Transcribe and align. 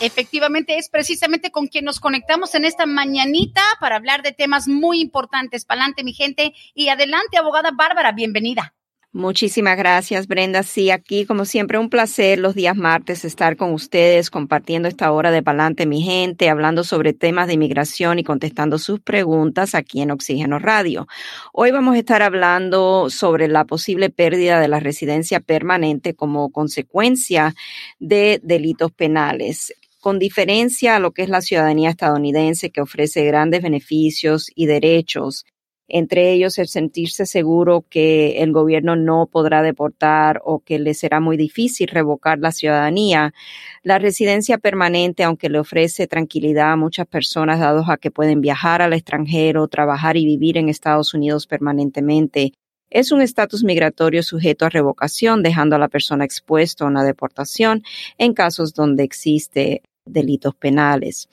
Efectivamente, 0.00 0.78
es 0.78 0.88
precisamente 0.88 1.50
con 1.50 1.66
quien 1.66 1.84
nos 1.84 1.98
conectamos 1.98 2.54
en 2.54 2.64
esta 2.64 2.86
mañanita 2.86 3.62
para 3.80 3.96
hablar 3.96 4.22
de 4.22 4.32
temas 4.32 4.68
muy 4.68 5.00
importantes. 5.00 5.64
Pa'lante 5.64 6.04
mi 6.04 6.12
gente 6.12 6.52
y 6.74 6.88
adelante, 6.88 7.36
abogada 7.36 7.72
Bárbara, 7.72 8.12
bienvenida. 8.12 8.74
Muchísimas 9.10 9.76
gracias, 9.78 10.28
Brenda. 10.28 10.62
Sí, 10.62 10.90
aquí 10.90 11.24
como 11.24 11.46
siempre 11.46 11.78
un 11.78 11.88
placer 11.88 12.38
los 12.38 12.54
días 12.54 12.76
martes 12.76 13.24
estar 13.24 13.56
con 13.56 13.72
ustedes 13.72 14.30
compartiendo 14.30 14.86
esta 14.86 15.10
hora 15.10 15.30
de 15.30 15.42
Palante, 15.42 15.86
mi 15.86 16.02
gente, 16.02 16.50
hablando 16.50 16.84
sobre 16.84 17.14
temas 17.14 17.46
de 17.46 17.54
inmigración 17.54 18.18
y 18.18 18.24
contestando 18.24 18.78
sus 18.78 19.00
preguntas 19.00 19.74
aquí 19.74 20.02
en 20.02 20.10
Oxígeno 20.10 20.58
Radio. 20.58 21.08
Hoy 21.54 21.70
vamos 21.70 21.96
a 21.96 21.98
estar 21.98 22.22
hablando 22.22 23.08
sobre 23.08 23.48
la 23.48 23.64
posible 23.64 24.10
pérdida 24.10 24.60
de 24.60 24.68
la 24.68 24.78
residencia 24.78 25.40
permanente 25.40 26.14
como 26.14 26.50
consecuencia 26.52 27.54
de 27.98 28.40
delitos 28.44 28.92
penales 28.92 29.72
con 30.08 30.18
diferencia 30.18 30.96
a 30.96 31.00
lo 31.00 31.10
que 31.10 31.20
es 31.20 31.28
la 31.28 31.42
ciudadanía 31.42 31.90
estadounidense 31.90 32.70
que 32.70 32.80
ofrece 32.80 33.26
grandes 33.26 33.60
beneficios 33.60 34.50
y 34.54 34.64
derechos 34.64 35.44
entre 35.86 36.32
ellos 36.32 36.56
el 36.56 36.66
sentirse 36.66 37.26
seguro 37.26 37.84
que 37.90 38.42
el 38.42 38.52
gobierno 38.52 38.96
no 38.96 39.26
podrá 39.30 39.60
deportar 39.60 40.40
o 40.46 40.60
que 40.60 40.78
le 40.78 40.94
será 40.94 41.20
muy 41.20 41.36
difícil 41.36 41.88
revocar 41.88 42.38
la 42.38 42.52
ciudadanía. 42.52 43.34
La 43.82 43.98
residencia 43.98 44.56
permanente, 44.56 45.24
aunque 45.24 45.50
le 45.50 45.58
ofrece 45.58 46.06
tranquilidad 46.06 46.72
a 46.72 46.76
muchas 46.76 47.06
personas 47.06 47.60
dados 47.60 47.90
a 47.90 47.98
que 47.98 48.10
pueden 48.10 48.40
viajar 48.40 48.80
al 48.80 48.94
extranjero, 48.94 49.68
trabajar 49.68 50.16
y 50.16 50.24
vivir 50.24 50.56
en 50.56 50.70
Estados 50.70 51.12
Unidos 51.12 51.46
permanentemente, 51.46 52.54
es 52.90 53.12
un 53.12 53.20
estatus 53.20 53.62
migratorio 53.62 54.22
sujeto 54.22 54.64
a 54.64 54.70
revocación, 54.70 55.42
dejando 55.42 55.76
a 55.76 55.78
la 55.78 55.88
persona 55.88 56.24
expuesta 56.24 56.84
a 56.84 56.88
una 56.88 57.04
deportación 57.04 57.82
en 58.16 58.32
casos 58.32 58.72
donde 58.72 59.04
existe 59.04 59.82
delitos 60.10 60.54
penales. 60.54 61.28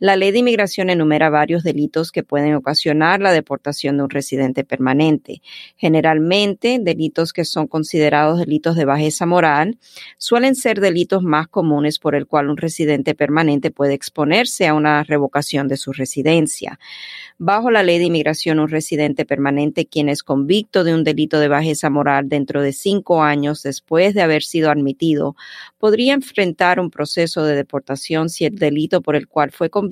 La 0.00 0.14
ley 0.14 0.30
de 0.30 0.38
inmigración 0.38 0.90
enumera 0.90 1.28
varios 1.28 1.64
delitos 1.64 2.12
que 2.12 2.22
pueden 2.22 2.54
ocasionar 2.54 3.20
la 3.20 3.32
deportación 3.32 3.96
de 3.96 4.04
un 4.04 4.10
residente 4.10 4.62
permanente. 4.62 5.42
Generalmente, 5.76 6.78
delitos 6.80 7.32
que 7.32 7.44
son 7.44 7.66
considerados 7.66 8.38
delitos 8.38 8.76
de 8.76 8.84
bajeza 8.84 9.26
moral 9.26 9.76
suelen 10.16 10.54
ser 10.54 10.80
delitos 10.80 11.24
más 11.24 11.48
comunes 11.48 11.98
por 11.98 12.14
el 12.14 12.28
cual 12.28 12.48
un 12.48 12.56
residente 12.56 13.16
permanente 13.16 13.72
puede 13.72 13.94
exponerse 13.94 14.68
a 14.68 14.74
una 14.74 15.02
revocación 15.02 15.66
de 15.66 15.76
su 15.76 15.92
residencia. 15.92 16.78
Bajo 17.36 17.72
la 17.72 17.82
ley 17.82 17.98
de 17.98 18.04
inmigración, 18.04 18.60
un 18.60 18.68
residente 18.68 19.24
permanente 19.24 19.86
quien 19.86 20.08
es 20.08 20.22
convicto 20.22 20.84
de 20.84 20.94
un 20.94 21.02
delito 21.02 21.40
de 21.40 21.48
bajeza 21.48 21.90
moral 21.90 22.28
dentro 22.28 22.62
de 22.62 22.72
cinco 22.72 23.24
años 23.24 23.64
después 23.64 24.14
de 24.14 24.22
haber 24.22 24.44
sido 24.44 24.70
admitido 24.70 25.34
podría 25.78 26.14
enfrentar 26.14 26.78
un 26.78 26.90
proceso 26.90 27.44
de 27.44 27.56
deportación 27.56 28.28
si 28.28 28.44
el 28.44 28.56
delito 28.56 29.02
por 29.02 29.16
el 29.16 29.26
cual 29.26 29.50
fue 29.50 29.70
convicto 29.70 29.87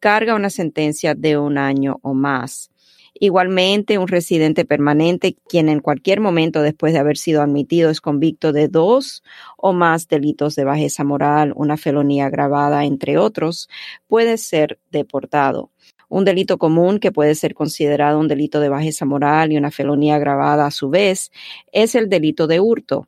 carga 0.00 0.34
una 0.34 0.50
sentencia 0.50 1.14
de 1.14 1.38
un 1.38 1.58
año 1.58 1.98
o 2.02 2.14
más. 2.14 2.70
Igualmente, 3.14 3.98
un 3.98 4.08
residente 4.08 4.64
permanente, 4.64 5.36
quien 5.48 5.68
en 5.68 5.80
cualquier 5.80 6.20
momento 6.20 6.62
después 6.62 6.92
de 6.92 7.00
haber 7.00 7.18
sido 7.18 7.42
admitido 7.42 7.90
es 7.90 8.00
convicto 8.00 8.52
de 8.52 8.68
dos 8.68 9.22
o 9.58 9.72
más 9.74 10.08
delitos 10.08 10.54
de 10.54 10.64
bajeza 10.64 11.04
moral, 11.04 11.52
una 11.54 11.76
felonía 11.76 12.26
agravada, 12.26 12.84
entre 12.84 13.18
otros, 13.18 13.68
puede 14.06 14.38
ser 14.38 14.78
deportado. 14.90 15.70
Un 16.08 16.24
delito 16.24 16.56
común 16.56 16.98
que 16.98 17.12
puede 17.12 17.34
ser 17.34 17.54
considerado 17.54 18.18
un 18.18 18.26
delito 18.26 18.58
de 18.58 18.68
bajeza 18.68 19.04
moral 19.04 19.52
y 19.52 19.58
una 19.58 19.70
felonía 19.70 20.16
agravada 20.16 20.66
a 20.66 20.70
su 20.70 20.88
vez 20.88 21.30
es 21.72 21.94
el 21.94 22.08
delito 22.08 22.46
de 22.46 22.58
hurto. 22.58 23.06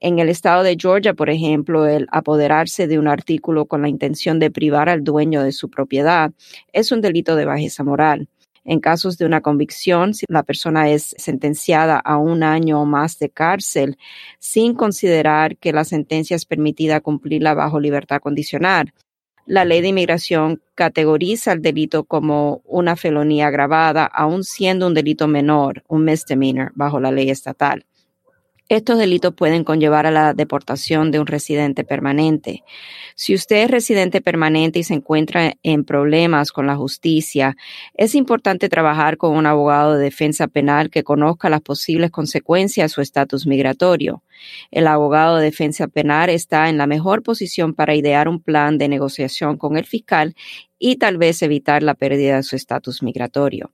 En 0.00 0.20
el 0.20 0.28
estado 0.28 0.62
de 0.62 0.76
Georgia, 0.80 1.12
por 1.12 1.28
ejemplo, 1.28 1.86
el 1.86 2.06
apoderarse 2.12 2.86
de 2.86 3.00
un 3.00 3.08
artículo 3.08 3.66
con 3.66 3.82
la 3.82 3.88
intención 3.88 4.38
de 4.38 4.50
privar 4.50 4.88
al 4.88 5.02
dueño 5.02 5.42
de 5.42 5.50
su 5.50 5.70
propiedad 5.70 6.30
es 6.72 6.92
un 6.92 7.00
delito 7.00 7.34
de 7.34 7.44
bajeza 7.44 7.82
moral. 7.82 8.28
En 8.64 8.78
casos 8.78 9.18
de 9.18 9.24
una 9.24 9.40
convicción, 9.40 10.14
si 10.14 10.24
la 10.28 10.44
persona 10.44 10.88
es 10.88 11.14
sentenciada 11.18 11.98
a 11.98 12.16
un 12.18 12.44
año 12.44 12.80
o 12.82 12.84
más 12.84 13.18
de 13.18 13.30
cárcel, 13.30 13.98
sin 14.38 14.74
considerar 14.74 15.56
que 15.56 15.72
la 15.72 15.84
sentencia 15.84 16.36
es 16.36 16.44
permitida 16.44 17.00
cumplirla 17.00 17.54
bajo 17.54 17.80
libertad 17.80 18.20
condicional, 18.20 18.92
la 19.46 19.64
ley 19.64 19.80
de 19.80 19.88
inmigración 19.88 20.62
categoriza 20.74 21.52
el 21.52 21.62
delito 21.62 22.04
como 22.04 22.60
una 22.66 22.94
felonía 22.94 23.46
agravada, 23.48 24.04
aun 24.04 24.44
siendo 24.44 24.86
un 24.86 24.94
delito 24.94 25.26
menor, 25.26 25.82
un 25.88 26.04
misdemeanor, 26.04 26.70
bajo 26.74 27.00
la 27.00 27.10
ley 27.10 27.30
estatal. 27.30 27.87
Estos 28.70 28.98
delitos 28.98 29.32
pueden 29.32 29.64
conllevar 29.64 30.04
a 30.04 30.10
la 30.10 30.34
deportación 30.34 31.10
de 31.10 31.18
un 31.18 31.26
residente 31.26 31.84
permanente. 31.84 32.64
Si 33.14 33.34
usted 33.34 33.64
es 33.64 33.70
residente 33.70 34.20
permanente 34.20 34.78
y 34.78 34.82
se 34.82 34.92
encuentra 34.92 35.54
en 35.62 35.84
problemas 35.84 36.52
con 36.52 36.66
la 36.66 36.76
justicia, 36.76 37.56
es 37.94 38.14
importante 38.14 38.68
trabajar 38.68 39.16
con 39.16 39.34
un 39.34 39.46
abogado 39.46 39.94
de 39.94 40.04
defensa 40.04 40.48
penal 40.48 40.90
que 40.90 41.02
conozca 41.02 41.48
las 41.48 41.62
posibles 41.62 42.10
consecuencias 42.10 42.90
de 42.90 42.94
su 42.94 43.00
estatus 43.00 43.46
migratorio. 43.46 44.22
El 44.70 44.86
abogado 44.86 45.38
de 45.38 45.44
defensa 45.44 45.88
penal 45.88 46.28
está 46.28 46.68
en 46.68 46.76
la 46.76 46.86
mejor 46.86 47.22
posición 47.22 47.72
para 47.72 47.94
idear 47.94 48.28
un 48.28 48.38
plan 48.38 48.76
de 48.76 48.88
negociación 48.88 49.56
con 49.56 49.78
el 49.78 49.86
fiscal 49.86 50.34
y 50.78 50.96
tal 50.96 51.16
vez 51.16 51.40
evitar 51.40 51.82
la 51.82 51.94
pérdida 51.94 52.36
de 52.36 52.42
su 52.42 52.54
estatus 52.54 53.02
migratorio. 53.02 53.72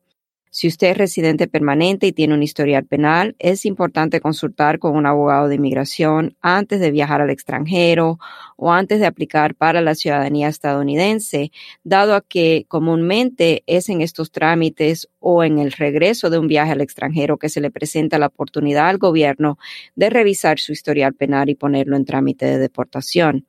Si 0.57 0.69
usted 0.69 0.93
es 0.93 0.99
residente 0.99 1.49
permanente 1.49 2.07
y 2.07 2.13
tiene 2.13 2.33
un 2.33 2.45
historial 2.45 2.85
penal, 2.85 3.35
es 3.41 3.67
importante 3.67 4.21
consultar 4.21 4.79
con 4.79 4.95
un 4.95 5.05
abogado 5.05 5.49
de 5.49 5.57
inmigración 5.57 6.37
antes 6.43 6.79
de 6.79 6.93
viajar 6.93 7.21
al 7.21 7.31
extranjero 7.31 8.21
o 8.57 8.71
antes 8.71 9.01
de 9.01 9.07
aplicar 9.07 9.57
para 9.57 9.81
la 9.81 9.97
ciudadanía 9.97 10.47
estadounidense, 10.47 11.51
dado 11.83 12.15
a 12.15 12.21
que 12.21 12.67
comúnmente 12.69 13.65
es 13.67 13.89
en 13.89 14.01
estos 14.01 14.31
trámites 14.31 15.09
o 15.19 15.43
en 15.43 15.59
el 15.59 15.73
regreso 15.73 16.31
de 16.31 16.39
un 16.39 16.47
viaje 16.47 16.71
al 16.71 16.83
extranjero 16.83 17.37
que 17.37 17.49
se 17.49 17.61
le 17.61 17.73
presenta 17.73 18.21
la 18.21 18.27
oportunidad 18.27 18.89
al 18.89 18.99
gobierno 18.99 19.59
de 19.97 20.09
revisar 20.09 20.61
su 20.61 20.71
historial 20.71 21.15
penal 21.15 21.51
y 21.51 21.57
ponerlo 21.57 21.97
en 21.97 22.05
trámite 22.05 22.47
de 22.47 22.59
deportación. 22.59 23.45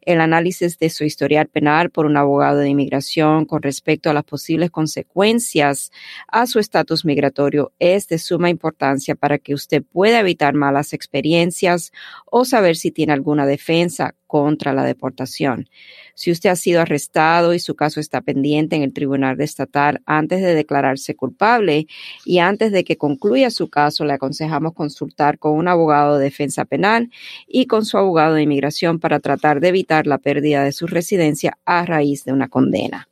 El 0.00 0.22
análisis 0.22 0.78
de 0.78 0.88
su 0.88 1.04
historial 1.04 1.48
penal 1.48 1.90
por 1.90 2.06
un 2.06 2.16
abogado 2.16 2.60
de 2.60 2.70
inmigración 2.70 3.44
con 3.44 3.60
respecto 3.60 4.08
a 4.08 4.14
las 4.14 4.24
posibles 4.24 4.70
consecuencias 4.70 5.90
a 6.28 6.45
su 6.46 6.58
estatus 6.58 7.04
migratorio 7.04 7.72
es 7.78 8.08
de 8.08 8.18
suma 8.18 8.50
importancia 8.50 9.14
para 9.14 9.38
que 9.38 9.54
usted 9.54 9.82
pueda 9.82 10.20
evitar 10.20 10.54
malas 10.54 10.92
experiencias 10.92 11.92
o 12.26 12.44
saber 12.44 12.76
si 12.76 12.90
tiene 12.90 13.12
alguna 13.12 13.46
defensa 13.46 14.14
contra 14.26 14.72
la 14.72 14.84
deportación. 14.84 15.68
Si 16.14 16.30
usted 16.30 16.50
ha 16.50 16.56
sido 16.56 16.80
arrestado 16.80 17.54
y 17.54 17.58
su 17.58 17.74
caso 17.74 18.00
está 18.00 18.20
pendiente 18.20 18.76
en 18.76 18.82
el 18.82 18.92
Tribunal 18.92 19.40
Estatal 19.40 20.02
antes 20.06 20.40
de 20.40 20.54
declararse 20.54 21.14
culpable 21.14 21.86
y 22.24 22.38
antes 22.38 22.72
de 22.72 22.84
que 22.84 22.96
concluya 22.96 23.50
su 23.50 23.68
caso, 23.68 24.04
le 24.04 24.14
aconsejamos 24.14 24.74
consultar 24.74 25.38
con 25.38 25.52
un 25.52 25.68
abogado 25.68 26.18
de 26.18 26.24
defensa 26.24 26.64
penal 26.64 27.10
y 27.46 27.66
con 27.66 27.84
su 27.84 27.98
abogado 27.98 28.34
de 28.34 28.42
inmigración 28.42 28.98
para 28.98 29.20
tratar 29.20 29.60
de 29.60 29.68
evitar 29.68 30.06
la 30.06 30.18
pérdida 30.18 30.64
de 30.64 30.72
su 30.72 30.86
residencia 30.86 31.58
a 31.64 31.84
raíz 31.84 32.24
de 32.24 32.32
una 32.32 32.48
condena. 32.48 33.08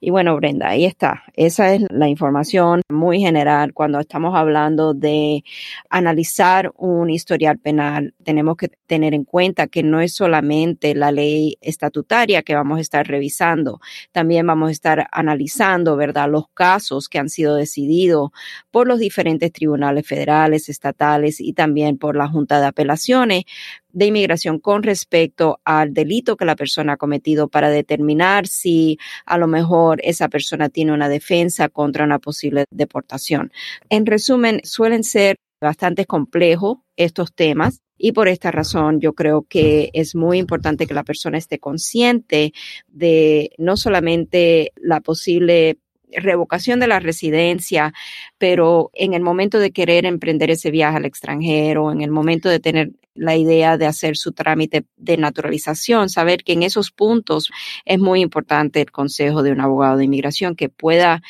Y 0.00 0.10
bueno, 0.10 0.36
Brenda, 0.36 0.68
ahí 0.68 0.84
está. 0.84 1.24
Esa 1.34 1.74
es 1.74 1.82
la 1.90 2.08
información 2.08 2.82
muy 2.88 3.20
general. 3.20 3.72
Cuando 3.74 3.98
estamos 3.98 4.36
hablando 4.36 4.94
de 4.94 5.42
analizar 5.90 6.72
un 6.76 7.10
historial 7.10 7.58
penal, 7.58 8.14
tenemos 8.22 8.56
que 8.56 8.68
tener 8.86 9.14
en 9.14 9.24
cuenta 9.24 9.66
que 9.66 9.82
no 9.82 10.00
es 10.00 10.14
solamente 10.14 10.94
la 10.94 11.10
ley 11.10 11.58
estatutaria 11.60 12.42
que 12.42 12.54
vamos 12.54 12.78
a 12.78 12.80
estar 12.80 13.06
revisando, 13.06 13.80
también 14.12 14.46
vamos 14.46 14.68
a 14.68 14.72
estar 14.72 15.08
analizando, 15.10 15.96
¿verdad?, 15.96 16.28
los 16.28 16.48
casos 16.54 17.08
que 17.08 17.18
han 17.18 17.28
sido 17.28 17.56
decididos 17.56 18.30
por 18.70 18.86
los 18.86 19.00
diferentes 19.00 19.52
tribunales 19.52 20.06
federales, 20.06 20.68
estatales 20.68 21.40
y 21.40 21.54
también 21.54 21.98
por 21.98 22.16
la 22.16 22.28
Junta 22.28 22.60
de 22.60 22.66
Apelaciones 22.66 23.44
de 23.92 24.06
inmigración 24.06 24.58
con 24.58 24.82
respecto 24.82 25.60
al 25.64 25.94
delito 25.94 26.36
que 26.36 26.44
la 26.44 26.56
persona 26.56 26.94
ha 26.94 26.96
cometido 26.96 27.48
para 27.48 27.70
determinar 27.70 28.46
si 28.46 28.98
a 29.26 29.38
lo 29.38 29.46
mejor 29.46 30.00
esa 30.04 30.28
persona 30.28 30.68
tiene 30.68 30.92
una 30.92 31.08
defensa 31.08 31.68
contra 31.68 32.04
una 32.04 32.18
posible 32.18 32.64
deportación. 32.70 33.52
En 33.88 34.06
resumen, 34.06 34.60
suelen 34.64 35.04
ser 35.04 35.36
bastante 35.60 36.06
complejos 36.06 36.78
estos 36.96 37.34
temas 37.34 37.80
Y 38.00 38.12
por 38.12 38.28
esta 38.28 38.52
razón 38.52 39.00
yo 39.00 39.12
creo 39.12 39.44
que 39.48 39.90
es 39.92 40.14
muy 40.14 40.38
importante 40.38 40.86
que 40.86 40.94
la 40.94 41.02
persona 41.02 41.36
esté 41.36 41.58
consciente 41.58 42.52
de 42.86 43.50
no 43.58 43.76
solamente 43.76 44.72
la 44.76 45.00
posible 45.00 45.78
revocación 46.12 46.80
de 46.80 46.86
la 46.86 47.00
residencia, 47.00 47.92
pero 48.38 48.90
en 48.94 49.14
el 49.14 49.22
momento 49.22 49.58
de 49.58 49.72
querer 49.72 50.06
emprender 50.06 50.50
ese 50.50 50.70
viaje 50.70 50.96
al 50.96 51.04
extranjero, 51.04 51.92
en 51.92 52.00
el 52.00 52.10
momento 52.10 52.48
de 52.48 52.60
tener 52.60 52.92
la 53.14 53.36
idea 53.36 53.76
de 53.76 53.86
hacer 53.86 54.16
su 54.16 54.32
trámite 54.32 54.84
de 54.96 55.16
naturalización, 55.16 56.08
saber 56.08 56.44
que 56.44 56.52
en 56.52 56.62
esos 56.62 56.90
puntos 56.90 57.50
es 57.84 57.98
muy 57.98 58.20
importante 58.20 58.80
el 58.80 58.92
consejo 58.92 59.42
de 59.42 59.52
un 59.52 59.60
abogado 59.60 59.98
de 59.98 60.04
inmigración 60.04 60.54
que 60.54 60.68
pueda 60.68 61.20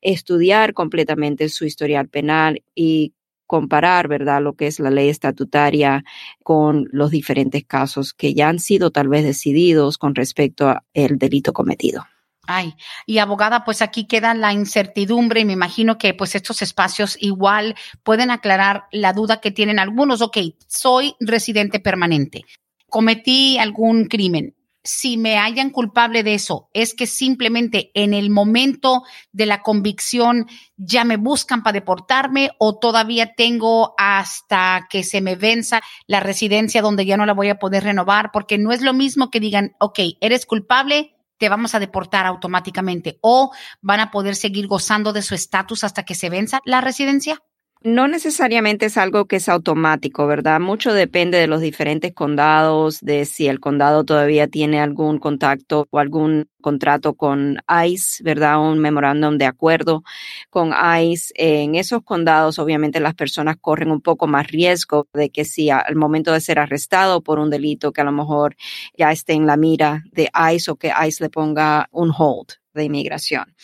estudiar 0.00 0.74
completamente 0.74 1.48
su 1.48 1.64
historial 1.64 2.08
penal 2.08 2.62
y 2.74 3.12
comparar, 3.46 4.08
¿verdad?, 4.08 4.42
lo 4.42 4.54
que 4.54 4.66
es 4.66 4.80
la 4.80 4.90
ley 4.90 5.08
estatutaria 5.08 6.04
con 6.42 6.88
los 6.90 7.12
diferentes 7.12 7.64
casos 7.64 8.12
que 8.12 8.34
ya 8.34 8.48
han 8.48 8.58
sido 8.58 8.90
tal 8.90 9.08
vez 9.08 9.24
decididos 9.24 9.98
con 9.98 10.16
respecto 10.16 10.68
al 10.68 10.82
delito 11.18 11.52
cometido. 11.52 12.04
Ay, 12.46 12.74
y 13.06 13.18
abogada, 13.18 13.64
pues 13.64 13.82
aquí 13.82 14.06
queda 14.06 14.32
la 14.34 14.52
incertidumbre 14.52 15.40
y 15.40 15.44
me 15.44 15.52
imagino 15.52 15.98
que 15.98 16.14
pues 16.14 16.34
estos 16.36 16.62
espacios 16.62 17.16
igual 17.20 17.74
pueden 18.04 18.30
aclarar 18.30 18.84
la 18.92 19.12
duda 19.12 19.40
que 19.40 19.50
tienen 19.50 19.80
algunos. 19.80 20.22
Ok, 20.22 20.38
soy 20.68 21.14
residente 21.18 21.80
permanente, 21.80 22.44
cometí 22.88 23.58
algún 23.58 24.04
crimen. 24.06 24.54
Si 24.84 25.16
me 25.16 25.36
hayan 25.38 25.70
culpable 25.70 26.22
de 26.22 26.34
eso, 26.34 26.70
es 26.72 26.94
que 26.94 27.08
simplemente 27.08 27.90
en 27.94 28.14
el 28.14 28.30
momento 28.30 29.02
de 29.32 29.46
la 29.46 29.60
convicción 29.60 30.46
ya 30.76 31.02
me 31.02 31.16
buscan 31.16 31.64
para 31.64 31.72
deportarme 31.72 32.52
o 32.60 32.78
todavía 32.78 33.34
tengo 33.34 33.94
hasta 33.98 34.86
que 34.88 35.02
se 35.02 35.20
me 35.20 35.34
venza 35.34 35.80
la 36.06 36.20
residencia 36.20 36.82
donde 36.82 37.04
ya 37.04 37.16
no 37.16 37.26
la 37.26 37.34
voy 37.34 37.48
a 37.48 37.58
poder 37.58 37.82
renovar, 37.82 38.30
porque 38.32 38.58
no 38.58 38.70
es 38.70 38.80
lo 38.80 38.92
mismo 38.92 39.28
que 39.28 39.40
digan, 39.40 39.74
ok, 39.80 39.98
eres 40.20 40.46
culpable, 40.46 41.15
te 41.38 41.48
vamos 41.48 41.74
a 41.74 41.80
deportar 41.80 42.26
automáticamente 42.26 43.18
o 43.20 43.52
van 43.80 44.00
a 44.00 44.10
poder 44.10 44.36
seguir 44.36 44.66
gozando 44.66 45.12
de 45.12 45.22
su 45.22 45.34
estatus 45.34 45.84
hasta 45.84 46.04
que 46.04 46.14
se 46.14 46.30
venza 46.30 46.60
la 46.64 46.80
residencia? 46.80 47.42
No 47.86 48.08
necesariamente 48.08 48.86
es 48.86 48.96
algo 48.96 49.26
que 49.26 49.36
es 49.36 49.48
automático, 49.48 50.26
¿verdad? 50.26 50.58
Mucho 50.58 50.92
depende 50.92 51.38
de 51.38 51.46
los 51.46 51.60
diferentes 51.60 52.12
condados, 52.12 52.98
de 53.00 53.24
si 53.26 53.46
el 53.46 53.60
condado 53.60 54.02
todavía 54.02 54.48
tiene 54.48 54.80
algún 54.80 55.20
contacto 55.20 55.86
o 55.90 56.00
algún 56.00 56.48
contrato 56.60 57.14
con 57.14 57.58
ICE, 57.86 58.24
¿verdad? 58.24 58.58
Un 58.60 58.80
memorándum 58.80 59.38
de 59.38 59.44
acuerdo 59.44 60.02
con 60.50 60.72
ICE. 61.00 61.32
En 61.36 61.76
esos 61.76 62.02
condados, 62.02 62.58
obviamente, 62.58 62.98
las 62.98 63.14
personas 63.14 63.56
corren 63.60 63.92
un 63.92 64.00
poco 64.00 64.26
más 64.26 64.48
riesgo 64.48 65.06
de 65.14 65.30
que 65.30 65.44
si 65.44 65.70
al 65.70 65.94
momento 65.94 66.32
de 66.32 66.40
ser 66.40 66.58
arrestado 66.58 67.22
por 67.22 67.38
un 67.38 67.50
delito 67.50 67.92
que 67.92 68.00
a 68.00 68.04
lo 68.04 68.10
mejor 68.10 68.56
ya 68.98 69.12
esté 69.12 69.34
en 69.34 69.46
la 69.46 69.56
mira 69.56 70.02
de 70.10 70.28
ICE 70.54 70.72
o 70.72 70.74
que 70.74 70.90
ICE 71.06 71.22
le 71.22 71.30
ponga 71.30 71.88
un 71.92 72.10
hold 72.10 72.48
de 72.74 72.82
inmigración 72.82 73.54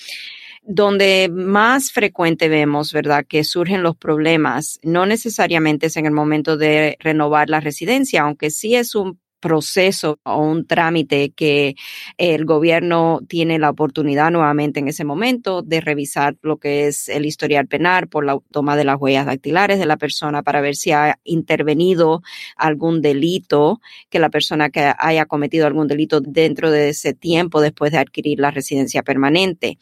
donde 0.62 1.29
más 1.32 1.93
frecuente 1.93 2.49
vemos, 2.49 2.93
¿verdad?, 2.93 3.25
que 3.29 3.44
surgen 3.44 3.82
los 3.82 3.97
problemas, 3.97 4.79
no 4.82 5.06
necesariamente 5.06 5.87
es 5.87 5.97
en 5.97 6.06
el 6.06 6.12
momento 6.12 6.56
de 6.56 6.97
renovar 7.00 7.50
la 7.50 7.61
residencia, 7.61 8.23
aunque 8.23 8.50
sí 8.50 8.76
es 8.76 8.94
un 8.94 9.19
proceso 9.43 10.20
o 10.23 10.38
un 10.38 10.67
trámite 10.67 11.32
que 11.32 11.75
el 12.17 12.44
gobierno 12.44 13.20
tiene 13.29 13.59
la 13.59 13.70
oportunidad 13.70 14.31
nuevamente 14.31 14.79
en 14.79 14.87
ese 14.87 15.05
momento 15.05 15.62
de 15.62 15.81
revisar 15.81 16.37
lo 16.43 16.59
que 16.59 16.87
es 16.87 17.09
el 17.09 17.26
historial 17.26 17.67
penal 17.67 18.06
por 18.06 18.25
la 18.25 18.38
toma 18.53 18.76
de 18.76 18.85
las 18.85 19.00
huellas 19.00 19.26
dactilares 19.26 19.81
de 19.81 19.87
la 19.87 19.97
persona 19.97 20.44
para 20.44 20.61
ver 20.61 20.76
si 20.76 20.93
ha 20.93 21.19
intervenido 21.25 22.23
algún 22.56 23.03
delito, 23.03 23.81
que 24.11 24.20
la 24.20 24.31
persona 24.31 24.70
que 24.70 24.93
haya 24.97 25.26
cometido 25.26 25.67
algún 25.67 25.88
delito 25.88 26.20
dentro 26.20 26.70
de 26.70 26.91
ese 26.91 27.12
tiempo 27.12 27.61
después 27.61 27.91
de 27.91 27.99
adquirir 27.99 28.38
la 28.38 28.53
residencia 28.53 29.03
permanente 29.03 29.76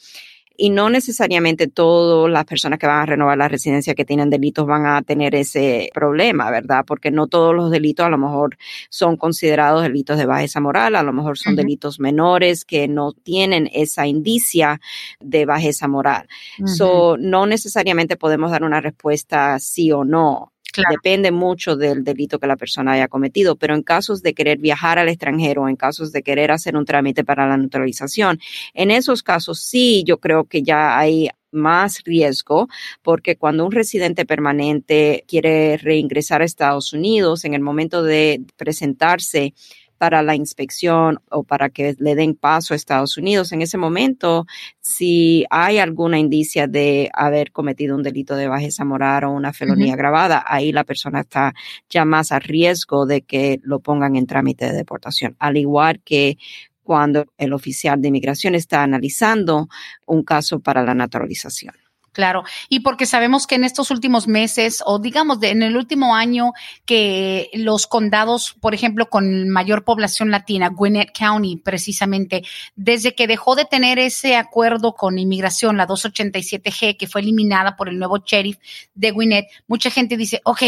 y 0.61 0.69
no 0.69 0.91
necesariamente 0.91 1.69
todas 1.69 2.31
las 2.31 2.45
personas 2.45 2.79
que 2.79 2.87
van 2.87 2.99
a 2.99 3.07
renovar 3.07 3.39
la 3.39 3.49
residencia 3.49 3.95
que 3.95 4.05
tienen 4.05 4.29
delitos 4.29 4.67
van 4.67 4.85
a 4.85 5.01
tener 5.01 5.35
ese 5.35 5.89
problema, 5.95 6.51
¿verdad? 6.51 6.85
Porque 6.87 7.11
no 7.11 7.29
todos 7.29 7.55
los 7.55 7.71
delitos 7.71 8.05
a 8.05 8.11
lo 8.11 8.19
mejor 8.19 8.59
son 8.91 9.17
considerados 9.17 9.83
delitos 9.83 10.19
de 10.19 10.27
bajeza 10.27 10.61
moral, 10.61 10.97
a 10.97 11.03
lo 11.03 11.15
mejor 11.15 11.39
son 11.39 11.57
delitos 11.57 11.99
menores 11.99 12.67
que 12.67 12.89
no 12.89 13.13
tienen 13.13 13.71
esa 13.73 14.07
indicia 14.07 14.83
de 15.19 15.47
bajeza 15.47 15.89
moral. 15.89 16.29
So, 16.67 17.17
no 17.19 17.47
necesariamente 17.47 18.19
podemos 18.19 18.51
dar 18.51 18.63
una 18.63 18.83
respuesta 18.83 19.59
sí 19.61 19.91
o 19.93 20.05
no. 20.05 20.53
Depende 20.91 21.31
mucho 21.33 21.77
del 21.77 22.05
delito 22.05 22.39
que 22.39 22.47
la 22.47 22.57
persona 22.57 22.93
haya 22.93 23.09
cometido, 23.09 23.57
pero 23.57 23.75
en 23.75 23.83
casos 23.83 24.23
de 24.23 24.35
querer 24.35 24.59
viajar 24.59 24.99
al 24.99 25.09
extranjero, 25.09 25.69
en 25.69 25.77
casos 25.77 26.13
de 26.13 26.23
querer 26.23 26.51
hacer 26.51 26.77
un 26.77 26.85
trámite 26.85 27.25
para 27.25 27.49
la 27.49 27.57
neutralización, 27.57 28.39
en 28.75 28.91
esos 28.91 29.23
casos 29.23 29.61
sí, 29.61 30.05
yo 30.07 30.19
creo 30.19 30.45
que 30.45 30.63
ya 30.63 30.99
hay 30.99 31.29
más 31.53 32.03
riesgo 32.05 32.69
porque 33.03 33.37
cuando 33.37 33.67
un 33.67 33.73
residente 33.73 34.25
permanente 34.25 35.25
quiere 35.27 35.77
reingresar 35.77 36.43
a 36.43 36.45
Estados 36.45 36.93
Unidos, 36.93 37.45
en 37.45 37.55
el 37.55 37.61
momento 37.61 38.03
de 38.03 38.43
presentarse 38.57 39.55
para 40.01 40.23
la 40.23 40.35
inspección 40.35 41.21
o 41.31 41.43
para 41.43 41.69
que 41.69 41.95
le 41.99 42.15
den 42.15 42.35
paso 42.35 42.73
a 42.73 42.77
Estados 42.77 43.19
Unidos. 43.19 43.53
En 43.53 43.61
ese 43.61 43.77
momento, 43.77 44.47
si 44.81 45.45
hay 45.51 45.77
alguna 45.77 46.19
indicia 46.19 46.67
de 46.67 47.11
haber 47.13 47.53
cometido 47.53 47.97
un 47.97 48.03
delito 48.03 48.35
de 48.35 48.49
bajeza 48.49 48.83
moral 48.87 49.25
o 49.25 49.33
una 49.33 49.53
felonía 49.53 49.93
agravada, 49.93 50.43
ahí 50.47 50.73
la 50.73 50.85
persona 50.85 51.21
está 51.21 51.53
ya 51.91 52.07
más 52.07 52.33
a 52.33 52.39
riesgo 52.39 53.05
de 53.05 53.21
que 53.21 53.61
lo 53.63 53.81
pongan 53.81 54.17
en 54.17 54.27
trámite 54.27 54.65
de 54.65 54.73
deportación. 54.73 55.37
Al 55.39 55.59
igual 55.59 56.01
que 56.03 56.39
cuando 56.83 57.27
el 57.37 57.53
oficial 57.53 58.01
de 58.01 58.09
inmigración 58.09 58.55
está 58.55 58.83
analizando 58.83 59.69
un 60.07 60.23
caso 60.23 60.61
para 60.61 60.83
la 60.83 60.95
naturalización. 60.95 61.75
Claro, 62.21 62.45
y 62.69 62.81
porque 62.81 63.07
sabemos 63.07 63.47
que 63.47 63.55
en 63.55 63.65
estos 63.65 63.91
últimos 63.91 64.29
meses 64.29 64.83
o 64.85 64.99
digamos 64.99 65.41
de, 65.41 65.53
en 65.53 65.63
el 65.63 65.75
último 65.75 66.15
año 66.15 66.53
que 66.85 67.49
los 67.55 67.87
condados, 67.87 68.57
por 68.61 68.75
ejemplo, 68.75 69.09
con 69.09 69.49
mayor 69.49 69.85
población 69.85 70.31
latina, 70.31 70.69
Gwinnett 70.69 71.19
County 71.19 71.57
precisamente, 71.57 72.43
desde 72.77 73.15
que 73.15 73.27
dejó 73.27 73.57
de 73.57 73.65
tener 73.65 73.99
ese 73.99 74.37
acuerdo 74.37 74.93
con 74.93 75.19
inmigración, 75.19 75.79
la 75.79 75.89
287G, 75.89 76.99
que 76.99 77.07
fue 77.07 77.23
eliminada 77.23 77.75
por 77.75 77.89
el 77.89 77.99
nuevo 77.99 78.19
sheriff 78.19 78.59
de 78.93 79.13
Gwinnett, 79.13 79.47
mucha 79.67 79.91
gente 79.91 80.19
dice, 80.19 80.43
ok, 80.45 80.63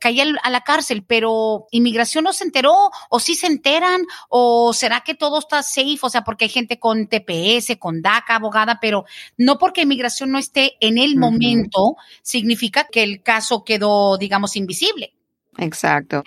caí 0.00 0.20
a 0.20 0.50
la 0.50 0.62
cárcel, 0.62 1.04
pero 1.06 1.68
inmigración 1.70 2.24
no 2.24 2.32
se 2.32 2.42
enteró 2.42 2.74
o 3.10 3.20
sí 3.20 3.36
se 3.36 3.46
enteran 3.46 4.02
o 4.28 4.72
será 4.72 5.02
que 5.02 5.14
todo 5.14 5.38
está 5.38 5.62
safe, 5.62 5.98
o 6.02 6.10
sea, 6.10 6.24
porque 6.24 6.46
hay 6.46 6.50
gente 6.50 6.80
con 6.80 7.06
TPS, 7.06 7.76
con 7.78 8.02
DACA, 8.02 8.34
abogada, 8.34 8.80
pero 8.80 9.04
no 9.36 9.56
porque 9.58 9.82
inmigración 9.82 10.32
no 10.32 10.38
esté 10.38 10.74
en 10.80 10.95
el 10.98 11.16
momento 11.16 11.96
significa 12.22 12.86
que 12.90 13.02
el 13.02 13.22
caso 13.22 13.64
quedó, 13.64 14.16
digamos, 14.18 14.56
invisible. 14.56 15.12
Exacto. 15.58 16.22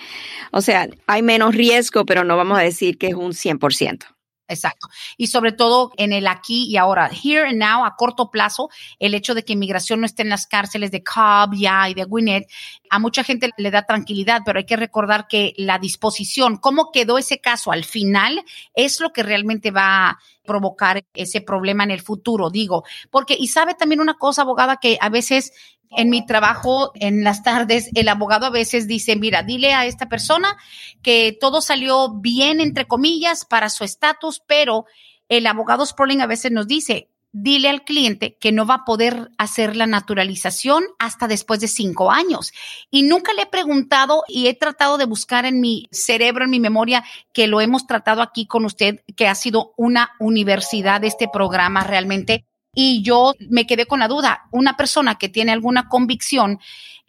O 0.51 0.61
sea, 0.61 0.89
hay 1.07 1.21
menos 1.21 1.55
riesgo, 1.55 2.05
pero 2.05 2.23
no 2.23 2.35
vamos 2.35 2.57
a 2.57 2.63
decir 2.63 2.97
que 2.97 3.07
es 3.07 3.15
un 3.15 3.33
100%. 3.33 4.05
Exacto. 4.49 4.87
Y 5.15 5.27
sobre 5.27 5.51
todo 5.51 5.91
en 5.95 6.11
el 6.11 6.27
aquí 6.27 6.65
y 6.67 6.77
ahora, 6.77 7.09
here 7.09 7.47
and 7.47 7.59
now, 7.59 7.85
a 7.85 7.95
corto 7.95 8.31
plazo, 8.31 8.69
el 8.97 9.13
hecho 9.13 9.35
de 9.35 9.45
que 9.45 9.53
inmigración 9.53 9.99
no 9.99 10.07
esté 10.07 10.23
en 10.23 10.29
las 10.29 10.47
cárceles 10.47 10.91
de 10.91 11.03
Cobb 11.03 11.53
ya 11.55 11.87
y 11.87 11.93
de 11.93 12.03
Gwinnett, 12.03 12.49
a 12.89 12.97
mucha 12.97 13.23
gente 13.23 13.51
le 13.57 13.71
da 13.71 13.83
tranquilidad, 13.83 14.41
pero 14.43 14.57
hay 14.57 14.65
que 14.65 14.75
recordar 14.75 15.27
que 15.27 15.53
la 15.57 15.77
disposición, 15.77 16.57
cómo 16.57 16.91
quedó 16.91 17.19
ese 17.19 17.39
caso 17.39 17.71
al 17.71 17.85
final, 17.85 18.43
es 18.73 18.99
lo 18.99 19.13
que 19.13 19.21
realmente 19.21 19.69
va 19.69 20.09
a 20.09 20.19
provocar 20.43 21.05
ese 21.13 21.41
problema 21.41 21.83
en 21.83 21.91
el 21.91 22.01
futuro, 22.01 22.49
digo, 22.49 22.83
porque, 23.11 23.37
y 23.39 23.49
sabe 23.49 23.75
también 23.75 24.01
una 24.01 24.15
cosa, 24.15 24.41
abogada, 24.41 24.77
que 24.77 24.97
a 24.99 25.09
veces 25.09 25.53
en 25.89 26.09
mi 26.09 26.25
trabajo 26.25 26.91
en 26.95 27.23
las 27.23 27.43
tardes, 27.43 27.89
el 27.95 28.07
abogado 28.07 28.45
a 28.45 28.51
veces 28.51 28.87
dice, 28.87 29.15
mira, 29.15 29.43
dile 29.43 29.73
a 29.73 29.85
esta 29.85 30.07
persona 30.07 30.57
que 31.01 31.37
todo 31.39 31.61
salió 31.61 32.13
bien, 32.13 32.61
entre 32.61 32.87
comillas, 32.87 33.45
para 33.45 33.69
su 33.69 33.83
estatus, 33.83 34.41
pero 34.45 34.85
el 35.29 35.47
abogado 35.47 35.85
Sperling 35.85 36.21
a 36.21 36.27
veces 36.27 36.51
nos 36.51 36.67
dice, 36.67 37.09
dile 37.31 37.69
al 37.69 37.83
cliente 37.83 38.37
que 38.39 38.51
no 38.51 38.65
va 38.65 38.75
a 38.75 38.85
poder 38.85 39.29
hacer 39.37 39.75
la 39.75 39.85
naturalización 39.85 40.85
hasta 40.97 41.27
después 41.27 41.59
de 41.59 41.67
cinco 41.67 42.11
años. 42.11 42.51
Y 42.89 43.03
nunca 43.03 43.33
le 43.33 43.43
he 43.43 43.47
preguntado 43.47 44.23
y 44.27 44.47
he 44.47 44.53
tratado 44.53 44.97
de 44.97 45.05
buscar 45.05 45.45
en 45.45 45.61
mi 45.61 45.87
cerebro, 45.91 46.45
en 46.45 46.51
mi 46.51 46.59
memoria, 46.59 47.03
que 47.33 47.47
lo 47.47 47.61
hemos 47.61 47.85
tratado 47.85 48.21
aquí 48.21 48.47
con 48.47 48.65
usted, 48.65 49.01
que 49.15 49.27
ha 49.27 49.35
sido 49.35 49.73
una 49.77 50.11
universidad 50.19 51.03
este 51.03 51.27
programa 51.31 51.83
realmente 51.83 52.45
y 52.81 53.01
yo 53.01 53.33
me 53.49 53.67
quedé 53.67 53.87
con 53.87 53.99
la 53.99 54.07
duda, 54.07 54.47
una 54.53 54.77
persona 54.77 55.17
que 55.17 55.27
tiene 55.27 55.51
alguna 55.51 55.89
convicción 55.89 56.59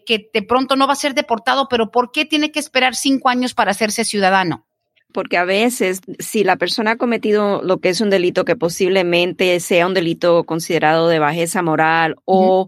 que 0.05 0.29
de 0.35 0.43
pronto 0.43 0.75
no 0.75 0.89
va 0.89 0.95
a 0.95 0.97
ser 0.97 1.15
deportado, 1.15 1.69
pero 1.71 1.93
¿por 1.93 2.11
qué 2.11 2.25
tiene 2.25 2.51
que 2.51 2.59
esperar 2.59 2.97
cinco 2.97 3.29
años 3.29 3.55
para 3.55 3.71
hacerse 3.71 4.05
ciudadano? 4.05 4.67
Porque 5.13 5.37
a 5.37 5.45
veces, 5.45 6.01
si 6.19 6.43
la 6.43 6.57
persona 6.57 6.93
ha 6.93 6.97
cometido 6.97 7.63
lo 7.63 7.79
que 7.79 7.91
es 7.91 8.01
un 8.01 8.11
delito 8.11 8.45
que 8.45 8.57
posiblemente 8.57 9.61
sea 9.61 9.87
un 9.87 9.95
delito 9.95 10.43
considerado 10.43 11.07
de 11.07 11.21
bajeza 11.21 11.63
moral 11.63 12.17
o 12.25 12.67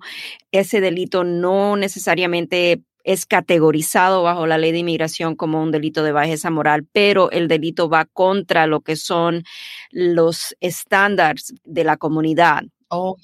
ese 0.52 0.80
delito 0.80 1.24
no 1.24 1.76
necesariamente 1.76 2.82
es 3.02 3.26
categorizado 3.26 4.22
bajo 4.22 4.46
la 4.46 4.58
ley 4.58 4.70
de 4.70 4.78
inmigración 4.78 5.34
como 5.34 5.60
un 5.60 5.72
delito 5.72 6.04
de 6.04 6.12
bajeza 6.12 6.50
moral, 6.50 6.86
pero 6.92 7.32
el 7.32 7.48
delito 7.48 7.88
va 7.88 8.04
contra 8.04 8.68
lo 8.68 8.80
que 8.80 8.94
son 8.94 9.42
los 9.90 10.54
estándares 10.60 11.52
de 11.64 11.82
la 11.82 11.96
comunidad. 11.96 12.62
Oh, 12.94 13.16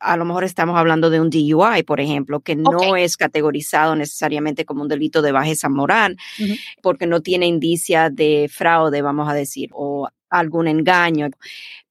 a 0.00 0.16
lo 0.18 0.26
mejor 0.26 0.44
estamos 0.44 0.76
hablando 0.76 1.08
de 1.08 1.18
un 1.18 1.30
DUI, 1.30 1.82
por 1.82 1.98
ejemplo, 1.98 2.40
que 2.40 2.54
no 2.54 2.94
es 2.94 3.16
categorizado 3.16 3.96
necesariamente 3.96 4.66
como 4.66 4.82
un 4.82 4.88
delito 4.88 5.22
de 5.22 5.32
bajeza 5.32 5.70
moral, 5.70 6.18
porque 6.82 7.06
no 7.06 7.22
tiene 7.22 7.46
indicia 7.46 8.10
de 8.10 8.50
fraude, 8.52 9.00
vamos 9.00 9.30
a 9.30 9.34
decir, 9.34 9.70
o 9.72 10.08
algún 10.38 10.68
engaño. 10.68 11.28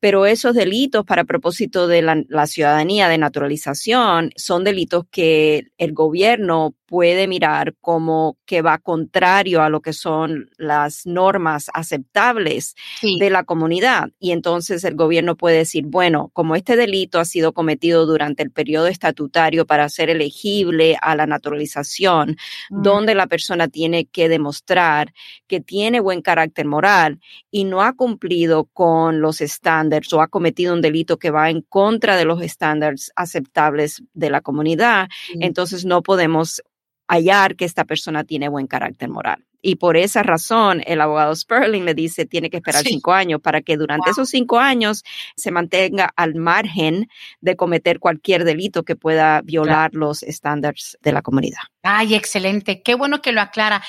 Pero 0.04 0.26
esos 0.26 0.54
delitos, 0.54 1.06
para 1.06 1.24
propósito 1.24 1.88
de 1.88 2.02
la, 2.02 2.46
ciudadanía 2.46 3.08
de 3.08 3.18
naturalización, 3.18 4.32
son 4.36 4.66
delitos 4.66 5.06
que 5.10 5.68
el 5.78 5.94
gobierno 5.94 6.76
puede 6.86 7.26
mirar 7.26 7.74
como 7.80 8.38
que 8.46 8.62
va 8.62 8.80
contrario 8.80 9.62
a 9.62 9.70
lo 9.70 9.82
que 9.82 9.94
son 9.94 10.50
las 10.58 11.06
normas 11.06 11.70
aceptables 11.74 12.76
de 13.02 13.30
la 13.30 13.46
comunidad. 13.46 14.10
Y 14.20 14.32
entonces 14.32 14.84
el 14.84 14.96
gobierno 14.96 15.38
puede 15.38 15.60
decir, 15.60 15.86
bueno, 15.88 16.32
como 16.34 16.58
este 16.58 16.76
delito 16.76 17.18
ha 17.18 17.26
sido 17.26 17.54
cometido 17.54 18.06
durante 18.06 18.44
el 18.44 18.52
periodo 18.52 18.88
estatutario 18.88 19.66
para 19.66 19.88
ser 19.88 20.10
elegible 20.10 20.98
a 21.02 21.16
la 21.16 21.26
naturalización, 21.26 22.36
mm. 22.70 22.82
donde 22.82 23.16
la 23.16 23.28
persona 23.28 23.70
tiene 23.70 24.04
que 24.06 24.28
demostrar 24.28 25.14
que 25.48 25.62
tiene 25.62 26.02
buen 26.02 26.22
carácter 26.22 26.66
moral 26.66 27.22
y 27.50 27.64
no 27.64 27.82
ha 27.82 27.94
cumplido 27.94 28.33
con 28.74 29.22
los 29.22 29.42
estándares 29.42 30.12
o 30.14 30.22
ha 30.22 30.28
cometido 30.28 30.74
un 30.74 30.82
delito 30.82 31.18
que 31.18 31.32
va 31.32 31.50
en 31.50 31.62
contra 31.62 32.18
de 32.18 32.26
los 32.26 32.42
estándares 32.42 33.12
aceptables 33.16 34.04
de 34.14 34.30
la 34.30 34.42
comunidad, 34.42 35.10
mm. 35.36 35.44
entonces 35.44 35.86
no 35.86 36.02
podemos 36.02 36.62
hallar 37.08 37.56
que 37.56 37.66
esta 37.66 37.86
persona 37.86 38.24
tiene 38.24 38.50
buen 38.50 38.68
carácter 38.68 39.10
moral. 39.10 39.46
Y 39.66 39.78
por 39.78 39.96
esa 39.96 40.24
razón, 40.24 40.84
el 40.86 41.00
abogado 41.00 41.34
Sperling 41.34 41.86
le 41.86 41.94
dice, 41.94 42.26
tiene 42.26 42.50
que 42.50 42.58
esperar 42.58 42.84
cinco 42.84 43.14
años 43.14 43.40
para 43.40 43.62
que 43.62 43.78
durante 43.78 44.10
esos 44.10 44.30
cinco 44.30 44.60
años 44.60 45.04
se 45.38 45.52
mantenga 45.52 46.12
al 46.18 46.36
margen 46.36 47.08
de 47.40 47.56
cometer 47.56 48.00
cualquier 48.00 48.44
delito 48.44 48.84
que 48.84 48.98
pueda 48.98 49.42
violar 49.42 49.96
los 49.96 50.22
estándares 50.22 50.98
de 51.02 51.14
la 51.14 51.22
comunidad. 51.22 51.62
Ay, 51.82 52.14
excelente. 52.14 52.82
Qué 52.82 52.96
bueno 52.96 53.22
que 53.22 53.32
lo 53.32 53.40
aclara. 53.40 53.82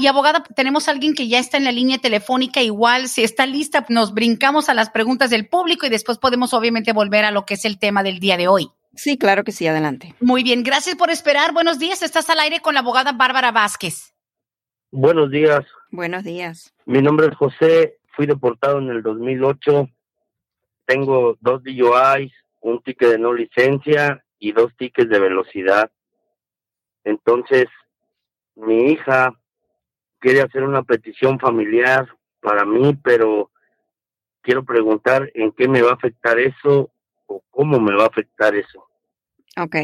Y 0.00 0.06
abogada, 0.06 0.42
tenemos 0.56 0.88
a 0.88 0.92
alguien 0.92 1.12
que 1.12 1.28
ya 1.28 1.38
está 1.38 1.58
en 1.58 1.64
la 1.64 1.72
línea 1.72 1.98
telefónica. 1.98 2.62
Igual, 2.62 3.08
si 3.08 3.22
está 3.22 3.44
lista, 3.44 3.84
nos 3.90 4.14
brincamos 4.14 4.70
a 4.70 4.74
las 4.74 4.88
preguntas 4.88 5.28
del 5.28 5.46
público 5.46 5.84
y 5.84 5.90
después 5.90 6.16
podemos 6.16 6.54
obviamente 6.54 6.94
volver 6.94 7.26
a 7.26 7.30
lo 7.30 7.44
que 7.44 7.52
es 7.52 7.66
el 7.66 7.78
tema 7.78 8.02
del 8.02 8.18
día 8.18 8.38
de 8.38 8.48
hoy. 8.48 8.70
Sí, 8.94 9.18
claro 9.18 9.44
que 9.44 9.52
sí, 9.52 9.66
adelante. 9.66 10.14
Muy 10.18 10.42
bien, 10.42 10.62
gracias 10.62 10.96
por 10.96 11.10
esperar. 11.10 11.52
Buenos 11.52 11.78
días, 11.78 12.02
estás 12.02 12.30
al 12.30 12.40
aire 12.40 12.60
con 12.60 12.72
la 12.72 12.80
abogada 12.80 13.12
Bárbara 13.12 13.52
Vázquez. 13.52 14.14
Buenos 14.90 15.30
días. 15.30 15.66
Buenos 15.90 16.24
días. 16.24 16.72
Mi 16.86 17.02
nombre 17.02 17.26
es 17.26 17.36
José, 17.36 17.98
fui 18.16 18.24
deportado 18.24 18.78
en 18.78 18.88
el 18.88 19.02
2008. 19.02 19.86
Tengo 20.86 21.36
dos 21.40 21.62
DUIs, 21.62 22.32
un 22.60 22.82
ticket 22.82 23.10
de 23.10 23.18
no 23.18 23.34
licencia 23.34 24.24
y 24.38 24.52
dos 24.52 24.74
tickets 24.78 25.10
de 25.10 25.18
velocidad. 25.18 25.90
Entonces, 27.04 27.66
mi 28.54 28.92
hija 28.92 29.36
quiere 30.20 30.42
hacer 30.42 30.62
una 30.62 30.82
petición 30.84 31.38
familiar 31.40 32.08
para 32.40 32.64
mí, 32.64 32.96
pero 33.02 33.50
quiero 34.42 34.64
preguntar 34.64 35.30
en 35.34 35.52
qué 35.52 35.68
me 35.68 35.82
va 35.82 35.90
a 35.90 35.94
afectar 35.94 36.38
eso 36.38 36.90
cómo 37.50 37.78
me 37.78 37.94
va 37.94 38.04
a 38.04 38.08
afectar 38.08 38.54
eso. 38.54 38.86
Ok. 39.56 39.76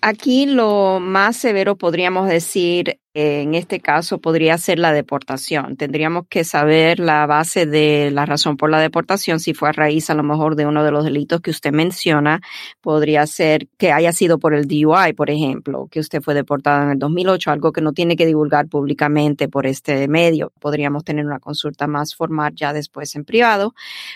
Aquí 0.00 0.46
lo 0.46 1.00
más 1.00 1.36
severo 1.36 1.76
podríamos 1.76 2.28
decir, 2.28 2.99
en 3.12 3.54
este 3.54 3.80
caso, 3.80 4.20
podría 4.20 4.56
ser 4.56 4.78
la 4.78 4.92
deportación. 4.92 5.76
Tendríamos 5.76 6.26
que 6.28 6.44
saber 6.44 7.00
la 7.00 7.26
base 7.26 7.66
de 7.66 8.10
la 8.12 8.24
razón 8.24 8.56
por 8.56 8.70
la 8.70 8.78
deportación, 8.78 9.40
si 9.40 9.52
fue 9.52 9.70
a 9.70 9.72
raíz 9.72 10.10
a 10.10 10.14
lo 10.14 10.22
mejor 10.22 10.54
de 10.54 10.66
uno 10.66 10.84
de 10.84 10.92
los 10.92 11.04
delitos 11.04 11.40
que 11.40 11.50
usted 11.50 11.72
menciona. 11.72 12.40
Podría 12.80 13.26
ser 13.26 13.66
que 13.78 13.90
haya 13.92 14.12
sido 14.12 14.38
por 14.38 14.54
el 14.54 14.68
DUI, 14.68 15.12
por 15.14 15.28
ejemplo, 15.30 15.88
que 15.90 15.98
usted 16.00 16.22
fue 16.22 16.34
deportado 16.34 16.84
en 16.84 16.90
el 16.90 16.98
2008, 16.98 17.50
algo 17.50 17.72
que 17.72 17.80
no 17.80 17.92
tiene 17.92 18.16
que 18.16 18.26
divulgar 18.26 18.68
públicamente 18.68 19.48
por 19.48 19.66
este 19.66 20.06
medio. 20.06 20.52
Podríamos 20.60 21.02
tener 21.02 21.26
una 21.26 21.40
consulta 21.40 21.88
más 21.88 22.14
formal 22.14 22.54
ya 22.54 22.72
después 22.72 23.16
en 23.16 23.24
privado, 23.24 23.74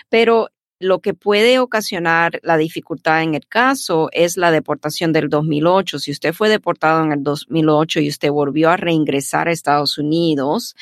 pero 0.09 0.49
lo 0.79 0.99
que 0.99 1.13
puede 1.13 1.59
ocasionar 1.59 2.39
la 2.43 2.57
dificultad 2.57 3.23
en 3.23 3.35
el 3.35 3.47
caso 3.47 4.09
es 4.11 4.35
la 4.35 4.51
deportación 4.51 5.13
del 5.13 5.29
2008. 5.29 5.99
Si 5.99 6.11
usted 6.11 6.33
fue 6.33 6.49
deportado 6.49 7.03
en 7.03 7.13
el 7.13 7.23
2008 7.23 8.01
y 8.01 8.09
usted 8.09 8.29
volvió 8.29 8.69
a 8.69 8.77
reingresar 8.77 9.47
a 9.47 9.51
Estados 9.51 9.97
Unidos 9.97 10.75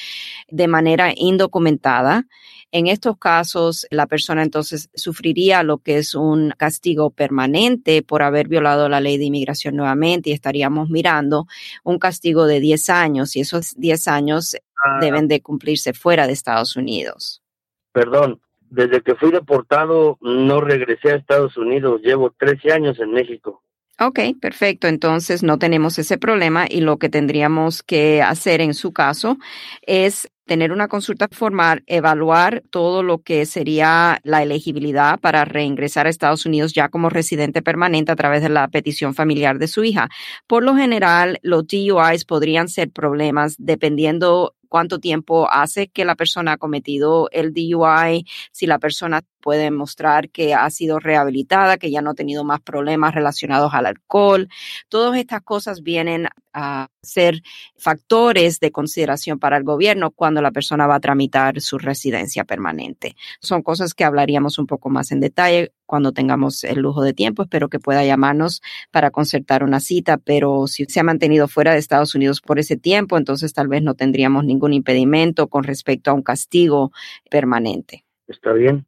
de 0.49 0.67
manera 0.67 1.13
indocumentada, 1.15 2.25
en 2.71 2.87
estos 2.87 3.19
casos 3.19 3.85
la 3.91 4.07
persona 4.07 4.41
entonces 4.41 4.89
sufriría 4.95 5.61
lo 5.61 5.77
que 5.77 5.99
es 5.99 6.15
un 6.15 6.51
castigo 6.57 7.11
permanente 7.11 8.01
por 8.01 8.23
haber 8.23 8.47
violado 8.47 8.89
la 8.89 8.99
ley 8.99 9.17
de 9.19 9.25
inmigración 9.25 9.75
nuevamente 9.75 10.31
y 10.31 10.33
estaríamos 10.33 10.89
mirando 10.89 11.45
un 11.83 11.99
castigo 11.99 12.47
de 12.47 12.59
10 12.59 12.89
años 12.89 13.35
y 13.35 13.41
esos 13.41 13.75
10 13.75 14.07
años 14.07 14.55
ah. 14.83 14.97
deben 15.01 15.27
de 15.27 15.41
cumplirse 15.41 15.93
fuera 15.93 16.25
de 16.25 16.33
Estados 16.33 16.75
Unidos. 16.75 17.43
Perdón, 17.91 18.41
desde 18.73 19.01
que 19.01 19.15
fui 19.15 19.31
deportado 19.31 20.17
no 20.21 20.59
regresé 20.59 21.11
a 21.11 21.15
Estados 21.15 21.55
Unidos, 21.57 22.01
llevo 22.03 22.31
13 22.31 22.71
años 22.71 22.99
en 22.99 23.11
México. 23.11 23.61
Ok, 23.99 24.19
perfecto. 24.41 24.87
Entonces 24.87 25.43
no 25.43 25.59
tenemos 25.59 25.99
ese 25.99 26.17
problema 26.17 26.65
y 26.67 26.81
lo 26.81 26.97
que 26.97 27.09
tendríamos 27.09 27.83
que 27.83 28.23
hacer 28.23 28.59
en 28.61 28.73
su 28.73 28.91
caso 28.91 29.37
es 29.83 30.27
tener 30.45 30.71
una 30.71 30.87
consulta 30.87 31.27
formal, 31.31 31.83
evaluar 31.85 32.63
todo 32.71 33.03
lo 33.03 33.21
que 33.21 33.45
sería 33.45 34.19
la 34.23 34.41
elegibilidad 34.41 35.19
para 35.19 35.45
reingresar 35.45 36.07
a 36.07 36.09
Estados 36.09 36.45
Unidos 36.45 36.73
ya 36.73 36.89
como 36.89 37.09
residente 37.09 37.61
permanente 37.61 38.11
a 38.11 38.15
través 38.15 38.41
de 38.41 38.49
la 38.49 38.67
petición 38.67 39.13
familiar 39.13 39.59
de 39.59 39.67
su 39.67 39.83
hija. 39.83 40.09
Por 40.47 40.63
lo 40.63 40.75
general, 40.75 41.37
los 41.43 41.65
DUIs 41.67 42.25
podrían 42.25 42.67
ser 42.67 42.89
problemas 42.89 43.55
dependiendo 43.59 44.55
cuánto 44.73 44.97
tiempo 44.97 45.47
hace 45.51 45.89
que 45.89 46.03
la 46.03 46.15
persona 46.15 46.53
ha 46.53 46.57
cometido 46.57 47.29
el 47.29 47.53
DUI, 47.53 48.25
si 48.51 48.65
la 48.65 48.79
persona 48.79 49.21
puede 49.43 49.71
mostrar 49.71 50.29
que 50.29 50.53
ha 50.53 50.69
sido 50.69 50.99
rehabilitada, 50.99 51.77
que 51.77 51.91
ya 51.91 52.01
no 52.01 52.11
ha 52.11 52.15
tenido 52.15 52.45
más 52.45 52.61
problemas 52.61 53.13
relacionados 53.13 53.73
al 53.73 53.85
alcohol. 53.85 54.47
Todas 54.87 55.19
estas 55.19 55.41
cosas 55.41 55.83
vienen 55.83 56.27
a 56.53 56.87
ser 57.01 57.41
factores 57.75 58.61
de 58.61 58.71
consideración 58.71 59.39
para 59.39 59.57
el 59.57 59.63
gobierno 59.63 60.11
cuando 60.11 60.41
la 60.41 60.51
persona 60.51 60.87
va 60.87 60.95
a 60.95 60.99
tramitar 61.01 61.59
su 61.59 61.77
residencia 61.77 62.45
permanente. 62.45 63.17
Son 63.41 63.61
cosas 63.61 63.93
que 63.93 64.05
hablaríamos 64.05 64.57
un 64.59 64.65
poco 64.65 64.89
más 64.89 65.11
en 65.11 65.19
detalle 65.19 65.73
cuando 65.85 66.13
tengamos 66.13 66.63
el 66.63 66.79
lujo 66.79 67.03
de 67.03 67.13
tiempo. 67.13 67.43
Espero 67.43 67.67
que 67.67 67.79
pueda 67.79 68.05
llamarnos 68.05 68.61
para 68.91 69.11
concertar 69.11 69.63
una 69.65 69.81
cita, 69.81 70.17
pero 70.17 70.67
si 70.67 70.85
se 70.85 71.01
ha 71.01 71.03
mantenido 71.03 71.49
fuera 71.49 71.73
de 71.73 71.79
Estados 71.79 72.15
Unidos 72.15 72.39
por 72.39 72.59
ese 72.59 72.77
tiempo, 72.77 73.17
entonces 73.17 73.53
tal 73.53 73.67
vez 73.67 73.83
no 73.83 73.95
tendríamos 73.95 74.45
ningún 74.45 74.71
impedimento 74.71 75.47
con 75.47 75.65
respecto 75.65 76.11
a 76.11 76.13
un 76.13 76.23
castigo 76.23 76.93
permanente. 77.29 78.05
Está 78.27 78.53
bien. 78.53 78.85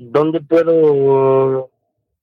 ¿Dónde 0.00 0.40
puedo 0.40 1.70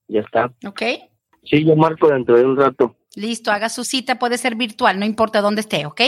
Ya 0.09 0.21
está. 0.21 0.53
¿Ok? 0.65 0.83
Sí, 1.43 1.65
yo 1.65 1.75
marco 1.75 2.07
dentro 2.09 2.37
de 2.37 2.45
un 2.45 2.57
rato. 2.57 2.95
Listo, 3.17 3.51
haga 3.51 3.69
su 3.69 3.83
cita, 3.83 4.21
puede 4.21 4.39
ser 4.39 4.55
virtual, 4.55 5.01
no 5.01 5.07
importa 5.07 5.41
dónde 5.41 5.63
esté, 5.63 5.87
¿ok? 5.87 6.03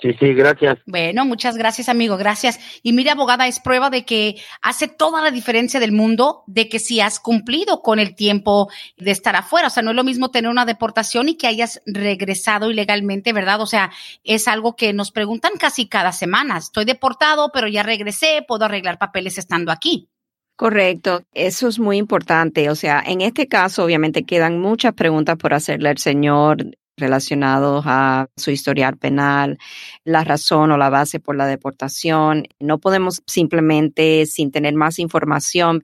Sí, 0.00 0.14
sí, 0.20 0.32
gracias. 0.32 0.78
Bueno, 0.86 1.24
muchas 1.24 1.56
gracias, 1.56 1.88
amigo, 1.88 2.16
gracias. 2.16 2.60
Y 2.84 2.92
mire, 2.92 3.10
abogada, 3.10 3.48
es 3.48 3.58
prueba 3.58 3.90
de 3.90 4.04
que 4.04 4.36
hace 4.62 4.86
toda 4.86 5.20
la 5.20 5.32
diferencia 5.32 5.80
del 5.80 5.90
mundo 5.90 6.44
de 6.46 6.68
que 6.68 6.78
si 6.78 7.00
has 7.00 7.18
cumplido 7.18 7.82
con 7.82 7.98
el 7.98 8.14
tiempo 8.14 8.70
de 8.96 9.10
estar 9.10 9.34
afuera. 9.34 9.66
O 9.66 9.70
sea, 9.70 9.82
no 9.82 9.90
es 9.90 9.96
lo 9.96 10.04
mismo 10.04 10.30
tener 10.30 10.50
una 10.50 10.66
deportación 10.66 11.28
y 11.28 11.36
que 11.36 11.48
hayas 11.48 11.82
regresado 11.84 12.70
ilegalmente, 12.70 13.32
¿verdad? 13.32 13.60
O 13.60 13.66
sea, 13.66 13.90
es 14.22 14.46
algo 14.46 14.76
que 14.76 14.92
nos 14.92 15.10
preguntan 15.10 15.52
casi 15.58 15.88
cada 15.88 16.12
semana. 16.12 16.58
Estoy 16.58 16.84
deportado, 16.84 17.50
pero 17.52 17.66
ya 17.66 17.82
regresé, 17.82 18.44
puedo 18.46 18.66
arreglar 18.66 18.98
papeles 18.98 19.36
estando 19.36 19.72
aquí. 19.72 20.08
Correcto, 20.54 21.22
eso 21.34 21.66
es 21.66 21.80
muy 21.80 21.98
importante. 21.98 22.70
O 22.70 22.76
sea, 22.76 23.02
en 23.04 23.20
este 23.20 23.48
caso, 23.48 23.84
obviamente 23.84 24.24
quedan 24.24 24.60
muchas 24.60 24.92
preguntas 24.92 25.36
por 25.36 25.54
hacerle 25.54 25.88
al 25.88 25.98
señor 25.98 26.66
relacionados 26.98 27.84
a 27.86 28.28
su 28.36 28.50
historial 28.50 28.96
penal, 28.96 29.58
la 30.04 30.24
razón 30.24 30.70
o 30.72 30.76
la 30.76 30.90
base 30.90 31.20
por 31.20 31.36
la 31.36 31.46
deportación. 31.46 32.44
No 32.60 32.78
podemos 32.78 33.22
simplemente, 33.26 34.26
sin 34.26 34.50
tener 34.50 34.74
más 34.74 34.98
información, 34.98 35.82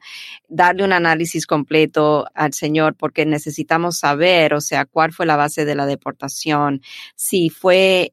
darle 0.49 0.85
un 0.85 0.92
análisis 0.92 1.47
completo 1.47 2.26
al 2.35 2.52
señor 2.52 2.94
porque 2.97 3.26
necesitamos 3.26 3.99
saber, 3.99 4.54
o 4.54 4.61
sea, 4.61 4.85
cuál 4.85 5.12
fue 5.12 5.26
la 5.26 5.37
base 5.37 5.64
de 5.64 5.75
la 5.75 5.87
deportación, 5.87 6.83
si 7.14 7.50
fue 7.50 8.12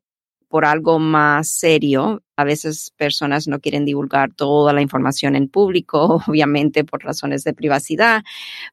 por 0.51 0.65
algo 0.65 0.99
más 0.99 1.47
serio. 1.47 2.21
A 2.41 2.43
veces 2.43 2.91
personas 2.97 3.47
no 3.47 3.59
quieren 3.59 3.85
divulgar 3.85 4.33
toda 4.33 4.73
la 4.73 4.81
información 4.81 5.35
en 5.35 5.47
público, 5.47 6.21
obviamente 6.27 6.83
por 6.83 7.03
razones 7.03 7.43
de 7.43 7.53
privacidad, 7.53 8.23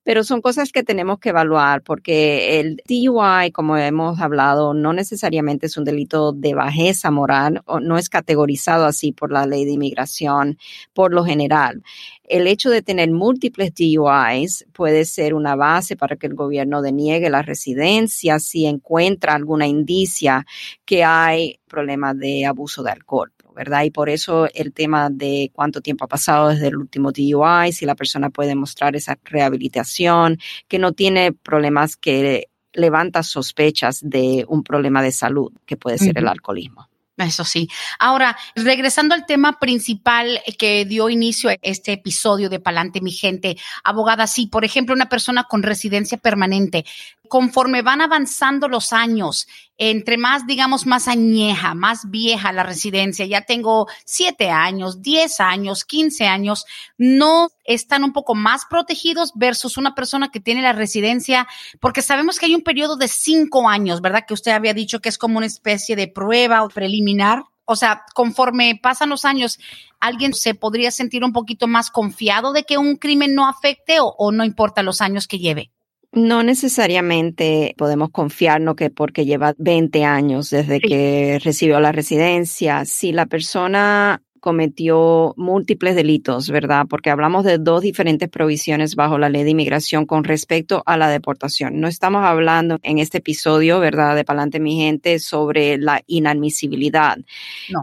pero 0.03 0.25
son 0.25 0.41
cosas 0.41 0.73
que 0.73 0.83
tenemos 0.83 1.19
que 1.19 1.31
evaluar 1.31 1.83
porque 1.83 2.61
el 2.61 2.83
DUI, 2.89 3.53
como 3.53 3.77
hemos 3.77 4.21
hablado, 4.21 4.75
no 4.75 4.93
necesariamente 4.93 5.67
es 5.67 5.77
un 5.77 5.85
delito 5.85 6.33
de 6.33 6.55
bajeza 6.55 7.11
moral 7.11 7.63
o 7.67 7.81
no 7.81 7.99
es 7.99 8.09
categorizado 8.09 8.87
así 8.87 9.13
por 9.13 9.33
la 9.33 9.47
ley 9.47 9.65
de 9.65 9.73
inmigración 9.73 10.59
por 10.93 11.13
lo 11.13 11.25
general 11.25 11.83
el 12.29 12.47
hecho 12.47 12.71
de 12.71 12.83
tener 12.83 13.11
múltiples 13.11 13.73
DUIs 13.75 14.67
puede 14.73 15.05
ser 15.05 15.35
una 15.35 15.57
base 15.57 15.97
para 15.97 16.17
que 16.17 16.27
el 16.27 16.35
gobierno 16.35 16.83
deniegue 16.83 17.31
la 17.31 17.43
residencia 17.43 18.39
si 18.39 18.67
encuentra 18.67 19.35
alguna 19.35 19.67
indicia 19.67 20.47
que 20.85 21.05
hay 21.05 21.59
problemas 21.67 22.19
de 22.19 22.47
abuso 22.47 22.83
de 22.83 22.91
alcohol. 22.91 23.33
¿Verdad? 23.59 23.83
Y 23.83 23.91
por 23.91 24.09
eso 24.09 24.47
el 24.55 24.73
tema 24.73 25.11
de 25.11 25.51
cuánto 25.53 25.81
tiempo 25.81 26.05
ha 26.05 26.09
pasado 26.09 26.51
desde 26.51 26.69
el 26.69 26.77
último 26.77 27.11
DUI, 27.11 27.73
si 27.73 27.87
la 27.87 27.97
persona 27.97 28.31
puede 28.31 28.55
mostrar 28.55 28.95
esa 28.95 29.19
rehabilitación, 29.25 30.39
que 30.69 30.79
no 30.79 30.93
tiene 30.93 31.33
problemas 31.33 31.97
que 31.97 32.47
levanta 32.73 33.25
sospechas 33.25 33.99
de 34.01 34.45
un 34.47 34.63
problema 34.63 35.03
de 35.03 35.11
salud, 35.11 35.53
que 35.67 35.77
puede 35.77 35.99
ser 35.99 36.17
el 36.19 36.29
alcoholismo. 36.29 36.89
Eso 37.19 37.45
sí. 37.45 37.69
Ahora, 37.99 38.37
regresando 38.55 39.13
al 39.13 39.27
tema 39.27 39.59
principal 39.59 40.41
que 40.57 40.85
dio 40.85 41.09
inicio 41.09 41.51
a 41.51 41.57
este 41.63 41.95
episodio 41.95 42.49
de 42.49 42.61
Palante, 42.61 43.01
mi 43.01 43.11
gente, 43.11 43.57
abogada, 43.83 44.29
sí, 44.29 44.47
por 44.47 44.65
ejemplo, 44.65 44.95
una 44.95 45.09
persona 45.09 45.45
con 45.45 45.65
residencia 45.65 46.17
permanente, 46.17 46.85
conforme 47.29 47.83
van 47.83 48.01
avanzando 48.01 48.69
los 48.69 48.93
años, 48.93 49.47
entre 49.77 50.19
más, 50.19 50.47
digamos, 50.47 50.87
más 50.87 51.07
añeja, 51.07 51.75
más 51.75 52.11
vieja 52.11 52.53
la 52.53 52.65
residencia, 52.65 53.25
ya 53.27 53.43
tengo 53.43 53.87
siete 54.05 54.51
años, 54.51 55.03
diez 55.03 55.41
años, 55.41 55.85
quince 55.85 56.27
años, 56.27 56.65
no 56.97 57.49
están 57.65 58.03
un 58.03 58.13
poco 58.13 58.35
más 58.35 58.63
protegidos 58.69 59.33
versus 59.37 59.77
una 59.77 59.95
persona 59.95 60.31
que 60.31 60.41
tiene 60.41 60.63
la 60.63 60.73
residencia, 60.73 61.47
porque 61.81 62.03
sabemos 62.03 62.39
que 62.39 62.47
hay 62.47 62.55
un 62.55 62.63
periodo 62.63 62.97
de 62.97 63.09
cinco 63.09 63.69
años, 63.69 64.01
¿verdad? 64.01 64.25
Que 64.27 64.35
usted 64.35 64.53
había 64.53 64.75
dicho 64.75 65.01
que 65.01 65.09
es 65.09 65.19
como 65.19 65.39
una 65.39 65.47
especie 65.47 65.95
de 65.95 66.09
prueba 66.09 66.65
o 66.65 66.69
preliminar. 66.69 67.45
O 67.65 67.77
sea, 67.77 68.05
conforme 68.15 68.81
pasan 68.83 69.11
los 69.11 69.25
años, 69.27 69.59
¿alguien 70.01 70.33
se 70.33 70.55
podría 70.55 70.91
sentir 70.91 71.23
un 71.23 71.33
poquito 71.33 71.67
más 71.67 71.91
confiado 71.91 72.53
de 72.53 72.65
que 72.65 72.79
un 72.79 72.97
crimen 72.97 73.35
no 73.35 73.47
afecte 73.47 74.01
o, 74.01 74.15
o 74.17 74.33
no 74.33 74.45
importa 74.45 74.83
los 74.83 75.03
años 75.03 75.29
que 75.29 75.39
lleve? 75.39 75.71
No 76.13 76.43
necesariamente 76.43 77.75
podemos 77.77 78.11
confiarnos 78.11 78.77
que 78.77 78.91
porque 78.91 79.27
lleva 79.27 79.55
20 79.59 80.05
años 80.05 80.51
desde 80.51 80.81
que 80.81 81.39
recibió 81.45 81.81
la 81.81 81.93
residencia, 81.93 82.85
si 82.87 83.13
la 83.13 83.27
persona 83.27 84.23
cometió 84.41 85.35
múltiples 85.37 85.95
delitos, 85.95 86.49
¿verdad? 86.51 86.87
Porque 86.89 87.11
hablamos 87.11 87.45
de 87.45 87.59
dos 87.59 87.83
diferentes 87.83 88.29
provisiones 88.29 88.95
bajo 88.95 89.19
la 89.19 89.29
ley 89.29 89.45
de 89.45 89.51
inmigración 89.51 90.07
con 90.07 90.25
respecto 90.25 90.83
a 90.87 90.97
la 90.97 91.09
deportación. 91.09 91.81
No 91.81 91.89
estamos 91.89 92.25
hablando 92.25 92.79
en 92.83 92.99
este 92.99 93.19
episodio, 93.19 93.81
¿verdad? 93.81 94.17
De 94.17 94.25
Palante 94.25 94.61
mi 94.61 94.77
gente 94.77 95.19
sobre 95.19 95.77
la 95.79 96.03
inadmisibilidad. 96.07 97.19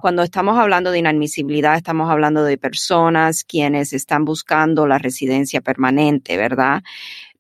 Cuando 0.01 0.23
estamos 0.23 0.57
hablando 0.57 0.91
de 0.91 0.99
inadmisibilidad, 0.99 1.75
estamos 1.75 2.09
hablando 2.09 2.43
de 2.43 2.57
personas 2.57 3.43
quienes 3.43 3.93
están 3.93 4.25
buscando 4.25 4.87
la 4.87 4.97
residencia 4.97 5.61
permanente, 5.61 6.37
¿verdad? 6.37 6.83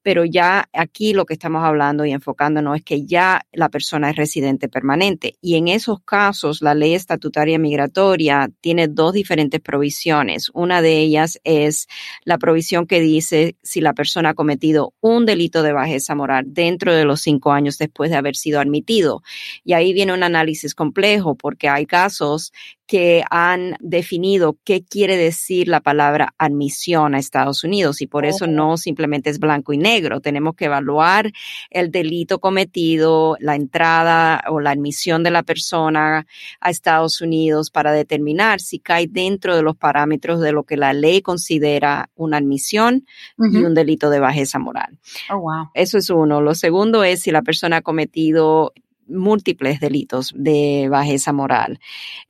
Pero 0.05 0.23
ya 0.23 0.69
aquí 0.71 1.13
lo 1.13 1.25
que 1.25 1.33
estamos 1.33 1.63
hablando 1.63 2.05
y 2.05 2.11
enfocándonos 2.11 2.75
es 2.75 2.83
que 2.83 3.07
ya 3.07 3.41
la 3.51 3.69
persona 3.69 4.11
es 4.11 4.15
residente 4.15 4.69
permanente. 4.69 5.35
Y 5.41 5.55
en 5.55 5.67
esos 5.67 5.99
casos, 6.03 6.61
la 6.61 6.75
ley 6.75 6.93
estatutaria 6.93 7.57
migratoria 7.57 8.51
tiene 8.61 8.87
dos 8.87 9.13
diferentes 9.13 9.59
provisiones. 9.61 10.51
Una 10.53 10.83
de 10.83 10.99
ellas 10.99 11.39
es 11.43 11.87
la 12.23 12.37
provisión 12.37 12.85
que 12.85 13.01
dice 13.01 13.55
si 13.63 13.81
la 13.81 13.93
persona 13.93 14.29
ha 14.29 14.33
cometido 14.35 14.93
un 15.01 15.25
delito 15.25 15.63
de 15.63 15.73
bajeza 15.73 16.13
moral 16.13 16.45
dentro 16.49 16.93
de 16.93 17.03
los 17.03 17.21
cinco 17.21 17.51
años 17.51 17.79
después 17.79 18.11
de 18.11 18.17
haber 18.17 18.35
sido 18.35 18.59
admitido. 18.59 19.23
Y 19.63 19.73
ahí 19.73 19.91
viene 19.91 20.13
un 20.13 20.21
análisis 20.21 20.75
complejo 20.75 21.33
porque 21.33 21.67
hay 21.67 21.87
casos 21.87 22.53
que 22.87 23.23
han 23.31 23.75
definido 23.79 24.57
qué 24.63 24.83
quiere 24.83 25.17
decir 25.17 25.67
la 25.67 25.79
palabra 25.79 26.35
admisión 26.37 27.15
a 27.15 27.19
Estados 27.19 27.63
Unidos 27.63 28.01
y 28.01 28.07
por 28.07 28.25
eso 28.25 28.45
no 28.45 28.77
simplemente 28.77 29.29
es 29.29 29.39
blanco 29.39 29.73
y 29.73 29.77
negro. 29.77 30.21
Tenemos 30.21 30.55
que 30.55 30.65
evaluar 30.65 31.31
el 31.71 31.89
delito 31.89 32.39
cometido, 32.39 33.37
la 33.39 33.55
entrada 33.55 34.43
o 34.49 34.59
la 34.59 34.71
admisión 34.71 35.23
de 35.23 35.31
la 35.31 35.43
persona 35.43 36.27
a 36.59 36.69
Estados 36.69 37.21
Unidos 37.21 37.71
para 37.71 37.91
determinar 37.91 38.61
si 38.61 38.79
cae 38.79 39.07
dentro 39.07 39.55
de 39.55 39.63
los 39.63 39.75
parámetros 39.75 40.39
de 40.39 40.51
lo 40.51 40.63
que 40.63 40.77
la 40.77 40.93
ley 40.93 41.21
considera 41.21 42.09
una 42.15 42.37
admisión 42.37 43.05
y 43.37 43.57
un 43.57 43.73
delito 43.73 44.09
de 44.09 44.19
bajeza 44.19 44.59
moral. 44.59 44.97
Oh, 45.31 45.39
wow. 45.39 45.69
Eso 45.73 45.97
es 45.97 46.09
uno. 46.09 46.41
Lo 46.41 46.53
segundo 46.53 47.03
es 47.03 47.21
si 47.21 47.31
la 47.31 47.41
persona 47.41 47.77
ha 47.77 47.81
cometido 47.81 48.73
múltiples 49.07 49.79
delitos 49.79 50.33
de 50.35 50.87
bajeza 50.89 51.33
moral 51.33 51.79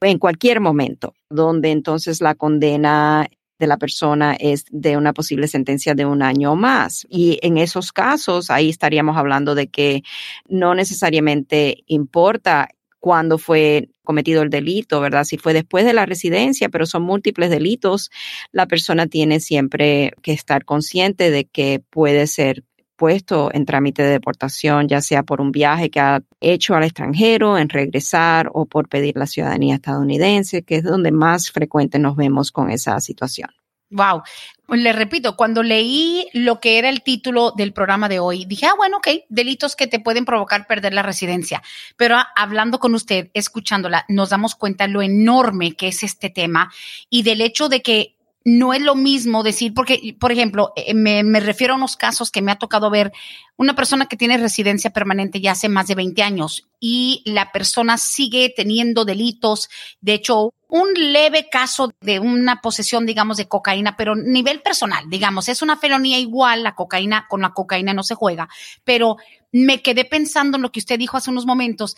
en 0.01 0.19
cualquier 0.19 0.59
momento, 0.59 1.13
donde 1.29 1.71
entonces 1.71 2.21
la 2.21 2.35
condena 2.35 3.27
de 3.59 3.67
la 3.67 3.77
persona 3.77 4.35
es 4.37 4.65
de 4.69 4.97
una 4.97 5.13
posible 5.13 5.47
sentencia 5.47 5.95
de 5.95 6.05
un 6.05 6.21
año 6.21 6.51
o 6.51 6.55
más. 6.55 7.05
Y 7.09 7.39
en 7.41 7.57
esos 7.57 7.91
casos, 7.91 8.49
ahí 8.49 8.69
estaríamos 8.69 9.17
hablando 9.17 9.55
de 9.55 9.67
que 9.67 10.03
no 10.47 10.75
necesariamente 10.75 11.83
importa 11.87 12.69
cuándo 12.99 13.37
fue 13.37 13.89
cometido 14.03 14.41
el 14.41 14.49
delito, 14.49 14.99
¿verdad? 14.99 15.25
Si 15.25 15.37
fue 15.37 15.53
después 15.53 15.85
de 15.85 15.93
la 15.93 16.05
residencia, 16.05 16.69
pero 16.69 16.85
son 16.85 17.03
múltiples 17.03 17.49
delitos, 17.49 18.09
la 18.51 18.67
persona 18.67 19.07
tiene 19.07 19.39
siempre 19.39 20.13
que 20.21 20.33
estar 20.33 20.65
consciente 20.65 21.29
de 21.29 21.45
que 21.45 21.81
puede 21.89 22.27
ser 22.27 22.63
puesto 22.95 23.49
en 23.53 23.65
trámite 23.65 24.03
de 24.03 24.11
deportación, 24.11 24.87
ya 24.87 25.01
sea 25.01 25.23
por 25.23 25.41
un 25.41 25.51
viaje 25.51 25.89
que 25.89 25.99
ha 25.99 26.21
hecho 26.39 26.75
al 26.75 26.83
extranjero, 26.83 27.57
en 27.57 27.69
regresar 27.69 28.49
o 28.53 28.65
por 28.65 28.87
pedir 28.89 29.17
la 29.17 29.27
ciudadanía 29.27 29.75
estadounidense, 29.75 30.63
que 30.63 30.77
es 30.77 30.83
donde 30.83 31.11
más 31.11 31.51
frecuente 31.51 31.99
nos 31.99 32.15
vemos 32.15 32.51
con 32.51 32.69
esa 32.69 32.99
situación. 32.99 33.49
Wow. 33.91 34.23
Le 34.69 34.93
repito, 34.93 35.35
cuando 35.37 35.61
leí 35.61 36.27
lo 36.33 36.59
que 36.59 36.79
era 36.79 36.89
el 36.89 37.03
título 37.03 37.51
del 37.55 37.71
programa 37.71 38.09
de 38.09 38.19
hoy, 38.19 38.45
dije, 38.45 38.65
ah, 38.65 38.73
bueno, 38.75 38.97
ok, 38.97 39.07
delitos 39.29 39.75
que 39.75 39.85
te 39.85 39.99
pueden 39.99 40.25
provocar 40.25 40.65
perder 40.65 40.93
la 40.93 41.03
residencia. 41.03 41.61
Pero 41.95 42.17
hablando 42.35 42.79
con 42.79 42.95
usted, 42.95 43.29
escuchándola, 43.35 44.05
nos 44.09 44.31
damos 44.31 44.55
cuenta 44.55 44.87
lo 44.87 45.03
enorme 45.03 45.75
que 45.75 45.89
es 45.89 46.01
este 46.01 46.31
tema 46.31 46.73
y 47.11 47.21
del 47.21 47.41
hecho 47.41 47.69
de 47.69 47.83
que 47.83 48.14
no 48.47 48.73
es 48.73 48.81
lo 48.81 48.93
mismo 48.93 49.41
decir, 49.41 49.73
porque, 49.73 50.15
por 50.19 50.31
ejemplo, 50.31 50.71
eh, 50.75 50.93
me, 50.93 51.23
refiero 51.39 51.73
a 51.73 51.77
unos 51.77 51.97
casos 51.97 52.29
que 52.29 52.43
me 52.43 52.51
ha 52.51 52.59
tocado 52.59 52.91
ver, 52.91 53.11
una 53.57 53.75
persona 53.75 54.05
que 54.05 54.17
tiene 54.17 54.37
residencia 54.37 54.91
permanente 54.91 55.41
ya 55.41 55.53
hace 55.53 55.67
más 55.67 55.87
de 55.87 55.95
20 55.95 56.21
años 56.21 56.69
y 56.79 57.23
la 57.25 57.51
persona 57.51 57.97
sigue 57.97 58.53
teniendo 58.55 59.03
delitos, 59.03 59.67
de 59.99 60.13
hecho, 60.13 60.53
un 60.69 60.93
leve 60.93 61.49
caso 61.49 61.91
de 62.01 62.19
una 62.19 62.61
posesión, 62.61 63.07
digamos, 63.07 63.37
de 63.37 63.47
cocaína, 63.47 63.97
pero 63.97 64.15
nivel 64.15 64.61
personal, 64.61 65.09
digamos, 65.09 65.49
es 65.49 65.63
una 65.63 65.77
felonía 65.77 66.19
igual, 66.19 66.61
la 66.61 66.75
cocaína, 66.75 67.25
con 67.27 67.41
la 67.41 67.51
cocaína 67.51 67.95
no 67.95 68.03
se 68.03 68.13
juega, 68.13 68.47
pero 68.83 69.17
me 69.51 69.81
quedé 69.81 70.05
pensando 70.05 70.57
en 70.57 70.61
lo 70.61 70.71
que 70.71 70.79
usted 70.79 70.99
dijo 70.99 71.17
hace 71.17 71.31
unos 71.31 71.47
momentos 71.47 71.97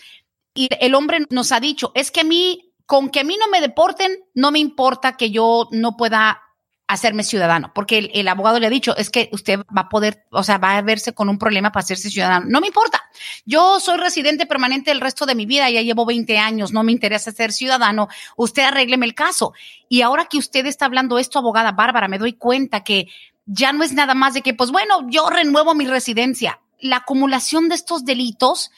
y 0.58 0.70
el 0.80 0.96
hombre 0.96 1.26
nos 1.30 1.52
ha 1.52 1.60
dicho, 1.60 1.92
es 1.94 2.10
que 2.10 2.22
a 2.22 2.24
mí 2.24 2.67
con 2.88 3.10
que 3.10 3.20
a 3.20 3.24
mí 3.24 3.38
no 3.40 3.50
me 3.50 3.62
deporten, 3.62 4.18
no 4.34 4.50
me 4.50 4.60
importa 4.60 5.18
que 5.18 5.30
yo 5.30 5.68
no 5.72 5.96
pueda 5.98 6.42
hacerme 6.88 7.24
ciudadano, 7.24 7.74
porque 7.76 7.98
el, 8.14 8.28
abogado 8.30 8.62
le 8.62 8.68
ha 8.68 8.70
dicho, 8.70 8.96
es 8.96 9.10
que 9.10 9.30
usted 9.34 9.60
va 9.60 9.82
a 9.82 9.90
poder, 9.90 10.24
o 10.32 10.42
sea, 10.42 10.58
va 10.58 10.78
a 10.78 10.82
verse 10.82 11.14
con 11.14 11.28
un 11.28 11.38
problema 11.38 11.70
para 11.70 11.84
hacerse 11.84 12.10
ciudadano. 12.10 12.46
No 12.48 12.62
me 12.62 12.68
importa. 12.68 13.04
Yo 13.46 13.82
soy 13.82 13.98
residente 13.98 14.46
permanente 14.46 14.92
el 14.92 15.02
resto 15.02 15.26
de 15.26 15.36
mi 15.36 15.46
vida, 15.46 15.70
ya 15.70 15.82
llevo 15.82 16.06
20 16.06 16.38
años, 16.38 16.72
no 16.72 16.84
me 16.84 16.94
interesa 16.94 17.34
ser 17.34 17.52
ciudadano. 17.52 18.08
Usted 18.38 18.64
arrégleme 18.64 19.06
el 19.06 19.16
caso. 19.16 19.54
Y 19.90 20.02
ahora 20.02 20.26
que 20.26 20.38
usted 20.38 20.66
está 20.66 20.86
hablando 20.86 21.20
esto, 21.20 21.40
abogada 21.40 21.74
Bárbara, 21.74 22.08
me 22.08 22.20
doy 22.20 22.34
cuenta 22.34 22.86
que 22.86 23.10
ya 23.46 23.74
no 23.74 23.84
es 23.84 23.92
nada 23.92 24.14
más 24.14 24.34
de 24.34 24.42
que, 24.42 24.54
pues 24.54 24.72
bueno, 24.72 25.10
yo 25.10 25.30
renuevo 25.30 25.76
mi 25.76 25.88
residencia. 25.88 26.62
La 26.80 26.98
acumulación 26.98 27.68
de 27.68 27.76
estos 27.76 28.06
delitos 28.06 28.72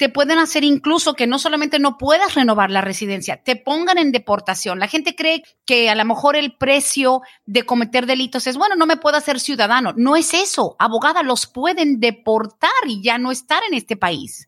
te 0.00 0.08
pueden 0.08 0.38
hacer 0.38 0.64
incluso 0.64 1.12
que 1.12 1.26
no 1.26 1.38
solamente 1.38 1.78
no 1.78 1.98
puedas 1.98 2.34
renovar 2.34 2.70
la 2.70 2.80
residencia, 2.80 3.36
te 3.36 3.54
pongan 3.54 3.98
en 3.98 4.12
deportación. 4.12 4.78
La 4.78 4.88
gente 4.88 5.14
cree 5.14 5.42
que 5.66 5.90
a 5.90 5.94
lo 5.94 6.02
mejor 6.06 6.36
el 6.36 6.56
precio 6.56 7.20
de 7.44 7.64
cometer 7.64 8.06
delitos 8.06 8.46
es, 8.46 8.56
bueno, 8.56 8.76
no 8.76 8.86
me 8.86 8.96
puedo 8.96 9.18
hacer 9.18 9.38
ciudadano. 9.38 9.92
No 9.98 10.16
es 10.16 10.32
eso. 10.32 10.74
Abogada, 10.78 11.22
los 11.22 11.46
pueden 11.46 12.00
deportar 12.00 12.70
y 12.86 13.02
ya 13.02 13.18
no 13.18 13.30
estar 13.30 13.60
en 13.68 13.74
este 13.74 13.94
país. 13.98 14.46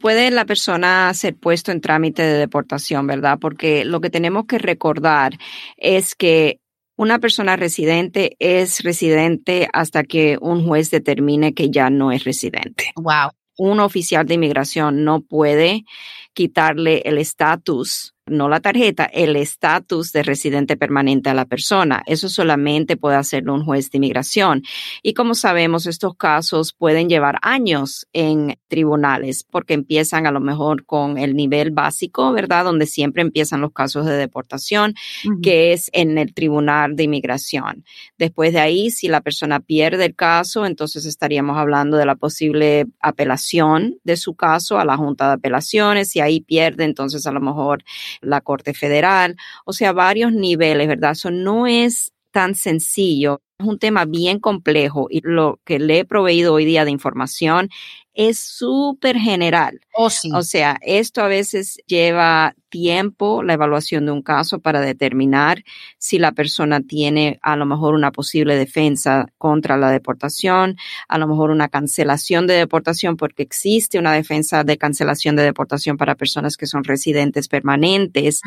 Puede 0.00 0.30
la 0.30 0.46
persona 0.46 1.12
ser 1.12 1.36
puesto 1.36 1.70
en 1.70 1.82
trámite 1.82 2.22
de 2.22 2.38
deportación, 2.38 3.06
¿verdad? 3.06 3.36
Porque 3.38 3.84
lo 3.84 4.00
que 4.00 4.08
tenemos 4.08 4.46
que 4.46 4.56
recordar 4.56 5.36
es 5.76 6.14
que 6.14 6.60
una 6.96 7.18
persona 7.18 7.56
residente 7.56 8.36
es 8.38 8.82
residente 8.82 9.68
hasta 9.74 10.02
que 10.02 10.38
un 10.40 10.66
juez 10.66 10.90
determine 10.90 11.52
que 11.52 11.68
ya 11.68 11.90
no 11.90 12.10
es 12.10 12.24
residente. 12.24 12.90
Wow. 12.96 13.32
Un 13.58 13.80
oficial 13.80 14.24
de 14.24 14.34
inmigración 14.34 15.04
no 15.04 15.20
puede 15.20 15.84
quitarle 16.34 17.02
el 17.04 17.18
estatus 17.18 18.14
no 18.30 18.48
la 18.48 18.60
tarjeta, 18.60 19.04
el 19.04 19.36
estatus 19.36 20.12
de 20.12 20.22
residente 20.22 20.76
permanente 20.76 21.30
a 21.30 21.34
la 21.34 21.46
persona. 21.46 22.02
Eso 22.06 22.28
solamente 22.28 22.96
puede 22.96 23.16
hacerlo 23.16 23.54
un 23.54 23.64
juez 23.64 23.90
de 23.90 23.98
inmigración. 23.98 24.62
Y 25.02 25.14
como 25.14 25.34
sabemos, 25.34 25.86
estos 25.86 26.16
casos 26.16 26.72
pueden 26.72 27.08
llevar 27.08 27.38
años 27.42 28.06
en 28.12 28.58
tribunales 28.68 29.44
porque 29.44 29.74
empiezan 29.74 30.26
a 30.26 30.30
lo 30.30 30.40
mejor 30.40 30.84
con 30.84 31.18
el 31.18 31.34
nivel 31.34 31.70
básico, 31.70 32.32
¿verdad? 32.32 32.64
Donde 32.64 32.86
siempre 32.86 33.22
empiezan 33.22 33.60
los 33.60 33.72
casos 33.72 34.06
de 34.06 34.16
deportación, 34.16 34.94
que 35.42 35.72
es 35.72 35.90
en 35.92 36.18
el 36.18 36.34
tribunal 36.34 36.96
de 36.96 37.04
inmigración. 37.04 37.84
Después 38.18 38.52
de 38.52 38.60
ahí, 38.60 38.90
si 38.90 39.08
la 39.08 39.20
persona 39.20 39.60
pierde 39.60 40.06
el 40.06 40.14
caso, 40.14 40.66
entonces 40.66 41.06
estaríamos 41.06 41.56
hablando 41.56 41.96
de 41.96 42.06
la 42.06 42.16
posible 42.16 42.86
apelación 43.00 43.96
de 44.04 44.16
su 44.16 44.34
caso 44.34 44.78
a 44.78 44.84
la 44.84 44.96
Junta 44.96 45.28
de 45.28 45.34
Apelaciones. 45.34 46.14
Si 46.18 46.22
ahí 46.22 46.40
pierde, 46.40 46.82
entonces 46.82 47.28
a 47.28 47.32
lo 47.32 47.40
mejor 47.40 47.84
la 48.20 48.40
Corte 48.40 48.74
Federal, 48.74 49.36
o 49.64 49.72
sea, 49.72 49.92
varios 49.92 50.32
niveles, 50.32 50.88
¿verdad? 50.88 51.12
Eso 51.12 51.30
no 51.30 51.68
es 51.68 52.12
tan 52.32 52.56
sencillo. 52.56 53.40
Es 53.60 53.66
un 53.66 53.80
tema 53.80 54.04
bien 54.04 54.38
complejo 54.38 55.08
y 55.10 55.20
lo 55.24 55.58
que 55.64 55.80
le 55.80 55.98
he 55.98 56.04
proveído 56.04 56.54
hoy 56.54 56.64
día 56.64 56.84
de 56.84 56.92
información 56.92 57.70
es 58.14 58.38
súper 58.38 59.16
general. 59.16 59.80
Oh, 59.94 60.10
sí. 60.10 60.30
O 60.32 60.42
sea, 60.42 60.78
esto 60.80 61.22
a 61.22 61.28
veces 61.28 61.78
lleva 61.86 62.54
tiempo, 62.68 63.42
la 63.42 63.54
evaluación 63.54 64.06
de 64.06 64.12
un 64.12 64.22
caso 64.22 64.60
para 64.60 64.80
determinar 64.80 65.64
si 65.98 66.18
la 66.18 66.32
persona 66.32 66.80
tiene 66.80 67.38
a 67.42 67.56
lo 67.56 67.66
mejor 67.66 67.94
una 67.94 68.12
posible 68.12 68.56
defensa 68.56 69.26
contra 69.38 69.76
la 69.76 69.90
deportación, 69.90 70.76
a 71.08 71.18
lo 71.18 71.26
mejor 71.26 71.50
una 71.50 71.68
cancelación 71.68 72.46
de 72.46 72.54
deportación, 72.54 73.16
porque 73.16 73.42
existe 73.42 73.98
una 73.98 74.12
defensa 74.12 74.64
de 74.64 74.78
cancelación 74.78 75.36
de 75.36 75.44
deportación 75.44 75.96
para 75.96 76.14
personas 76.14 76.56
que 76.56 76.66
son 76.66 76.84
residentes 76.84 77.48
permanentes, 77.48 78.40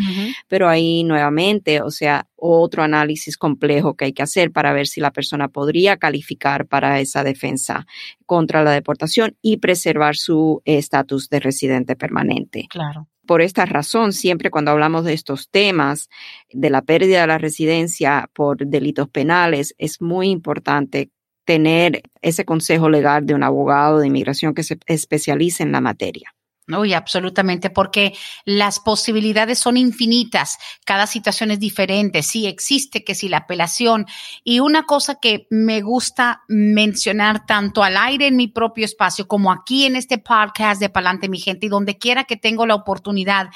pero 0.47 0.69
ahí 0.69 1.03
nuevamente, 1.03 1.81
o 1.81 1.91
sea, 1.91 2.27
otro 2.35 2.83
análisis 2.83 3.37
complejo 3.37 3.95
que 3.95 4.05
hay 4.05 4.13
que 4.13 4.23
hacer 4.23 4.51
para 4.51 4.73
ver 4.73 4.87
si 4.87 5.00
la 5.01 5.11
persona 5.11 5.47
podría 5.49 5.97
calificar 5.97 6.67
para 6.67 6.99
esa 6.99 7.23
defensa 7.23 7.85
contra 8.25 8.63
la 8.63 8.71
deportación 8.71 9.35
y 9.41 9.57
preservar 9.57 10.15
su 10.15 10.61
estatus 10.65 11.29
de 11.29 11.39
residente 11.39 11.95
permanente. 11.95 12.67
Claro. 12.69 13.07
Por 13.25 13.41
esta 13.41 13.65
razón, 13.65 14.13
siempre 14.13 14.49
cuando 14.49 14.71
hablamos 14.71 15.05
de 15.05 15.13
estos 15.13 15.49
temas, 15.49 16.09
de 16.51 16.69
la 16.69 16.81
pérdida 16.81 17.21
de 17.21 17.27
la 17.27 17.37
residencia 17.37 18.29
por 18.33 18.65
delitos 18.65 19.09
penales, 19.09 19.75
es 19.77 20.01
muy 20.01 20.29
importante 20.29 21.11
tener 21.45 22.01
ese 22.21 22.45
consejo 22.45 22.89
legal 22.89 23.25
de 23.25 23.33
un 23.33 23.43
abogado 23.43 23.99
de 23.99 24.07
inmigración 24.07 24.53
que 24.53 24.63
se 24.63 24.77
especialice 24.85 25.63
en 25.63 25.71
la 25.71 25.81
materia. 25.81 26.33
Uy, 26.67 26.93
absolutamente, 26.93 27.69
porque 27.69 28.13
las 28.45 28.79
posibilidades 28.79 29.57
son 29.57 29.77
infinitas, 29.77 30.57
cada 30.85 31.07
situación 31.07 31.49
es 31.51 31.59
diferente, 31.59 32.21
sí 32.21 32.45
existe 32.45 33.03
que 33.03 33.15
si 33.15 33.29
la 33.29 33.37
apelación. 33.37 34.05
Y 34.43 34.59
una 34.59 34.83
cosa 34.83 35.15
que 35.15 35.47
me 35.49 35.81
gusta 35.81 36.43
mencionar 36.47 37.45
tanto 37.47 37.83
al 37.83 37.97
aire 37.97 38.27
en 38.27 38.35
mi 38.35 38.47
propio 38.47 38.85
espacio 38.85 39.27
como 39.27 39.51
aquí 39.51 39.85
en 39.85 39.95
este 39.95 40.19
podcast 40.19 40.79
de 40.79 40.89
Palante 40.89 41.29
mi 41.29 41.39
gente 41.39 41.65
y 41.65 41.69
donde 41.69 41.97
quiera 41.97 42.25
que 42.25 42.37
tengo 42.37 42.65
la 42.65 42.75
oportunidad 42.75 43.49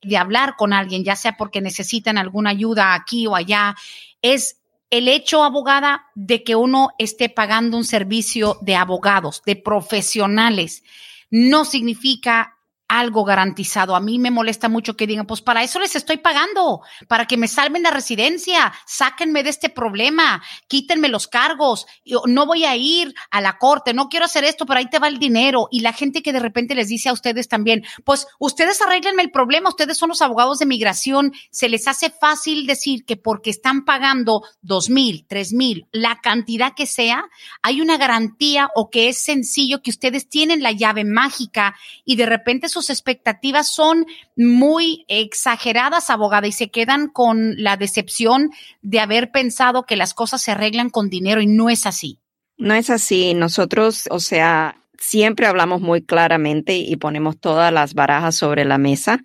de 0.00 0.16
hablar 0.16 0.54
con 0.56 0.72
alguien, 0.72 1.04
ya 1.04 1.16
sea 1.16 1.36
porque 1.36 1.60
necesitan 1.60 2.16
alguna 2.16 2.50
ayuda 2.50 2.94
aquí 2.94 3.26
o 3.26 3.34
allá, 3.34 3.74
es 4.22 4.58
el 4.90 5.08
hecho, 5.08 5.42
abogada, 5.42 6.06
de 6.14 6.44
que 6.44 6.54
uno 6.54 6.90
esté 6.98 7.28
pagando 7.28 7.76
un 7.76 7.84
servicio 7.84 8.58
de 8.60 8.76
abogados, 8.76 9.42
de 9.44 9.56
profesionales 9.56 10.84
no 11.32 11.64
significa 11.64 12.58
algo 12.92 13.24
garantizado. 13.24 13.96
A 13.96 14.00
mí 14.00 14.18
me 14.18 14.30
molesta 14.30 14.68
mucho 14.68 14.96
que 14.96 15.06
digan, 15.06 15.26
pues 15.26 15.40
para 15.40 15.62
eso 15.62 15.80
les 15.80 15.96
estoy 15.96 16.18
pagando, 16.18 16.82
para 17.08 17.26
que 17.26 17.38
me 17.38 17.48
salven 17.48 17.82
la 17.82 17.90
residencia, 17.90 18.70
sáquenme 18.86 19.42
de 19.42 19.48
este 19.48 19.70
problema, 19.70 20.42
quítenme 20.68 21.08
los 21.08 21.26
cargos, 21.26 21.86
no 22.26 22.44
voy 22.44 22.66
a 22.66 22.76
ir 22.76 23.14
a 23.30 23.40
la 23.40 23.56
corte, 23.56 23.94
no 23.94 24.10
quiero 24.10 24.26
hacer 24.26 24.44
esto, 24.44 24.66
pero 24.66 24.78
ahí 24.78 24.90
te 24.90 24.98
va 24.98 25.08
el 25.08 25.18
dinero. 25.18 25.68
Y 25.70 25.80
la 25.80 25.94
gente 25.94 26.22
que 26.22 26.34
de 26.34 26.40
repente 26.40 26.74
les 26.74 26.88
dice 26.88 27.08
a 27.08 27.14
ustedes 27.14 27.48
también, 27.48 27.82
pues 28.04 28.26
ustedes 28.38 28.82
arreglenme 28.82 29.22
el 29.22 29.30
problema, 29.30 29.70
ustedes 29.70 29.96
son 29.96 30.10
los 30.10 30.20
abogados 30.20 30.58
de 30.58 30.66
migración, 30.66 31.32
se 31.50 31.70
les 31.70 31.88
hace 31.88 32.10
fácil 32.10 32.66
decir 32.66 33.06
que 33.06 33.16
porque 33.16 33.48
están 33.48 33.86
pagando 33.86 34.42
dos 34.60 34.90
mil, 34.90 35.24
tres 35.26 35.54
mil, 35.54 35.86
la 35.92 36.20
cantidad 36.20 36.74
que 36.74 36.84
sea, 36.84 37.24
hay 37.62 37.80
una 37.80 37.96
garantía 37.96 38.68
o 38.74 38.90
que 38.90 39.08
es 39.08 39.24
sencillo 39.24 39.80
que 39.80 39.90
ustedes 39.90 40.28
tienen 40.28 40.62
la 40.62 40.72
llave 40.72 41.06
mágica 41.06 41.74
y 42.04 42.16
de 42.16 42.26
repente 42.26 42.68
expectativas 42.90 43.68
son 43.68 44.06
muy 44.36 45.04
exageradas, 45.08 46.10
abogada, 46.10 46.46
y 46.46 46.52
se 46.52 46.70
quedan 46.70 47.08
con 47.08 47.54
la 47.56 47.76
decepción 47.76 48.50
de 48.82 49.00
haber 49.00 49.30
pensado 49.30 49.84
que 49.84 49.96
las 49.96 50.14
cosas 50.14 50.42
se 50.42 50.52
arreglan 50.52 50.90
con 50.90 51.10
dinero 51.10 51.40
y 51.40 51.46
no 51.46 51.70
es 51.70 51.86
así. 51.86 52.18
No 52.56 52.74
es 52.74 52.90
así. 52.90 53.34
Nosotros, 53.34 54.08
o 54.10 54.20
sea, 54.20 54.82
siempre 55.02 55.46
hablamos 55.46 55.80
muy 55.80 56.02
claramente 56.02 56.76
y 56.76 56.96
ponemos 56.96 57.38
todas 57.38 57.72
las 57.72 57.94
barajas 57.94 58.36
sobre 58.36 58.64
la 58.64 58.78
mesa 58.78 59.18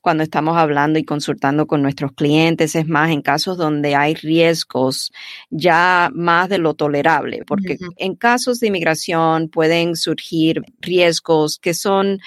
cuando 0.00 0.22
estamos 0.22 0.56
hablando 0.56 0.98
y 0.98 1.04
consultando 1.04 1.66
con 1.66 1.82
nuestros 1.82 2.12
clientes. 2.12 2.76
Es 2.76 2.86
más, 2.86 3.10
en 3.10 3.20
casos 3.20 3.58
donde 3.58 3.96
hay 3.96 4.14
riesgos 4.14 5.12
ya 5.50 6.08
más 6.14 6.48
de 6.48 6.58
lo 6.58 6.74
tolerable, 6.74 7.42
porque 7.46 7.78
en 7.96 8.14
casos 8.14 8.60
de 8.60 8.68
inmigración 8.68 9.48
pueden 9.48 9.96
surgir 9.96 10.62
riesgos 10.80 11.58
que 11.58 11.74
son 11.74 12.20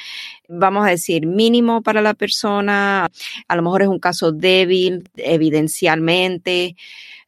vamos 0.47 0.85
a 0.85 0.89
decir, 0.89 1.25
mínimo 1.27 1.81
para 1.81 2.01
la 2.01 2.13
persona, 2.13 3.09
a 3.47 3.55
lo 3.55 3.61
mejor 3.61 3.81
es 3.81 3.87
un 3.87 3.99
caso 3.99 4.31
débil 4.31 5.03
evidencialmente, 5.15 6.75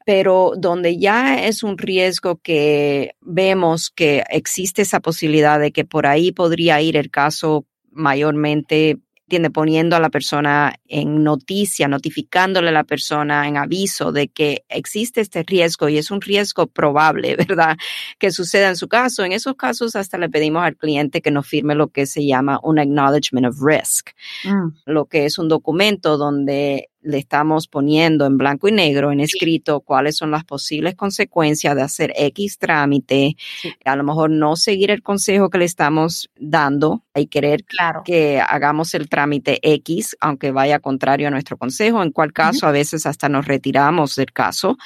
pero 0.05 0.53
donde 0.58 0.97
ya 0.97 1.45
es 1.45 1.62
un 1.63 1.77
riesgo 1.77 2.38
que 2.38 3.12
vemos 3.21 3.89
que 3.89 4.23
existe 4.29 4.82
esa 4.82 4.99
posibilidad 4.99 5.60
de 5.60 5.71
que 5.71 5.86
por 5.86 6.08
ahí 6.08 6.32
podría 6.32 6.82
ir 6.82 6.97
el 6.97 7.12
caso 7.12 7.65
mayormente 7.91 8.97
tiene 9.29 9.49
poniendo 9.49 9.95
a 9.95 9.99
la 9.99 10.09
persona 10.09 10.75
en 10.87 11.23
noticia, 11.23 11.87
notificándole 11.87 12.69
a 12.69 12.73
la 12.73 12.83
persona 12.83 13.47
en 13.47 13.55
aviso 13.55 14.11
de 14.11 14.27
que 14.27 14.65
existe 14.67 15.21
este 15.21 15.43
riesgo 15.43 15.87
y 15.87 15.97
es 15.97 16.11
un 16.11 16.19
riesgo 16.19 16.67
probable, 16.67 17.35
¿verdad? 17.47 17.77
Que 18.17 18.31
suceda 18.31 18.67
en 18.67 18.75
su 18.75 18.89
caso. 18.89 19.23
En 19.23 19.31
esos 19.31 19.55
casos 19.55 19.95
hasta 19.95 20.17
le 20.17 20.29
pedimos 20.29 20.63
al 20.63 20.75
cliente 20.75 21.21
que 21.21 21.31
nos 21.31 21.47
firme 21.47 21.75
lo 21.75 21.87
que 21.87 22.05
se 22.05 22.25
llama 22.25 22.59
un 22.63 22.79
acknowledgement 22.79 23.47
of 23.47 23.57
risk, 23.61 24.09
mm. 24.43 24.69
lo 24.85 25.05
que 25.05 25.25
es 25.25 25.37
un 25.37 25.47
documento 25.47 26.17
donde 26.17 26.89
le 27.01 27.17
estamos 27.17 27.67
poniendo 27.67 28.25
en 28.25 28.38
blanco 28.38 28.67
y 28.67 28.71
negro, 28.71 29.12
en 29.12 29.19
escrito, 29.19 29.79
cuáles 29.81 30.17
son 30.17 30.31
las 30.31 30.43
posibles 30.43 30.95
consecuencias 30.95 31.75
de 31.75 31.81
hacer 31.81 32.13
X 32.15 32.57
trámite, 32.57 33.35
a 33.85 33.95
lo 33.95 34.03
mejor 34.03 34.29
no 34.29 34.55
seguir 34.55 34.91
el 34.91 35.01
consejo 35.01 35.49
que 35.49 35.59
le 35.59 35.65
estamos 35.65 36.29
dando 36.35 37.03
y 37.15 37.27
querer 37.27 37.63
que 38.03 38.39
hagamos 38.39 38.93
el 38.93 39.09
trámite 39.09 39.59
X, 39.62 40.15
aunque 40.19 40.51
vaya 40.51 40.79
contrario 40.79 41.27
a 41.27 41.31
nuestro 41.31 41.57
consejo, 41.57 42.03
en 42.03 42.12
cual 42.12 42.33
caso 42.33 42.67
a 42.67 42.71
veces 42.71 43.05
hasta 43.05 43.29
nos 43.29 43.45
retiramos 43.45 44.15
del 44.15 44.31
caso, 44.31 44.77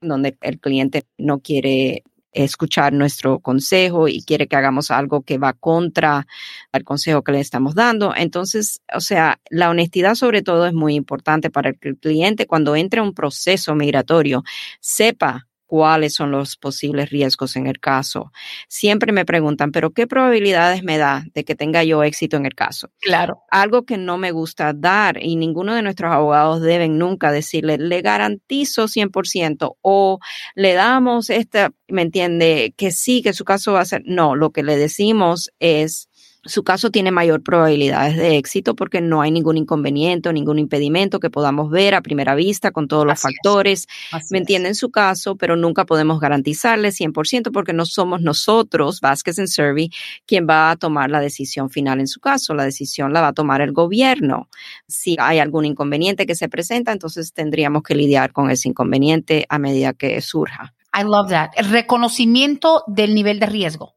donde 0.00 0.36
el 0.40 0.58
cliente 0.58 1.04
no 1.18 1.40
quiere 1.40 2.02
escuchar 2.32 2.92
nuestro 2.92 3.38
consejo 3.40 4.08
y 4.08 4.22
quiere 4.22 4.48
que 4.48 4.56
hagamos 4.56 4.90
algo 4.90 5.22
que 5.22 5.38
va 5.38 5.52
contra 5.52 6.26
el 6.72 6.84
consejo 6.84 7.22
que 7.22 7.32
le 7.32 7.40
estamos 7.40 7.74
dando. 7.74 8.14
Entonces, 8.16 8.80
o 8.94 9.00
sea, 9.00 9.40
la 9.50 9.70
honestidad 9.70 10.14
sobre 10.14 10.42
todo 10.42 10.66
es 10.66 10.72
muy 10.72 10.94
importante 10.94 11.50
para 11.50 11.72
que 11.72 11.90
el 11.90 11.98
cliente 11.98 12.46
cuando 12.46 12.76
entre 12.76 13.00
un 13.00 13.14
proceso 13.14 13.74
migratorio 13.74 14.42
sepa 14.80 15.46
cuáles 15.72 16.12
son 16.12 16.30
los 16.30 16.58
posibles 16.58 17.08
riesgos 17.08 17.56
en 17.56 17.66
el 17.66 17.80
caso. 17.80 18.30
Siempre 18.68 19.10
me 19.10 19.24
preguntan, 19.24 19.72
pero 19.72 19.92
¿qué 19.92 20.06
probabilidades 20.06 20.82
me 20.82 20.98
da 20.98 21.24
de 21.32 21.44
que 21.44 21.54
tenga 21.54 21.82
yo 21.82 22.02
éxito 22.02 22.36
en 22.36 22.44
el 22.44 22.54
caso? 22.54 22.90
Claro. 23.00 23.38
Algo 23.50 23.86
que 23.86 23.96
no 23.96 24.18
me 24.18 24.32
gusta 24.32 24.74
dar 24.74 25.16
y 25.18 25.34
ninguno 25.34 25.74
de 25.74 25.80
nuestros 25.80 26.12
abogados 26.12 26.60
deben 26.60 26.98
nunca 26.98 27.32
decirle, 27.32 27.78
le 27.78 28.02
garantizo 28.02 28.86
100% 28.86 29.78
o 29.80 30.18
le 30.54 30.74
damos 30.74 31.30
esta, 31.30 31.70
¿me 31.88 32.02
entiende? 32.02 32.74
Que 32.76 32.90
sí, 32.90 33.22
que 33.22 33.32
su 33.32 33.46
caso 33.46 33.72
va 33.72 33.80
a 33.80 33.86
ser. 33.86 34.02
No, 34.04 34.36
lo 34.36 34.50
que 34.50 34.62
le 34.62 34.76
decimos 34.76 35.52
es 35.58 36.10
su 36.44 36.64
caso 36.64 36.90
tiene 36.90 37.12
mayor 37.12 37.42
probabilidades 37.42 38.16
de 38.16 38.36
éxito 38.36 38.74
porque 38.74 39.00
no 39.00 39.22
hay 39.22 39.30
ningún 39.30 39.56
inconveniente 39.56 40.32
ningún 40.32 40.58
impedimento 40.58 41.20
que 41.20 41.30
podamos 41.30 41.70
ver 41.70 41.94
a 41.94 42.02
primera 42.02 42.34
vista 42.34 42.70
con 42.70 42.88
todos 42.88 43.06
los 43.06 43.20
factores. 43.20 43.86
¿Me 44.30 44.38
entienden 44.38 44.74
su 44.74 44.90
caso? 44.90 45.36
Pero 45.36 45.56
nunca 45.56 45.84
podemos 45.84 46.20
garantizarle 46.20 46.88
100% 46.88 47.52
porque 47.52 47.72
no 47.72 47.86
somos 47.86 48.20
nosotros, 48.20 49.00
Vázquez 49.00 49.38
en 49.38 49.48
Servi, 49.48 49.90
quien 50.26 50.46
va 50.48 50.70
a 50.70 50.76
tomar 50.76 51.10
la 51.10 51.20
decisión 51.20 51.70
final 51.70 52.00
en 52.00 52.08
su 52.08 52.20
caso. 52.20 52.54
La 52.54 52.64
decisión 52.64 53.12
la 53.12 53.20
va 53.20 53.28
a 53.28 53.32
tomar 53.32 53.60
el 53.60 53.72
gobierno. 53.72 54.48
Si 54.86 55.16
hay 55.18 55.38
algún 55.38 55.64
inconveniente 55.64 56.26
que 56.26 56.34
se 56.34 56.48
presenta, 56.48 56.92
entonces 56.92 57.32
tendríamos 57.32 57.82
que 57.82 57.94
lidiar 57.94 58.32
con 58.32 58.50
ese 58.50 58.68
inconveniente 58.68 59.46
a 59.48 59.58
medida 59.58 59.92
que 59.92 60.20
surja. 60.20 60.74
I 60.94 61.04
love 61.04 61.30
that. 61.30 61.50
El 61.56 61.70
reconocimiento 61.70 62.84
del 62.86 63.14
nivel 63.14 63.40
de 63.40 63.46
riesgo. 63.46 63.94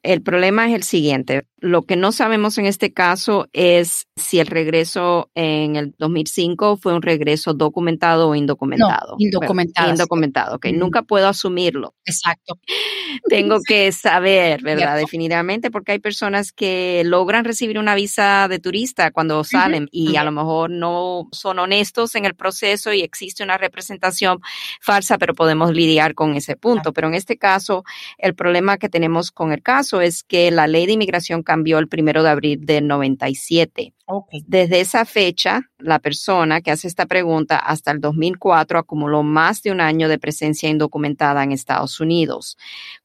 El 0.03 0.21
problema 0.21 0.67
es 0.69 0.75
el 0.75 0.83
siguiente. 0.83 1.47
Lo 1.59 1.83
que 1.83 1.95
no 1.95 2.11
sabemos 2.11 2.59
en 2.59 2.67
este 2.67 2.93
caso 2.93 3.49
es 3.53 4.09
si 4.17 4.41
el 4.41 4.49
regreso 4.49 5.31
en 5.37 5.77
el 5.77 5.95
2005 5.99 6.77
fue 6.77 6.93
un 6.93 7.03
regreso 7.03 7.55
documentado 7.55 8.31
o 8.31 8.35
indocumentado. 8.35 9.15
indocumentado. 9.19 9.91
indocumentado, 9.91 10.57
ok. 10.57 10.67
Nunca 10.75 11.03
puedo 11.03 11.29
asumirlo. 11.29 11.95
Exacto. 12.05 12.59
Tengo 13.29 13.61
que 13.67 13.93
saber, 13.93 14.63
¿verdad? 14.63 14.97
Definitivamente, 14.97 15.71
porque 15.71 15.93
hay 15.93 15.99
personas 15.99 16.53
que 16.53 17.03
logran 17.05 17.45
recibir 17.45 17.79
una 17.79 17.95
visa 17.95 18.49
de 18.49 18.59
turista 18.59 19.11
cuando 19.11 19.45
salen 19.45 19.89
y 19.91 20.17
a 20.17 20.25
lo 20.25 20.33
mejor 20.33 20.71
no 20.71 21.29
son 21.33 21.59
honestos 21.59 22.15
en 22.15 22.25
el 22.25 22.35
proceso 22.35 22.93
y 22.93 23.03
existe 23.03 23.43
una 23.43 23.59
representación 23.59 24.41
falsa, 24.81 25.19
pero 25.19 25.35
podemos 25.35 25.73
lidiar 25.73 26.15
con 26.15 26.35
ese 26.35 26.57
punto. 26.57 26.93
Pero 26.93 27.09
en 27.09 27.15
este 27.15 27.37
caso, 27.37 27.85
el 28.19 28.35
problema 28.35 28.79
que 28.79 28.89
tenemos 28.89 29.31
con 29.31 29.53
el 29.53 29.63
caso 29.63 30.01
es 30.01 30.23
que 30.23 30.51
la 30.51 30.67
ley 30.67 30.87
de 30.87 30.93
inmigración 30.93 31.43
cambió 31.43 31.79
el 31.79 31.89
primero 31.89 32.23
de 32.23 32.31
abril 32.31 32.65
del 32.65 32.87
97. 32.87 33.95
Desde 34.47 34.81
esa 34.81 35.05
fecha, 35.05 35.63
la 35.79 35.99
persona 35.99 36.61
que 36.61 36.71
hace 36.71 36.89
esta 36.89 37.07
pregunta 37.07 37.57
hasta 37.57 37.91
el 37.91 38.01
2004 38.01 38.79
acumuló 38.79 39.23
más 39.23 39.63
de 39.63 39.71
un 39.71 39.81
año 39.81 40.09
de 40.09 40.19
presencia 40.19 40.69
indocumentada 40.69 41.43
en 41.43 41.53
Estados 41.53 42.01
Unidos. 42.01 42.57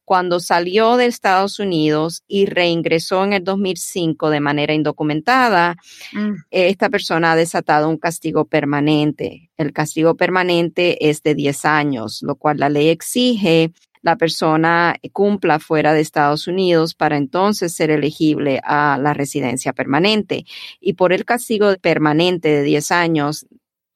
Cuando 0.04 0.40
salió 0.40 0.96
de 0.96 1.06
Estados 1.06 1.58
Unidos 1.58 2.22
y 2.26 2.46
reingresó 2.46 3.24
en 3.24 3.34
el 3.34 3.44
2005 3.44 4.30
de 4.30 4.40
manera 4.40 4.72
indocumentada, 4.72 5.76
mm. 6.12 6.32
esta 6.50 6.88
persona 6.88 7.32
ha 7.32 7.36
desatado 7.36 7.88
un 7.88 7.98
castigo 7.98 8.46
permanente. 8.46 9.50
El 9.56 9.72
castigo 9.72 10.16
permanente 10.16 11.10
es 11.10 11.22
de 11.22 11.34
10 11.34 11.64
años, 11.64 12.22
lo 12.22 12.36
cual 12.36 12.58
la 12.58 12.68
ley 12.68 12.88
exige 12.88 13.72
la 14.02 14.16
persona 14.16 14.96
cumpla 15.12 15.58
fuera 15.58 15.92
de 15.92 16.00
Estados 16.00 16.46
Unidos 16.46 16.94
para 16.94 17.16
entonces 17.16 17.74
ser 17.74 17.90
elegible 17.90 18.60
a 18.64 18.98
la 18.98 19.14
residencia 19.14 19.72
permanente. 19.72 20.44
Y 20.80 20.94
por 20.94 21.12
el 21.12 21.24
castigo 21.24 21.74
permanente 21.80 22.48
de 22.48 22.62
10 22.62 22.90
años, 22.92 23.46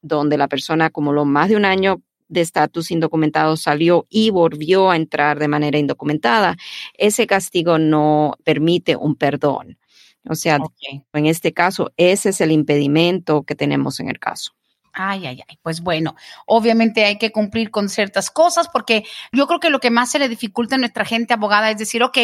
donde 0.01 0.37
la 0.37 0.49
persona 0.49 0.87
acumuló 0.87 1.25
más 1.25 1.49
de 1.49 1.57
un 1.57 1.65
año 1.65 2.03
de 2.29 2.41
estatus 2.41 2.91
indocumentado 2.91 3.57
salió 3.57 4.07
y 4.09 4.31
volvió 4.31 4.91
a 4.91 4.97
entrar 4.97 5.39
de 5.39 5.49
manera 5.49 5.79
indocumentada, 5.79 6.57
ese 6.95 7.27
castigo 7.27 7.79
no 7.79 8.35
permite 8.43 8.97
un 8.97 9.17
perdón. 9.17 9.79
O 10.29 10.35
sea, 10.35 10.59
en 11.13 11.27
este 11.27 11.53
caso, 11.53 11.93
ese 11.97 12.31
es 12.31 12.41
el 12.41 12.53
impedimento 12.53 13.43
que 13.43 13.55
tenemos 13.55 14.01
en 14.01 14.09
el 14.09 14.19
caso. 14.19 14.53
Ay, 14.93 15.27
ay, 15.27 15.41
ay. 15.49 15.59
Pues 15.63 15.81
bueno, 15.81 16.17
obviamente 16.47 17.05
hay 17.05 17.19
que 17.19 17.33
cumplir 17.33 17.71
con 17.71 17.89
ciertas 17.89 18.31
cosas 18.31 18.69
porque 18.69 19.05
yo 19.33 19.47
creo 19.47 19.61
que 19.61 19.71
lo 19.71 19.81
que 19.81 19.91
más 19.91 20.11
se 20.11 20.19
le 20.19 20.29
dificulta 20.29 20.75
a 20.75 20.79
nuestra 20.79 21.05
gente 21.05 21.33
abogada 21.35 21.71
es 21.71 21.79
decir, 21.79 22.03
ok, 22.03 22.19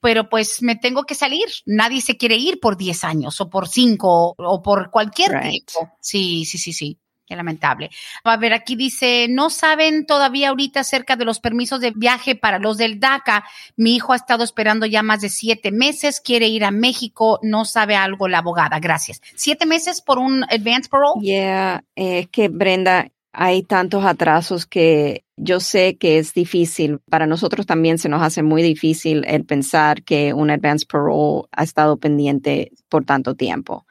pero 0.00 0.28
pues 0.28 0.62
me 0.62 0.76
tengo 0.76 1.04
que 1.04 1.14
salir. 1.14 1.46
Nadie 1.66 2.00
se 2.00 2.16
quiere 2.16 2.36
ir 2.36 2.60
por 2.60 2.76
10 2.76 3.04
años 3.04 3.40
o 3.40 3.50
por 3.50 3.68
5 3.68 4.34
o 4.38 4.62
por 4.62 4.90
cualquier 4.90 5.40
tiempo. 5.40 5.90
Sí, 6.00 6.44
sí, 6.44 6.58
sí, 6.58 6.72
sí 6.72 7.01
lamentable. 7.36 7.90
A 8.24 8.36
ver, 8.36 8.52
aquí 8.52 8.76
dice, 8.76 9.26
no 9.28 9.50
saben 9.50 10.06
todavía 10.06 10.50
ahorita 10.50 10.80
acerca 10.80 11.16
de 11.16 11.24
los 11.24 11.40
permisos 11.40 11.80
de 11.80 11.92
viaje 11.94 12.34
para 12.34 12.58
los 12.58 12.76
del 12.76 13.00
DACA. 13.00 13.44
Mi 13.76 13.96
hijo 13.96 14.12
ha 14.12 14.16
estado 14.16 14.44
esperando 14.44 14.86
ya 14.86 15.02
más 15.02 15.20
de 15.20 15.28
siete 15.28 15.72
meses, 15.72 16.20
quiere 16.20 16.48
ir 16.48 16.64
a 16.64 16.70
México, 16.70 17.38
no 17.42 17.64
sabe 17.64 17.96
algo 17.96 18.28
la 18.28 18.38
abogada. 18.38 18.78
Gracias. 18.80 19.20
¿Siete 19.34 19.66
meses 19.66 20.00
por 20.00 20.18
un 20.18 20.44
advance 20.44 20.88
parole? 20.88 21.20
Yeah, 21.20 21.84
es 21.94 22.28
que 22.28 22.48
Brenda, 22.48 23.08
hay 23.32 23.62
tantos 23.62 24.04
atrasos 24.04 24.66
que 24.66 25.24
yo 25.36 25.60
sé 25.60 25.96
que 25.96 26.18
es 26.18 26.34
difícil. 26.34 27.00
Para 27.08 27.26
nosotros 27.26 27.66
también 27.66 27.98
se 27.98 28.08
nos 28.08 28.22
hace 28.22 28.42
muy 28.42 28.62
difícil 28.62 29.24
el 29.26 29.44
pensar 29.44 30.02
que 30.02 30.34
un 30.34 30.50
advance 30.50 30.86
parole 30.86 31.48
ha 31.52 31.64
estado 31.64 31.96
pendiente 31.96 32.72
por 32.88 33.04
tanto 33.04 33.34
tiempo 33.34 33.86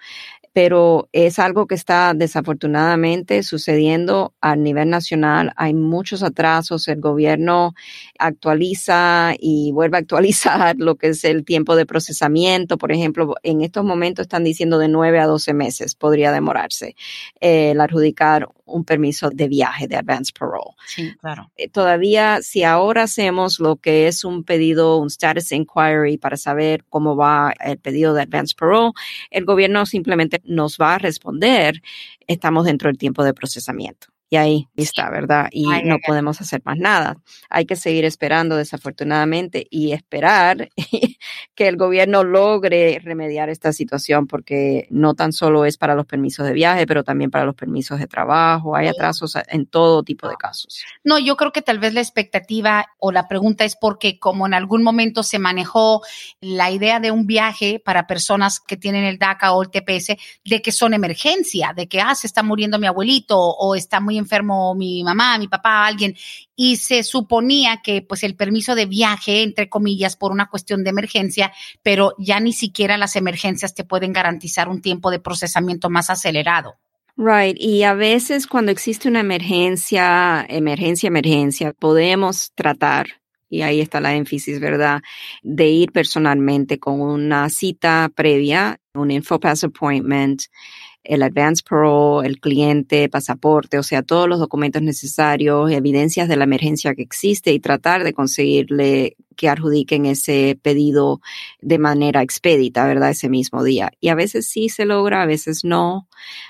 pero 0.53 1.07
es 1.13 1.39
algo 1.39 1.65
que 1.65 1.75
está 1.75 2.13
desafortunadamente 2.13 3.41
sucediendo 3.43 4.33
a 4.41 4.55
nivel 4.55 4.89
nacional. 4.89 5.53
Hay 5.55 5.73
muchos 5.73 6.23
atrasos, 6.23 6.87
el 6.87 6.99
gobierno 6.99 7.73
actualiza 8.19 9.33
y 9.39 9.71
vuelve 9.71 9.97
a 9.97 10.01
actualizar 10.01 10.75
lo 10.77 10.95
que 10.95 11.09
es 11.09 11.23
el 11.23 11.45
tiempo 11.45 11.75
de 11.75 11.85
procesamiento. 11.85 12.77
Por 12.77 12.91
ejemplo, 12.91 13.35
en 13.43 13.61
estos 13.61 13.85
momentos 13.85 14.23
están 14.23 14.43
diciendo 14.43 14.77
de 14.77 14.89
9 14.89 15.19
a 15.19 15.27
12 15.27 15.53
meses 15.53 15.95
podría 15.95 16.31
demorarse 16.31 16.95
el 17.39 17.79
adjudicar 17.79 18.47
un 18.71 18.85
permiso 18.85 19.29
de 19.29 19.47
viaje 19.47 19.87
de 19.87 19.97
advance 19.97 20.31
parole. 20.37 20.71
Sí, 20.87 21.13
claro. 21.19 21.51
Eh, 21.57 21.69
todavía, 21.69 22.41
si 22.41 22.63
ahora 22.63 23.03
hacemos 23.03 23.59
lo 23.59 23.75
que 23.75 24.07
es 24.07 24.23
un 24.23 24.43
pedido, 24.43 24.97
un 24.97 25.07
status 25.07 25.51
inquiry 25.51 26.17
para 26.17 26.37
saber 26.37 26.85
cómo 26.89 27.15
va 27.15 27.53
el 27.59 27.77
pedido 27.77 28.13
de 28.13 28.23
advance 28.23 28.55
parole, 28.57 28.91
el 29.29 29.45
gobierno 29.45 29.85
simplemente 29.85 30.40
nos 30.43 30.77
va 30.77 30.95
a 30.95 30.97
responder, 30.97 31.81
estamos 32.27 32.65
dentro 32.65 32.89
del 32.89 32.97
tiempo 32.97 33.23
de 33.23 33.33
procesamiento 33.33 34.10
y 34.31 34.37
ahí 34.37 34.69
está, 34.77 35.09
¿verdad? 35.09 35.49
Y 35.51 35.65
no 35.83 35.97
podemos 36.07 36.39
hacer 36.39 36.61
más 36.63 36.77
nada. 36.77 37.17
Hay 37.49 37.65
que 37.65 37.75
seguir 37.75 38.05
esperando, 38.05 38.55
desafortunadamente, 38.55 39.67
y 39.69 39.91
esperar 39.91 40.69
que 41.53 41.67
el 41.67 41.75
gobierno 41.75 42.23
logre 42.23 43.01
remediar 43.03 43.49
esta 43.49 43.73
situación, 43.73 44.27
porque 44.27 44.87
no 44.89 45.15
tan 45.15 45.33
solo 45.33 45.65
es 45.65 45.75
para 45.75 45.95
los 45.95 46.05
permisos 46.05 46.47
de 46.47 46.53
viaje, 46.53 46.87
pero 46.87 47.03
también 47.03 47.29
para 47.29 47.43
los 47.43 47.55
permisos 47.55 47.99
de 47.99 48.07
trabajo. 48.07 48.73
Hay 48.73 48.87
atrasos 48.87 49.37
en 49.49 49.65
todo 49.65 50.01
tipo 50.01 50.29
de 50.29 50.37
casos. 50.37 50.81
No, 51.03 51.19
yo 51.19 51.35
creo 51.35 51.51
que 51.51 51.61
tal 51.61 51.79
vez 51.79 51.93
la 51.93 51.99
expectativa 51.99 52.85
o 52.99 53.11
la 53.11 53.27
pregunta 53.27 53.65
es 53.65 53.75
porque 53.75 54.17
como 54.17 54.47
en 54.47 54.53
algún 54.53 54.81
momento 54.81 55.23
se 55.23 55.39
manejó 55.39 56.03
la 56.39 56.71
idea 56.71 57.01
de 57.01 57.11
un 57.11 57.27
viaje 57.27 57.81
para 57.83 58.07
personas 58.07 58.61
que 58.61 58.77
tienen 58.77 59.03
el 59.03 59.19
DACA 59.19 59.51
o 59.51 59.61
el 59.61 59.69
TPS, 59.69 60.15
de 60.45 60.61
que 60.61 60.71
son 60.71 60.93
emergencia, 60.93 61.73
de 61.75 61.89
que, 61.89 61.99
ah, 61.99 62.15
se 62.15 62.27
está 62.27 62.43
muriendo 62.43 62.79
mi 62.79 62.87
abuelito 62.87 63.37
o 63.37 63.75
está 63.75 63.99
muy 63.99 64.20
enfermo 64.21 64.73
mi 64.75 65.03
mamá, 65.03 65.37
mi 65.37 65.47
papá, 65.47 65.85
alguien, 65.85 66.15
y 66.55 66.77
se 66.77 67.03
suponía 67.03 67.81
que 67.83 68.01
pues 68.01 68.23
el 68.23 68.35
permiso 68.35 68.75
de 68.75 68.85
viaje, 68.85 69.43
entre 69.43 69.69
comillas, 69.69 70.15
por 70.15 70.31
una 70.31 70.49
cuestión 70.49 70.83
de 70.83 70.91
emergencia, 70.91 71.51
pero 71.83 72.13
ya 72.17 72.39
ni 72.39 72.53
siquiera 72.53 72.97
las 72.97 73.15
emergencias 73.15 73.73
te 73.73 73.83
pueden 73.83 74.13
garantizar 74.13 74.69
un 74.69 74.81
tiempo 74.81 75.11
de 75.11 75.19
procesamiento 75.19 75.89
más 75.89 76.09
acelerado. 76.09 76.75
Right, 77.17 77.57
y 77.59 77.83
a 77.83 77.93
veces 77.93 78.47
cuando 78.47 78.71
existe 78.71 79.09
una 79.09 79.19
emergencia, 79.19 80.45
emergencia, 80.47 81.07
emergencia, 81.07 81.73
podemos 81.73 82.51
tratar 82.55 83.07
y 83.51 83.61
ahí 83.61 83.81
está 83.81 83.99
la 83.99 84.15
énfasis, 84.15 84.59
¿verdad? 84.59 85.01
De 85.43 85.67
ir 85.67 85.91
personalmente 85.91 86.79
con 86.79 87.01
una 87.01 87.49
cita 87.49 88.09
previa, 88.15 88.79
un 88.93 89.11
InfoPass 89.11 89.65
appointment, 89.65 90.43
el 91.03 91.23
advance 91.23 91.63
parole, 91.67 92.27
el 92.27 92.39
cliente, 92.39 93.09
pasaporte, 93.09 93.79
o 93.79 93.83
sea, 93.83 94.03
todos 94.03 94.27
los 94.29 94.39
documentos 94.39 94.81
necesarios, 94.81 95.71
evidencias 95.71 96.27
de 96.27 96.37
la 96.37 96.43
emergencia 96.43 96.93
que 96.93 97.01
existe 97.01 97.51
y 97.51 97.59
tratar 97.59 98.03
de 98.03 98.13
conseguirle 98.13 99.15
que 99.35 99.49
adjudiquen 99.49 100.05
ese 100.05 100.59
pedido 100.61 101.21
de 101.61 101.79
manera 101.79 102.21
expedita, 102.21 102.85
¿verdad? 102.85 103.09
Ese 103.09 103.29
mismo 103.29 103.63
día. 103.63 103.91
Y 103.99 104.09
a 104.09 104.15
veces 104.15 104.47
sí 104.47 104.69
se 104.69 104.85
logra, 104.85 105.23
a 105.23 105.25
veces 105.25 105.63
no, 105.63 106.07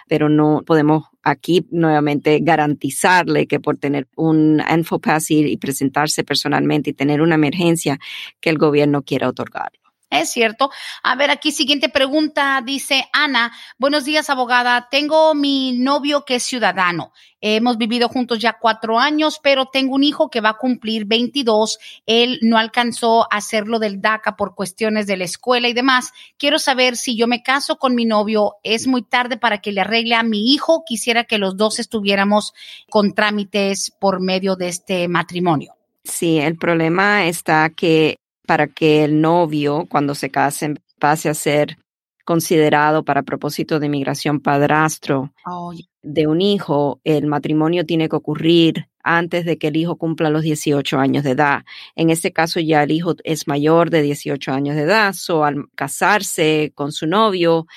pero 0.08 0.28
no 0.28 0.64
podemos 0.66 1.06
aquí 1.24 1.66
nuevamente 1.72 2.40
garantizarle 2.42 3.48
que 3.48 3.60
por 3.60 3.78
tener 3.78 4.08
un 4.16 4.62
Enfopass 4.68 5.32
y 5.32 5.56
presentarse 5.58 6.24
personalmente 6.24 6.90
y 6.90 6.94
tener 6.94 7.22
una 7.22 7.36
emergencia 7.36 8.00
que 8.42 8.50
el 8.50 8.58
gobierno 8.58 9.04
quiera 9.04 9.30
otorgar. 9.30 9.72
Es 10.12 10.30
cierto. 10.30 10.72
A 11.04 11.16
ver, 11.16 11.32
aquí 11.32 11.54
siguiente 11.54 11.88
pregunta, 11.88 12.62
dice 12.66 13.08
Ana. 13.14 13.54
Buenos 13.80 14.04
días, 14.04 14.30
abogada. 14.30 14.90
Tengo 14.92 15.34
mi 15.34 15.72
novio 15.72 16.26
que 16.26 16.36
es 16.36 16.44
ciudadano. 16.44 17.14
Hemos 17.40 17.78
vivido 17.78 18.10
juntos 18.10 18.38
ya 18.40 18.58
cuatro 18.60 19.00
años, 19.00 19.40
pero 19.42 19.68
tengo 19.68 19.96
un 19.96 20.04
hijo 20.04 20.30
que 20.30 20.42
va 20.42 20.50
a 20.50 20.58
cumplir 20.58 21.06
22. 21.06 21.80
Él 22.06 22.40
no 22.42 22.58
alcanzó 22.58 23.24
a 23.24 23.38
hacerlo 23.38 23.80
del 23.80 24.02
DACA 24.02 24.36
por 24.36 24.54
cuestiones 24.54 25.08
de 25.08 25.16
la 25.16 25.24
escuela 25.24 25.70
y 25.70 25.74
demás. 25.74 26.12
Quiero 26.38 26.60
saber 26.60 26.98
si 26.98 27.16
yo 27.16 27.28
me 27.28 27.42
caso 27.42 27.78
con 27.78 27.96
mi 27.96 28.04
novio, 28.04 28.58
es 28.64 28.88
muy 28.88 29.04
tarde 29.04 29.38
para 29.38 29.60
que 29.60 29.72
le 29.72 29.80
arregle 29.80 30.16
a 30.16 30.24
mi 30.24 30.54
hijo. 30.54 30.84
Quisiera 30.86 31.24
que 31.24 31.38
los 31.38 31.56
dos 31.56 31.80
estuviéramos 31.80 32.54
con 32.90 33.14
trámites 33.14 33.92
por 33.98 34.20
medio 34.20 34.58
de 34.58 34.68
este 34.68 35.08
matrimonio. 35.08 35.74
Sí, 36.04 36.38
el 36.40 36.58
problema 36.58 37.28
está 37.28 37.70
que 37.70 38.18
para 38.52 38.68
que 38.68 39.06
el 39.06 39.22
novio, 39.22 39.86
cuando 39.90 40.14
se 40.14 40.30
casen, 40.30 40.78
pase 41.00 41.30
a 41.30 41.34
ser 41.34 41.78
considerado 42.26 43.06
para 43.06 43.24
propósito 43.24 43.80
de 43.80 43.86
inmigración 43.86 44.42
padrastro. 44.42 45.32
Oh, 45.46 45.72
de 46.04 46.28
un 46.28 46.42
hijo, 46.42 47.00
el 47.04 47.28
matrimonio 47.28 47.86
tiene 47.86 48.10
que 48.10 48.16
ocurrir 48.16 48.88
antes 49.04 49.46
de 49.46 49.58
que 49.58 49.68
el 49.68 49.78
hijo 49.78 49.96
cumpla 49.98 50.30
los 50.30 50.44
18 50.44 51.00
años 51.00 51.24
de 51.24 51.32
edad. 51.32 51.64
En 51.96 52.10
este 52.10 52.32
caso 52.32 52.60
ya 52.60 52.84
el 52.84 52.92
hijo 52.92 53.16
es 53.24 53.48
mayor 53.48 53.90
de 53.90 54.02
18 54.02 54.52
años 54.52 54.76
de 54.76 54.84
edad, 54.84 55.16
o 55.30 55.44
al 55.44 55.66
casarse 55.76 56.72
con 56.76 56.92
su 56.92 57.08
novio 57.08 57.68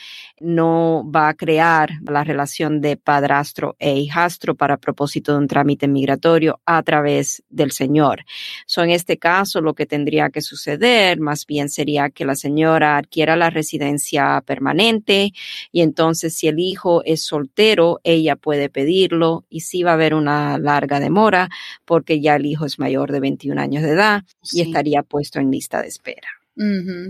no 0.41 1.09
va 1.11 1.29
a 1.29 1.35
crear 1.35 1.91
la 2.07 2.25
relación 2.25 2.81
de 2.81 2.97
padrastro 2.97 3.77
e 3.79 3.97
hijastro 3.97 4.55
para 4.55 4.77
propósito 4.77 5.33
de 5.33 5.39
un 5.39 5.49
trámite 5.49 5.89
migratorio 5.89 6.61
a 6.67 6.83
través 6.83 7.43
del 7.49 7.73
señor. 7.73 8.25
So, 8.67 8.83
en 8.83 8.91
este 8.91 9.19
caso 9.19 9.61
lo 9.61 9.75
que 9.75 9.87
tendría 9.87 10.31
que 10.31 10.43
suceder 10.43 11.21
más 11.21 11.47
bien 11.47 11.69
sería 11.69 12.11
que 12.11 12.25
la 12.25 12.35
señora 12.35 12.97
adquiera 12.97 13.37
la 13.37 13.51
residencia 13.51 14.43
permanente 14.45 15.33
y 15.73 15.81
entonces 15.83 16.37
si 16.37 16.49
el 16.49 16.59
hijo 16.59 17.03
es 17.05 17.25
soltero, 17.25 18.01
ella 18.15 18.37
puede 18.37 18.69
pedirlo 18.69 19.45
y 19.49 19.61
sí 19.61 19.83
va 19.83 19.93
a 19.93 19.95
haber 19.95 20.15
una 20.15 20.59
larga 20.59 21.01
demanda 21.01 21.15
mora 21.15 21.49
porque 21.87 22.21
ya 22.21 22.37
el 22.37 22.45
hijo 22.45 22.67
es 22.67 22.79
mayor 22.79 23.13
de 23.13 23.21
21 23.21 23.59
años 23.59 23.83
de 23.83 23.91
edad 23.91 24.25
y 24.53 24.61
estaría 24.61 25.03
puesto 25.03 25.39
en 25.39 25.51
lista 25.51 25.81
de 25.81 25.89
espera. 25.89 26.29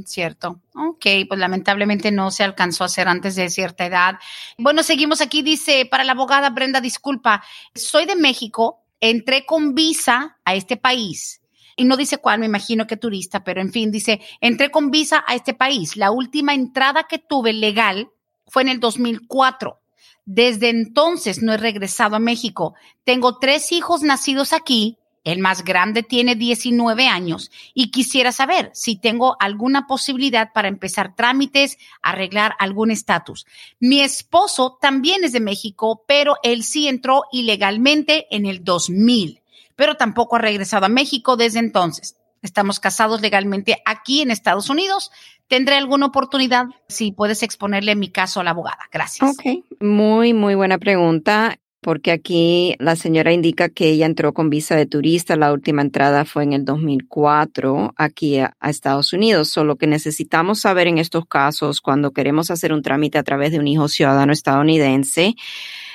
cierto. 0.06 0.60
Ok, 0.74 1.06
pues 1.28 1.40
lamentablemente 1.40 2.10
no 2.10 2.30
se 2.30 2.44
alcanzó 2.44 2.84
a 2.84 2.86
hacer 2.86 3.08
antes 3.08 3.34
de 3.34 3.50
cierta 3.50 3.84
edad. 3.84 4.14
Bueno, 4.56 4.82
seguimos 4.82 5.20
aquí. 5.20 5.42
Dice, 5.42 5.86
para 5.90 6.04
la 6.04 6.12
abogada 6.12 6.50
Brenda, 6.50 6.80
disculpa, 6.80 7.42
soy 7.74 8.06
de 8.06 8.16
México, 8.16 8.84
entré 9.00 9.44
con 9.44 9.74
visa 9.74 10.38
a 10.44 10.54
este 10.54 10.76
país. 10.76 11.42
Y 11.76 11.84
no 11.84 11.96
dice 11.96 12.18
cuál, 12.18 12.38
me 12.38 12.46
imagino 12.46 12.86
que 12.86 12.96
turista, 12.96 13.42
pero 13.42 13.60
en 13.60 13.72
fin, 13.72 13.90
dice, 13.90 14.20
entré 14.40 14.70
con 14.70 14.90
visa 14.90 15.24
a 15.26 15.34
este 15.34 15.54
país. 15.54 15.96
La 15.96 16.12
última 16.12 16.54
entrada 16.54 17.06
que 17.08 17.18
tuve 17.18 17.52
legal 17.52 18.08
fue 18.46 18.62
en 18.62 18.68
el 18.68 18.80
2004. 18.80 19.80
Desde 20.26 20.70
entonces 20.70 21.42
no 21.42 21.52
he 21.52 21.56
regresado 21.56 22.16
a 22.16 22.20
México. 22.20 22.74
Tengo 23.04 23.38
tres 23.38 23.72
hijos 23.72 24.02
nacidos 24.02 24.52
aquí. 24.52 24.98
El 25.22 25.38
más 25.38 25.64
grande 25.64 26.02
tiene 26.02 26.34
19 26.34 27.08
años 27.08 27.50
y 27.72 27.90
quisiera 27.90 28.30
saber 28.30 28.70
si 28.74 28.96
tengo 28.96 29.36
alguna 29.40 29.86
posibilidad 29.86 30.52
para 30.52 30.68
empezar 30.68 31.16
trámites, 31.16 31.78
arreglar 32.02 32.54
algún 32.58 32.90
estatus. 32.90 33.46
Mi 33.80 34.00
esposo 34.00 34.76
también 34.78 35.24
es 35.24 35.32
de 35.32 35.40
México, 35.40 36.04
pero 36.06 36.36
él 36.42 36.62
sí 36.62 36.88
entró 36.88 37.22
ilegalmente 37.32 38.26
en 38.30 38.44
el 38.44 38.64
2000, 38.64 39.40
pero 39.76 39.94
tampoco 39.94 40.36
ha 40.36 40.40
regresado 40.40 40.84
a 40.84 40.90
México 40.90 41.38
desde 41.38 41.58
entonces. 41.58 42.16
Estamos 42.44 42.78
casados 42.78 43.22
legalmente 43.22 43.78
aquí 43.86 44.20
en 44.20 44.30
Estados 44.30 44.68
Unidos. 44.68 45.10
¿Tendré 45.48 45.76
alguna 45.76 46.06
oportunidad 46.06 46.66
si 46.88 47.10
puedes 47.10 47.42
exponerle 47.42 47.96
mi 47.96 48.10
caso 48.10 48.40
a 48.40 48.44
la 48.44 48.50
abogada? 48.50 48.80
Gracias. 48.92 49.30
Ok, 49.30 49.64
muy, 49.80 50.34
muy 50.34 50.54
buena 50.54 50.76
pregunta 50.76 51.58
porque 51.80 52.12
aquí 52.12 52.76
la 52.78 52.96
señora 52.96 53.32
indica 53.32 53.70
que 53.70 53.88
ella 53.88 54.04
entró 54.04 54.34
con 54.34 54.50
visa 54.50 54.76
de 54.76 54.84
turista. 54.84 55.36
La 55.36 55.54
última 55.54 55.80
entrada 55.80 56.26
fue 56.26 56.42
en 56.42 56.52
el 56.52 56.66
2004 56.66 57.94
aquí 57.96 58.38
a, 58.38 58.54
Estados 58.62 59.14
Unidos. 59.14 59.48
Solo 59.48 59.76
que 59.76 59.86
necesitamos 59.86 60.60
saber 60.60 60.86
en 60.86 60.98
estos 60.98 61.24
casos, 61.26 61.80
cuando 61.80 62.10
queremos 62.10 62.50
hacer 62.50 62.74
un 62.74 62.82
trámite 62.82 63.16
a 63.16 63.22
través 63.22 63.52
de 63.52 63.58
un 63.58 63.68
hijo 63.68 63.88
ciudadano 63.88 64.34
estadounidense, 64.34 65.34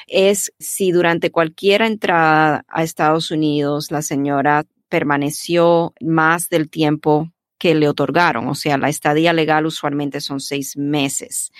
es 0.07 0.51
si 0.57 0.91
durante 0.91 1.29
cualquier 1.29 1.83
entrada 1.83 2.65
a 2.67 2.81
Estados 2.81 3.29
Unidos 3.29 3.91
la 3.91 4.01
señora 4.01 4.65
permaneció 4.89 5.93
más 6.01 6.49
del 6.49 6.69
tiempo 6.69 7.31
que 7.59 7.75
le 7.75 7.89
otorgaron, 7.89 8.47
o 8.47 8.55
sea, 8.55 8.77
la 8.77 8.87
estadía 8.87 9.33
legal 9.33 9.65
usualmente 9.65 10.21
son 10.21 10.39
seis 10.39 10.77
meses. 10.77 11.51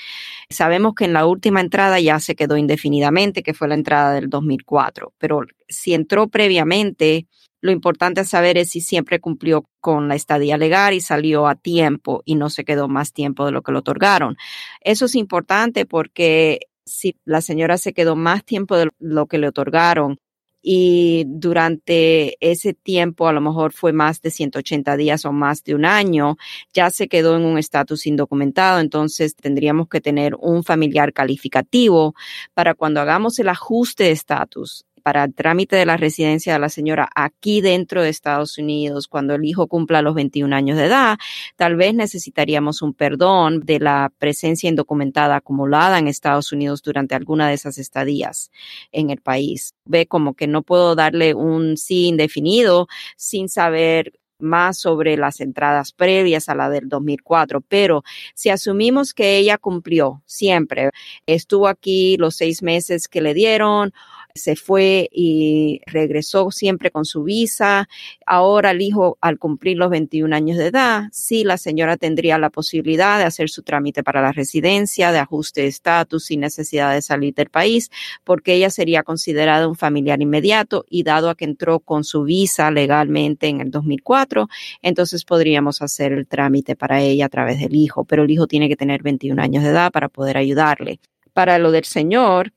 Sabemos 0.50 0.94
que 0.96 1.04
en 1.04 1.14
la 1.14 1.26
última 1.26 1.60
entrada 1.60 2.00
ya 2.00 2.20
se 2.20 2.36
quedó 2.36 2.56
indefinidamente, 2.56 3.44
que 3.44 3.54
fue 3.54 3.68
la 3.68 3.76
entrada 3.76 4.14
del 4.14 4.30
2004, 4.30 5.14
pero 5.18 5.42
si 5.68 5.94
entró 5.94 6.30
previamente, 6.30 7.28
lo 7.62 7.72
importante 7.72 8.22
a 8.22 8.24
saber 8.24 8.58
es 8.58 8.70
si 8.70 8.80
siempre 8.80 9.20
cumplió 9.20 9.66
con 9.82 10.08
la 10.08 10.16
estadía 10.16 10.58
legal 10.58 10.94
y 10.94 11.02
salió 11.02 11.48
a 11.48 11.56
tiempo 11.56 12.22
y 12.24 12.36
no 12.36 12.50
se 12.50 12.64
quedó 12.64 12.88
más 12.88 13.12
tiempo 13.12 13.46
de 13.46 13.52
lo 13.52 13.62
que 13.62 13.74
le 13.74 13.80
otorgaron. 13.80 14.38
Eso 14.80 15.06
es 15.06 15.16
importante 15.16 15.86
porque 15.86 16.62
si 16.86 17.18
la 17.26 17.42
señora 17.42 17.78
se 17.78 17.94
quedó 17.94 18.16
más 18.16 18.46
tiempo 18.46 18.78
de 18.78 18.90
lo 19.00 19.28
que 19.28 19.38
le 19.38 19.50
otorgaron, 19.50 20.18
y 20.62 21.26
durante 21.28 22.38
ese 22.40 22.74
tiempo, 22.74 23.28
a 23.28 23.34
lo 23.34 23.42
mejor 23.42 23.74
fue 23.74 23.94
más 23.94 24.22
de 24.22 24.32
180 24.32 24.98
días 24.98 25.26
o 25.26 25.32
más 25.32 25.64
de 25.64 25.76
un 25.76 25.86
año, 25.86 26.38
ya 26.74 26.90
se 26.90 27.08
quedó 27.08 27.38
en 27.38 27.46
un 27.46 27.58
estatus 27.58 28.06
indocumentado, 28.08 28.80
entonces 28.80 29.36
tendríamos 29.36 29.88
que 29.88 30.02
tener 30.02 30.36
un 30.40 30.64
familiar 30.64 31.14
calificativo 31.14 32.16
para 32.54 32.74
cuando 32.74 33.02
hagamos 33.02 33.40
el 33.40 33.50
ajuste 33.50 34.06
de 34.06 34.12
estatus 34.12 34.86
para 35.10 35.24
el 35.24 35.34
trámite 35.34 35.76
de 35.76 35.88
la 35.88 35.98
residencia 35.98 36.54
de 36.54 36.60
la 36.60 36.70
señora 36.70 37.10
aquí 37.16 37.62
dentro 37.62 38.04
de 38.04 38.10
Estados 38.10 38.60
Unidos, 38.60 39.08
cuando 39.08 39.34
el 39.34 39.44
hijo 39.44 39.66
cumpla 39.66 40.04
los 40.04 40.14
21 40.14 40.56
años 40.56 40.78
de 40.78 40.86
edad, 40.86 41.18
tal 41.56 41.78
vez 41.78 41.96
necesitaríamos 41.96 42.84
un 42.84 42.94
perdón 42.94 43.62
de 43.62 43.80
la 43.80 44.12
presencia 44.20 44.70
indocumentada 44.70 45.38
acumulada 45.38 45.98
en 45.98 46.08
Estados 46.08 46.52
Unidos 46.52 46.84
durante 46.84 47.16
alguna 47.16 47.48
de 47.48 47.56
esas 47.56 47.80
estadías 47.80 48.52
en 48.92 49.10
el 49.10 49.20
país. 49.20 49.74
Ve 49.86 50.06
como 50.06 50.36
que 50.36 50.46
no 50.46 50.62
puedo 50.62 50.94
darle 50.94 51.34
un 51.34 51.76
sí 51.76 52.06
indefinido 52.06 52.88
sin 53.18 53.50
saber 53.50 54.14
más 54.38 54.80
sobre 54.80 55.18
las 55.18 55.42
entradas 55.42 55.92
previas 55.92 56.50
a 56.50 56.56
la 56.56 56.70
del 56.70 56.88
2004, 56.88 57.62
pero 57.62 58.04
si 58.34 58.50
asumimos 58.50 59.14
que 59.14 59.38
ella 59.38 59.58
cumplió 59.58 60.22
siempre, 60.26 60.92
estuvo 61.26 61.68
aquí 61.68 62.16
los 62.18 62.36
seis 62.36 62.64
meses 62.64 63.08
que 63.08 63.22
le 63.22 63.34
dieron 63.34 63.92
se 64.36 64.56
fue 64.56 65.10
y 65.12 65.82
regresó 65.86 66.52
siempre 66.52 66.92
con 66.92 67.06
su 67.06 67.24
visa. 67.24 67.88
Ahora 68.26 68.72
el 68.72 68.82
hijo, 68.82 69.18
al 69.22 69.40
cumplir 69.40 69.78
los 69.78 69.90
21 69.90 70.36
años 70.36 70.58
de 70.58 70.68
edad, 70.68 71.04
sí, 71.12 71.44
la 71.44 71.58
señora 71.58 71.98
tendría 71.98 72.38
la 72.38 72.50
posibilidad 72.50 73.18
de 73.18 73.26
hacer 73.26 73.50
su 73.50 73.64
trámite 73.64 74.04
para 74.04 74.22
la 74.22 74.32
residencia, 74.32 75.12
de 75.12 75.20
ajuste 75.20 75.62
de 75.62 75.68
estatus 75.68 76.26
sin 76.26 76.42
necesidad 76.42 76.94
de 76.94 77.02
salir 77.02 77.34
del 77.34 77.50
país, 77.50 77.90
porque 78.24 78.54
ella 78.54 78.70
sería 78.70 79.04
considerada 79.04 79.68
un 79.68 79.76
familiar 79.76 80.22
inmediato 80.22 80.86
y 80.90 81.04
dado 81.04 81.30
a 81.30 81.36
que 81.36 81.46
entró 81.46 81.80
con 81.80 82.04
su 82.04 82.24
visa 82.24 82.72
legalmente 82.72 83.48
en 83.48 83.62
el 83.62 83.72
2004, 83.72 84.48
entonces 84.82 85.26
podríamos 85.26 85.82
hacer 85.82 86.12
el 86.14 86.28
trámite 86.28 86.76
para 86.76 87.02
ella 87.02 87.26
a 87.26 87.30
través 87.30 87.60
del 87.60 87.76
hijo, 87.76 88.06
pero 88.06 88.24
el 88.24 88.32
hijo 88.32 88.48
tiene 88.48 88.70
que 88.70 88.76
tener 88.76 89.02
21 89.04 89.42
años 89.42 89.64
de 89.64 89.70
edad 89.70 89.92
para 89.92 90.10
poder 90.10 90.38
ayudarle. 90.38 91.00
Para 91.34 91.58
lo 91.60 91.72
del 91.72 91.86
señor, 91.86 92.52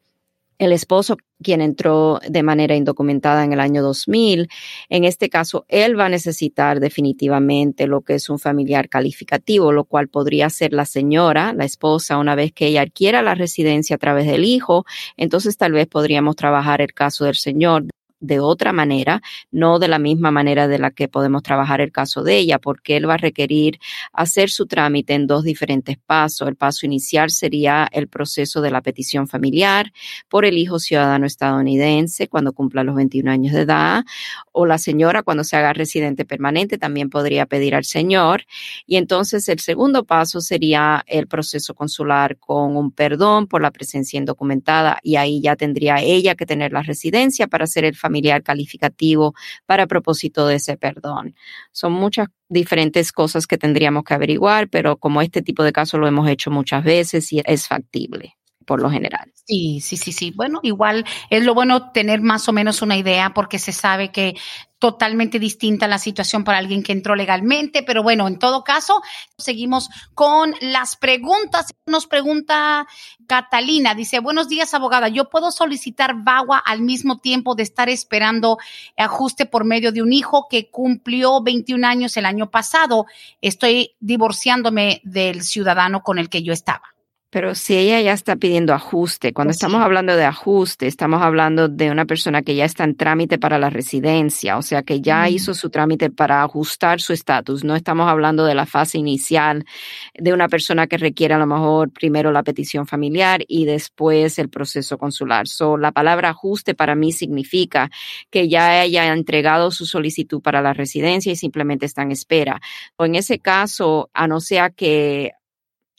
el 0.63 0.73
esposo, 0.73 1.17
quien 1.43 1.61
entró 1.61 2.21
de 2.29 2.43
manera 2.43 2.77
indocumentada 2.77 3.45
en 3.45 3.53
el 3.53 3.61
año 3.61 3.83
2000, 3.83 4.49
en 4.89 5.05
este 5.05 5.29
caso, 5.29 5.65
él 5.69 5.99
va 5.99 6.07
a 6.07 6.09
necesitar 6.09 6.81
definitivamente 6.81 7.87
lo 7.87 8.03
que 8.03 8.15
es 8.15 8.31
un 8.31 8.39
familiar 8.39 8.89
calificativo, 8.89 9.73
lo 9.73 9.85
cual 9.85 10.09
podría 10.09 10.49
ser 10.51 10.73
la 10.73 10.87
señora, 10.87 11.53
la 11.53 11.65
esposa, 11.65 12.19
una 12.19 12.35
vez 12.35 12.53
que 12.53 12.67
ella 12.67 12.83
adquiera 12.83 13.23
la 13.23 13.35
residencia 13.35 13.97
a 13.97 13.99
través 13.99 14.27
del 14.27 14.45
hijo, 14.45 14.85
entonces 15.17 15.57
tal 15.57 15.73
vez 15.73 15.87
podríamos 15.87 16.37
trabajar 16.37 16.81
el 16.81 16.95
caso 16.95 17.25
del 17.25 17.37
señor 17.37 17.87
de 18.23 18.39
otra 18.39 18.73
manera, 18.73 19.21
no 19.51 19.81
de 19.81 19.89
la 19.89 19.99
misma 19.99 20.31
manera 20.31 20.69
de 20.69 20.79
la 20.79 20.93
que 20.93 21.09
podemos 21.09 21.43
trabajar 21.43 21.81
el 21.81 21.91
caso 21.91 22.23
de 22.23 22.39
ella, 22.39 22.59
porque 22.61 22.97
él 22.97 23.09
va 23.09 23.15
a 23.15 23.19
requerir 23.19 23.81
hacer 24.13 24.49
su 24.49 24.67
trámite 24.67 25.15
en 25.15 25.27
dos 25.27 25.43
diferentes 25.43 25.99
pasos. 25.99 26.47
El 26.47 26.55
paso 26.55 26.87
inicial 26.87 27.31
sería 27.31 27.89
el 27.91 28.07
proceso 28.09 28.61
de 28.63 28.71
la 28.71 28.81
petición 28.81 29.27
familiar 29.27 29.93
por 30.29 30.45
el 30.45 30.57
hijo 30.57 30.79
ciudadano 30.79 31.27
estadounidense 31.27 32.29
cuando 32.29 32.53
cumpla 32.53 32.85
los 32.85 32.95
21 32.95 33.29
años 33.29 33.53
de 33.53 33.63
edad, 33.63 34.05
o 34.53 34.67
la 34.67 34.79
señora 34.79 35.25
cuando 35.25 35.43
se 35.43 35.57
haga 35.57 35.73
residente 35.73 36.25
permanente 36.25 36.79
también 36.79 37.11
podría 37.11 37.47
pedir 37.47 37.75
al 37.75 37.85
señor. 37.85 38.45
Y 38.87 38.97
entonces 38.97 39.49
el 39.49 39.59
segundo 39.59 40.05
paso 40.05 40.41
sería 40.41 41.03
el 41.09 41.27
proceso 41.27 41.75
consular 41.75 42.39
con 42.39 42.77
un 42.77 42.93
perdón 42.93 43.49
por 43.49 43.63
la 43.63 43.73
presencia 43.73 44.19
indocumentada 44.19 45.01
y 45.03 45.17
ahí 45.17 45.41
ya 45.41 45.57
tendría 45.57 46.01
ella 46.01 46.37
que 46.37 46.47
tener 46.47 46.73
la 46.73 46.83
residencia 46.83 47.49
para 47.49 47.65
hacer 47.65 47.85
el 47.85 47.97
familiar 47.97 48.12
calificativo 48.43 49.35
para 49.67 49.87
propósito 49.87 50.47
de 50.47 50.57
ese 50.57 50.77
perdón. 50.77 51.35
Son 51.73 51.93
muchas 51.93 52.29
diferentes 52.49 53.13
cosas 53.13 53.47
que 53.47 53.59
tendríamos 53.59 54.05
que 54.05 54.15
averiguar, 54.15 54.69
pero 54.69 54.97
como 54.97 55.23
este 55.23 55.43
tipo 55.43 55.63
de 55.63 55.73
casos 55.73 55.99
lo 55.99 56.07
hemos 56.07 56.29
hecho 56.29 56.51
muchas 56.51 56.85
veces 56.85 57.33
y 57.33 57.43
es 57.45 57.67
factible 57.67 58.37
por 58.73 58.81
lo 58.81 58.89
general. 58.89 59.31
Sí, 59.35 59.81
sí, 59.83 59.99
sí, 59.99 60.13
sí. 60.13 60.31
Bueno, 60.31 60.61
igual 60.63 61.05
es 61.29 61.45
lo 61.45 61.53
bueno 61.53 61.93
tener 61.93 62.23
más 62.23 62.49
o 62.49 62.55
menos 62.55 62.81
una 62.81 62.97
idea 62.97 63.35
porque 63.35 63.59
se 63.59 63.71
sabe 63.71 64.11
que 64.11 64.35
totalmente 64.79 65.39
distinta 65.39 65.87
la 65.89 65.99
situación 65.99 66.43
para 66.43 66.57
alguien 66.57 66.83
que 66.83 66.93
entró 66.93 67.15
legalmente, 67.15 67.83
pero 67.83 68.03
bueno, 68.03 68.27
en 68.27 68.39
todo 68.39 68.65
caso, 68.65 69.03
seguimos 69.37 69.91
con 70.15 70.55
las 70.63 70.97
preguntas. 70.97 71.75
Nos 71.85 72.07
pregunta 72.07 72.87
Catalina, 73.27 73.95
dice, 73.95 74.21
buenos 74.21 74.49
días, 74.49 74.73
abogada, 74.73 75.09
¿yo 75.09 75.29
puedo 75.29 75.51
solicitar 75.51 76.15
VAWA 76.25 76.57
al 76.57 76.81
mismo 76.81 77.19
tiempo 77.19 77.55
de 77.55 77.65
estar 77.65 77.91
esperando 77.91 78.57
ajuste 78.97 79.45
por 79.45 79.67
medio 79.67 79.93
de 79.93 80.01
un 80.01 80.15
hijo 80.15 80.47
que 80.49 80.71
cumplió 80.71 81.43
21 81.43 81.87
años 81.87 82.17
el 82.17 82.25
año 82.25 82.51
pasado? 82.51 83.05
Estoy 83.43 83.97
divorciándome 84.01 85.03
del 85.05 85.43
ciudadano 85.43 86.03
con 86.03 86.19
el 86.19 86.31
que 86.31 86.43
yo 86.43 86.55
estaba. 86.55 86.93
Pero 87.33 87.55
si 87.55 87.75
ella 87.79 87.99
ya 88.03 88.13
está 88.13 88.37
pidiendo 88.37 88.75
ajuste, 88.75 89.33
cuando 89.33 89.53
pues 89.53 89.57
estamos 89.57 89.81
hablando 89.81 90.15
de 90.15 90.27
ajuste, 90.27 90.87
estamos 90.87 91.23
hablando 91.23 91.67
de 91.67 91.91
una 91.91 92.05
persona 92.05 92.43
que 92.43 92.55
ya 92.55 92.67
está 92.67 92.85
en 92.85 92.95
trámite 92.95 93.39
para 93.39 93.59
la 93.59 93.71
residencia, 93.71 94.59
o 94.59 94.63
sea, 94.63 94.83
que 94.83 95.01
ya 95.01 95.31
hizo 95.31 95.55
su 95.55 95.71
trámite 95.71 96.11
para 96.11 96.43
ajustar 96.43 97.01
su 97.01 97.15
estatus. 97.15 97.65
No 97.65 97.75
estamos 97.75 98.07
hablando 98.07 98.45
de 98.45 98.55
la 98.55 98.67
fase 98.67 98.99
inicial 98.99 99.65
de 100.13 100.35
una 100.35 100.47
persona 100.49 100.87
que 100.87 100.99
requiere 100.99 101.33
a 101.33 101.39
lo 101.39 101.47
mejor 101.47 101.91
primero 101.91 102.33
la 102.33 102.43
petición 102.43 102.87
familiar 102.87 103.41
y 103.49 103.65
después 103.65 104.39
el 104.39 104.51
proceso 104.51 104.99
consular. 104.99 105.49
So, 105.49 105.79
la 105.79 105.91
palabra 105.91 106.29
ajuste 106.29 106.75
para 106.75 106.95
mí 106.95 107.13
significa 107.13 107.91
que 108.29 108.51
ya 108.51 108.83
haya 108.83 109.11
entregado 109.11 109.71
su 109.71 109.87
solicitud 109.87 110.43
para 110.43 110.61
la 110.61 110.75
residencia 110.75 111.33
y 111.33 111.37
simplemente 111.37 111.87
está 111.87 112.03
en 112.03 112.13
espera. 112.13 112.61
O 112.97 113.07
en 113.07 113.15
ese 113.15 113.39
caso, 113.39 114.11
a 114.13 114.29
no 114.29 114.39
ser 114.39 114.75
que 114.75 115.33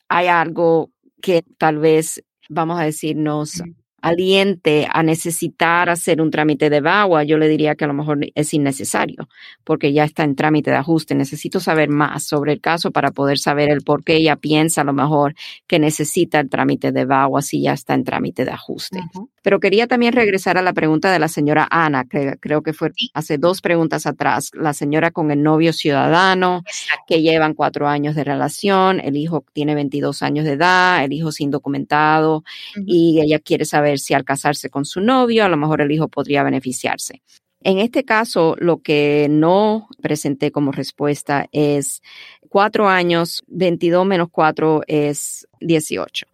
haya 0.09 0.39
algo 0.39 0.92
que 1.23 1.41
tal 1.57 1.79
vez, 1.79 2.21
vamos 2.49 2.77
a 2.77 2.83
decir, 2.83 3.15
nos 3.15 3.63
aliente 4.03 4.85
a 4.91 5.01
necesitar 5.01 5.89
hacer 5.89 6.21
un 6.21 6.29
trámite 6.29 6.69
de 6.69 6.81
VAWA, 6.81 7.23
yo 7.23 7.37
le 7.37 7.47
diría 7.47 7.75
que 7.75 7.85
a 7.85 7.87
lo 7.87 7.93
mejor 7.93 8.19
es 8.35 8.53
innecesario, 8.53 9.29
porque 9.63 9.93
ya 9.93 10.03
está 10.03 10.25
en 10.25 10.35
trámite 10.35 10.71
de 10.71 10.77
ajuste. 10.77 11.15
Necesito 11.15 11.61
saber 11.61 11.87
más 11.89 12.25
sobre 12.25 12.51
el 12.51 12.59
caso 12.59 12.91
para 12.91 13.11
poder 13.11 13.39
saber 13.39 13.69
el 13.69 13.81
por 13.81 14.03
qué 14.03 14.17
ella 14.17 14.35
piensa 14.35 14.81
a 14.81 14.83
lo 14.83 14.91
mejor 14.91 15.35
que 15.67 15.79
necesita 15.79 16.41
el 16.41 16.49
trámite 16.49 16.91
de 16.91 17.05
VAWA 17.05 17.41
si 17.41 17.61
ya 17.61 17.71
está 17.71 17.93
en 17.93 18.03
trámite 18.03 18.43
de 18.43 18.51
ajuste. 18.51 18.99
Pero 19.41 19.59
quería 19.59 19.87
también 19.87 20.13
regresar 20.13 20.57
a 20.57 20.61
la 20.61 20.73
pregunta 20.73 21.11
de 21.11 21.19
la 21.19 21.29
señora 21.29 21.67
Ana, 21.71 22.05
que 22.05 22.35
creo 22.39 22.61
que 22.61 22.73
fue 22.73 22.91
hace 23.13 23.37
dos 23.37 23.61
preguntas 23.61 24.05
atrás, 24.05 24.51
la 24.53 24.73
señora 24.73 25.11
con 25.11 25.31
el 25.31 25.41
novio 25.43 25.71
ciudadano, 25.71 26.63
que 27.07 27.21
llevan 27.21 27.53
cuatro 27.53 27.87
años 27.87 28.15
de 28.15 28.23
relación, 28.25 28.99
el 28.99 29.15
hijo 29.15 29.45
tiene 29.53 29.75
22 29.75 30.23
años 30.23 30.45
de 30.45 30.53
edad, 30.53 31.03
el 31.03 31.13
hijo 31.13 31.31
sin 31.31 31.51
documentado, 31.51 32.43
y 32.85 33.21
ella 33.21 33.39
quiere 33.39 33.65
saber 33.65 33.92
si 33.99 34.13
al 34.13 34.25
casarse 34.25 34.69
con 34.69 34.85
su 34.85 35.01
novio, 35.01 35.45
a 35.45 35.49
lo 35.49 35.57
mejor 35.57 35.81
el 35.81 35.91
hijo 35.91 36.07
podría 36.07 36.43
beneficiarse. 36.43 37.21
En 37.61 37.79
este 37.79 38.03
caso, 38.03 38.55
lo 38.59 38.81
que 38.81 39.27
no 39.29 39.87
presenté 40.01 40.51
como 40.51 40.73
respuesta 40.73 41.47
es 41.53 42.01
cuatro 42.49 42.89
años, 42.89 43.41
22 43.47 44.05
menos 44.05 44.27
cuatro 44.29 44.81
es 44.87 45.47
18. 45.61 46.27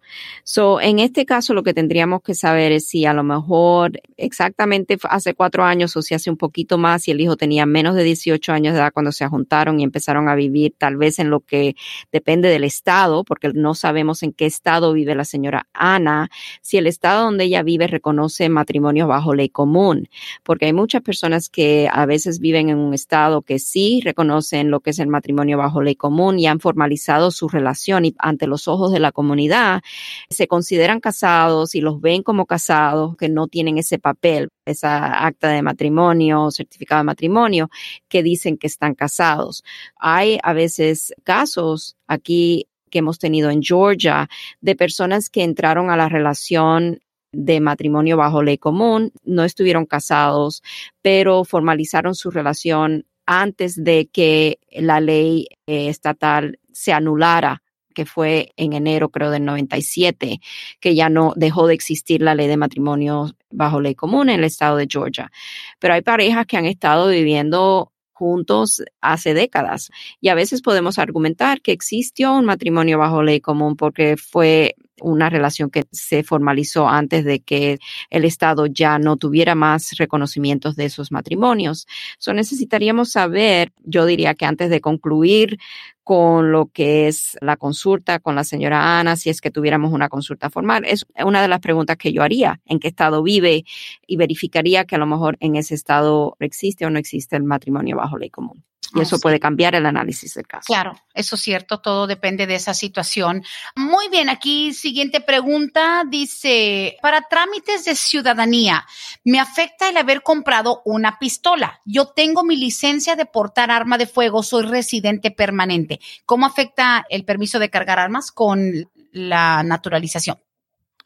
So, 0.44 0.80
en 0.80 0.98
este 0.98 1.24
caso, 1.26 1.54
lo 1.54 1.62
que 1.62 1.74
tendríamos 1.74 2.22
que 2.22 2.34
saber 2.34 2.72
es 2.72 2.86
si 2.86 3.04
a 3.06 3.12
lo 3.12 3.22
mejor 3.22 4.00
exactamente 4.16 4.98
hace 5.08 5.34
cuatro 5.34 5.64
años 5.64 5.96
o 5.96 6.02
si 6.02 6.14
hace 6.14 6.30
un 6.30 6.36
poquito 6.36 6.78
más, 6.78 7.02
si 7.02 7.10
el 7.10 7.20
hijo 7.20 7.36
tenía 7.36 7.66
menos 7.66 7.94
de 7.94 8.04
18 8.04 8.52
años 8.52 8.74
de 8.74 8.80
edad 8.80 8.92
cuando 8.92 9.12
se 9.12 9.26
juntaron 9.28 9.80
y 9.80 9.84
empezaron 9.84 10.28
a 10.28 10.34
vivir, 10.34 10.74
tal 10.76 10.96
vez 10.96 11.18
en 11.18 11.30
lo 11.30 11.40
que 11.40 11.76
depende 12.12 12.48
del 12.48 12.64
estado, 12.64 13.24
porque 13.24 13.52
no 13.52 13.74
sabemos 13.74 14.22
en 14.22 14.32
qué 14.32 14.46
estado 14.46 14.92
vive 14.92 15.14
la 15.14 15.24
señora 15.24 15.66
Ana, 15.72 16.30
si 16.62 16.78
el 16.78 16.86
estado 16.86 17.24
donde 17.24 17.44
ella 17.44 17.62
vive 17.62 17.86
reconoce 17.86 18.48
matrimonios 18.48 19.08
bajo 19.08 19.34
ley 19.34 19.48
común, 19.48 20.08
porque 20.42 20.66
hay 20.66 20.72
muchas 20.72 21.02
personas 21.02 21.48
que 21.48 21.88
a 21.92 22.06
veces 22.06 22.40
viven 22.40 22.68
en 22.68 22.78
un 22.78 22.94
estado 22.94 23.42
que 23.42 23.58
sí 23.58 24.00
reconocen 24.04 24.70
lo 24.70 24.80
que 24.80 24.90
es 24.90 24.98
el 24.98 25.08
matrimonio 25.08 25.58
bajo 25.58 25.82
ley 25.82 25.94
común 25.94 26.38
y 26.38 26.46
han 26.46 26.60
formalizado 26.60 27.30
su 27.30 27.48
relación 27.48 28.04
y 28.04 28.14
ante 28.18 28.46
los 28.46 28.68
ojos 28.68 28.92
de 28.92 29.00
la 29.00 29.12
comunidad 29.12 29.82
se 30.28 30.48
consideran 30.48 31.00
casados 31.00 31.74
y 31.74 31.80
los 31.80 32.00
ven 32.00 32.22
como 32.22 32.46
casados, 32.46 33.16
que 33.16 33.28
no 33.28 33.48
tienen 33.48 33.78
ese 33.78 33.98
papel, 33.98 34.48
esa 34.64 35.26
acta 35.26 35.48
de 35.48 35.62
matrimonio, 35.62 36.50
certificado 36.50 37.00
de 37.00 37.04
matrimonio, 37.04 37.70
que 38.08 38.22
dicen 38.22 38.56
que 38.56 38.66
están 38.66 38.94
casados. 38.94 39.64
Hay 39.96 40.38
a 40.42 40.52
veces 40.52 41.14
casos 41.24 41.96
aquí 42.06 42.66
que 42.90 42.98
hemos 42.98 43.18
tenido 43.18 43.50
en 43.50 43.62
Georgia 43.62 44.28
de 44.60 44.76
personas 44.76 45.30
que 45.30 45.44
entraron 45.44 45.90
a 45.90 45.96
la 45.96 46.08
relación 46.08 47.00
de 47.32 47.60
matrimonio 47.60 48.16
bajo 48.16 48.42
ley 48.42 48.58
común, 48.58 49.12
no 49.24 49.44
estuvieron 49.44 49.86
casados, 49.86 50.62
pero 51.00 51.44
formalizaron 51.44 52.14
su 52.14 52.30
relación 52.30 53.06
antes 53.26 53.82
de 53.82 54.08
que 54.08 54.58
la 54.72 55.00
ley 55.00 55.46
eh, 55.66 55.88
estatal 55.88 56.58
se 56.72 56.92
anulara 56.92 57.62
que 58.00 58.06
fue 58.06 58.54
en 58.56 58.72
enero, 58.72 59.10
creo, 59.10 59.30
del 59.30 59.44
97, 59.44 60.40
que 60.80 60.94
ya 60.94 61.10
no 61.10 61.34
dejó 61.36 61.66
de 61.66 61.74
existir 61.74 62.22
la 62.22 62.34
ley 62.34 62.46
de 62.46 62.56
matrimonio 62.56 63.36
bajo 63.50 63.78
ley 63.78 63.94
común 63.94 64.30
en 64.30 64.38
el 64.38 64.44
estado 64.44 64.78
de 64.78 64.86
Georgia. 64.90 65.30
Pero 65.78 65.92
hay 65.92 66.00
parejas 66.00 66.46
que 66.46 66.56
han 66.56 66.64
estado 66.64 67.08
viviendo 67.08 67.92
juntos 68.14 68.82
hace 69.02 69.34
décadas 69.34 69.90
y 70.18 70.28
a 70.28 70.34
veces 70.34 70.62
podemos 70.62 70.98
argumentar 70.98 71.60
que 71.60 71.72
existió 71.72 72.34
un 72.34 72.46
matrimonio 72.46 72.96
bajo 72.96 73.22
ley 73.22 73.40
común 73.40 73.76
porque 73.76 74.16
fue 74.16 74.76
una 75.02 75.28
relación 75.28 75.70
que 75.70 75.84
se 75.92 76.22
formalizó 76.22 76.88
antes 76.88 77.24
de 77.24 77.40
que 77.40 77.78
el 78.10 78.24
Estado 78.24 78.66
ya 78.66 78.98
no 78.98 79.16
tuviera 79.16 79.54
más 79.54 79.92
reconocimientos 79.98 80.76
de 80.76 80.86
esos 80.86 81.10
matrimonios. 81.10 81.86
So 82.18 82.32
necesitaríamos 82.32 83.10
saber, 83.10 83.72
yo 83.82 84.06
diría 84.06 84.34
que 84.34 84.44
antes 84.44 84.70
de 84.70 84.80
concluir 84.80 85.58
con 86.04 86.52
lo 86.52 86.66
que 86.66 87.08
es 87.08 87.36
la 87.40 87.56
consulta 87.56 88.18
con 88.18 88.34
la 88.34 88.44
señora 88.44 88.98
Ana, 88.98 89.16
si 89.16 89.30
es 89.30 89.40
que 89.40 89.50
tuviéramos 89.50 89.92
una 89.92 90.08
consulta 90.08 90.50
formal. 90.50 90.84
Es 90.84 91.06
una 91.24 91.42
de 91.42 91.48
las 91.48 91.60
preguntas 91.60 91.96
que 91.96 92.12
yo 92.12 92.22
haría, 92.22 92.60
en 92.66 92.80
qué 92.80 92.88
estado 92.88 93.22
vive 93.22 93.64
y 94.06 94.16
verificaría 94.16 94.84
que 94.84 94.96
a 94.96 94.98
lo 94.98 95.06
mejor 95.06 95.36
en 95.40 95.56
ese 95.56 95.74
estado 95.74 96.36
existe 96.40 96.86
o 96.86 96.90
no 96.90 96.98
existe 96.98 97.36
el 97.36 97.44
matrimonio 97.44 97.96
bajo 97.96 98.18
ley 98.18 98.30
común. 98.30 98.64
Y 98.94 99.00
eso 99.00 99.20
puede 99.20 99.38
cambiar 99.38 99.74
el 99.74 99.86
análisis 99.86 100.34
del 100.34 100.46
caso. 100.46 100.64
Claro, 100.66 101.00
eso 101.14 101.36
es 101.36 101.42
cierto, 101.42 101.78
todo 101.78 102.06
depende 102.06 102.46
de 102.46 102.56
esa 102.56 102.74
situación. 102.74 103.44
Muy 103.76 104.08
bien, 104.08 104.28
aquí 104.28 104.74
siguiente 104.74 105.20
pregunta 105.20 106.02
dice, 106.08 106.96
para 107.00 107.22
trámites 107.22 107.84
de 107.84 107.94
ciudadanía, 107.94 108.84
¿me 109.24 109.38
afecta 109.38 109.88
el 109.88 109.96
haber 109.96 110.22
comprado 110.22 110.82
una 110.84 111.18
pistola? 111.18 111.80
Yo 111.84 112.06
tengo 112.06 112.42
mi 112.42 112.56
licencia 112.56 113.14
de 113.14 113.26
portar 113.26 113.70
arma 113.70 113.96
de 113.96 114.06
fuego, 114.06 114.42
soy 114.42 114.64
residente 114.64 115.30
permanente. 115.30 115.99
¿Cómo 116.26 116.46
afecta 116.46 117.04
el 117.10 117.24
permiso 117.24 117.58
de 117.58 117.70
cargar 117.70 117.98
armas 117.98 118.32
con 118.32 118.88
la 119.12 119.62
naturalización? 119.62 120.38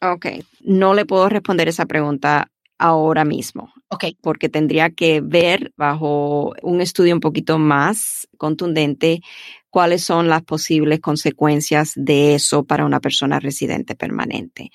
Ok, 0.01 0.27
no 0.61 0.93
le 0.93 1.05
puedo 1.05 1.29
responder 1.29 1.67
esa 1.67 1.85
pregunta 1.85 2.51
ahora 2.77 3.25
mismo. 3.25 3.73
Ok. 3.89 4.05
Porque 4.21 4.49
tendría 4.49 4.89
que 4.89 5.21
ver 5.21 5.71
bajo 5.77 6.53
un 6.63 6.81
estudio 6.81 7.13
un 7.13 7.19
poquito 7.19 7.59
más 7.59 8.27
contundente 8.37 9.21
cuáles 9.69 10.03
son 10.03 10.29
las 10.29 10.41
posibles 10.41 11.01
consecuencias 11.01 11.91
de 11.95 12.33
eso 12.33 12.63
para 12.63 12.85
una 12.85 13.01
persona 13.01 13.39
residente 13.39 13.95
permanente. 13.95 14.71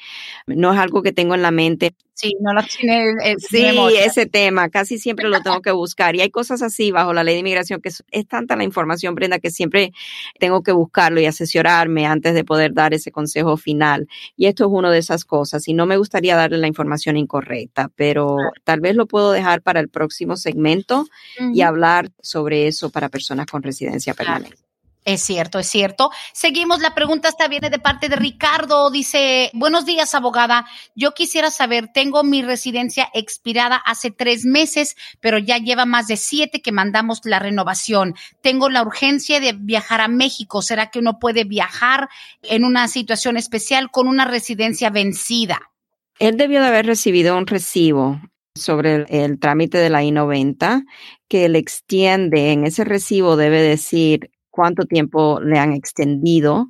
No 0.46 0.72
es 0.72 0.78
algo 0.78 1.02
que 1.02 1.12
tengo 1.12 1.34
en 1.34 1.42
la 1.42 1.50
mente 1.50 1.94
Sí, 2.20 2.36
no 2.38 2.52
la 2.52 2.62
tiene. 2.62 3.12
Eh, 3.24 3.36
sí, 3.38 3.64
ese 3.98 4.26
tema, 4.26 4.68
casi 4.68 4.98
siempre 4.98 5.26
lo 5.30 5.40
tengo 5.40 5.62
que 5.62 5.70
buscar. 5.70 6.14
Y 6.14 6.20
hay 6.20 6.28
cosas 6.28 6.60
así 6.60 6.90
bajo 6.90 7.14
la 7.14 7.24
ley 7.24 7.32
de 7.32 7.40
inmigración 7.40 7.80
que 7.80 7.88
es, 7.88 8.04
tanta 8.28 8.56
la 8.56 8.64
información, 8.64 9.14
Brenda, 9.14 9.38
que 9.38 9.50
siempre 9.50 9.92
tengo 10.38 10.62
que 10.62 10.72
buscarlo 10.72 11.18
y 11.18 11.24
asesorarme 11.24 12.04
antes 12.04 12.34
de 12.34 12.44
poder 12.44 12.74
dar 12.74 12.92
ese 12.92 13.10
consejo 13.10 13.56
final. 13.56 14.06
Y 14.36 14.46
esto 14.46 14.66
es 14.66 14.70
una 14.70 14.90
de 14.90 14.98
esas 14.98 15.24
cosas. 15.24 15.66
Y 15.66 15.72
no 15.72 15.86
me 15.86 15.96
gustaría 15.96 16.36
darle 16.36 16.58
la 16.58 16.66
información 16.66 17.16
incorrecta, 17.16 17.90
pero 17.96 18.36
tal 18.64 18.80
vez 18.80 18.94
lo 18.94 18.99
puedo 19.06 19.32
dejar 19.32 19.62
para 19.62 19.80
el 19.80 19.88
próximo 19.88 20.36
segmento 20.36 21.06
y 21.52 21.62
hablar 21.62 22.10
sobre 22.20 22.66
eso 22.66 22.90
para 22.90 23.08
personas 23.08 23.46
con 23.46 23.62
residencia 23.62 24.14
permanente. 24.14 24.70
Es 25.04 25.22
cierto, 25.22 25.58
es 25.58 25.66
cierto. 25.66 26.10
Seguimos, 26.34 26.80
la 26.80 26.94
pregunta 26.94 27.28
esta 27.28 27.48
viene 27.48 27.70
de 27.70 27.78
parte 27.78 28.10
de 28.10 28.16
Ricardo. 28.16 28.90
Dice, 28.90 29.50
buenos 29.54 29.86
días, 29.86 30.14
abogada. 30.14 30.66
Yo 30.94 31.14
quisiera 31.14 31.50
saber, 31.50 31.88
tengo 31.88 32.22
mi 32.22 32.42
residencia 32.42 33.08
expirada 33.14 33.76
hace 33.76 34.10
tres 34.10 34.44
meses, 34.44 34.96
pero 35.20 35.38
ya 35.38 35.56
lleva 35.56 35.86
más 35.86 36.06
de 36.06 36.18
siete 36.18 36.60
que 36.60 36.70
mandamos 36.70 37.20
la 37.24 37.38
renovación. 37.38 38.14
Tengo 38.42 38.68
la 38.68 38.82
urgencia 38.82 39.40
de 39.40 39.54
viajar 39.54 40.02
a 40.02 40.08
México. 40.08 40.60
¿Será 40.60 40.90
que 40.90 40.98
uno 40.98 41.18
puede 41.18 41.44
viajar 41.44 42.10
en 42.42 42.64
una 42.64 42.86
situación 42.86 43.38
especial 43.38 43.90
con 43.90 44.06
una 44.06 44.26
residencia 44.26 44.90
vencida? 44.90 45.72
Él 46.18 46.36
debió 46.36 46.60
de 46.60 46.68
haber 46.68 46.84
recibido 46.84 47.38
un 47.38 47.46
recibo 47.46 48.20
sobre 48.60 49.04
el, 49.08 49.38
trámite 49.38 49.78
de 49.78 49.90
la 49.90 50.04
I-90 50.04 50.84
que 51.28 51.48
le 51.48 51.58
extiende 51.58 52.52
en 52.52 52.64
ese 52.64 52.84
recibo 52.84 53.36
debe 53.36 53.62
decir 53.62 54.30
cuánto 54.50 54.84
tiempo 54.84 55.40
le 55.40 55.58
han 55.58 55.72
extendido 55.72 56.68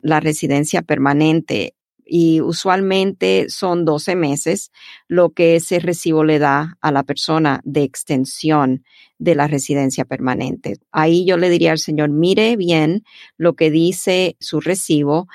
la 0.00 0.20
residencia 0.20 0.82
permanente 0.82 1.74
y 2.04 2.40
usualmente 2.40 3.46
son 3.48 3.84
12 3.84 4.16
meses 4.16 4.70
lo 5.08 5.30
que 5.30 5.56
ese 5.56 5.78
recibo 5.78 6.24
le 6.24 6.38
da 6.38 6.76
a 6.80 6.92
la 6.92 7.04
persona 7.04 7.60
de 7.64 7.84
extensión 7.84 8.84
de 9.18 9.34
la 9.34 9.46
residencia 9.46 10.04
permanente. 10.04 10.78
Ahí 10.90 11.24
yo 11.24 11.36
le 11.36 11.48
diría 11.48 11.70
al 11.70 11.78
señor, 11.78 12.10
mire 12.10 12.56
bien 12.56 13.04
lo 13.36 13.54
que 13.54 13.70
dice 13.70 14.36
su 14.40 14.60
recibo 14.60 15.28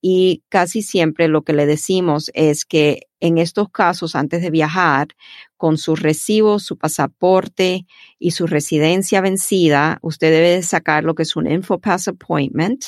y 0.00 0.42
casi 0.48 0.82
siempre 0.82 1.28
lo 1.28 1.42
que 1.42 1.52
le 1.52 1.66
decimos 1.66 2.30
es 2.34 2.64
que 2.64 3.08
en 3.20 3.38
estos 3.38 3.68
casos, 3.70 4.14
antes 4.14 4.42
de 4.42 4.50
viajar, 4.50 5.08
con 5.56 5.76
su 5.78 5.96
recibo, 5.96 6.60
su 6.60 6.76
pasaporte 6.78 7.86
y 8.18 8.30
su 8.32 8.46
residencia 8.46 9.20
vencida, 9.20 9.98
usted 10.02 10.30
debe 10.30 10.62
sacar 10.62 11.04
lo 11.04 11.14
que 11.14 11.24
es 11.24 11.34
un 11.36 11.50
InfoPass 11.50 12.08
Appointment 12.08 12.84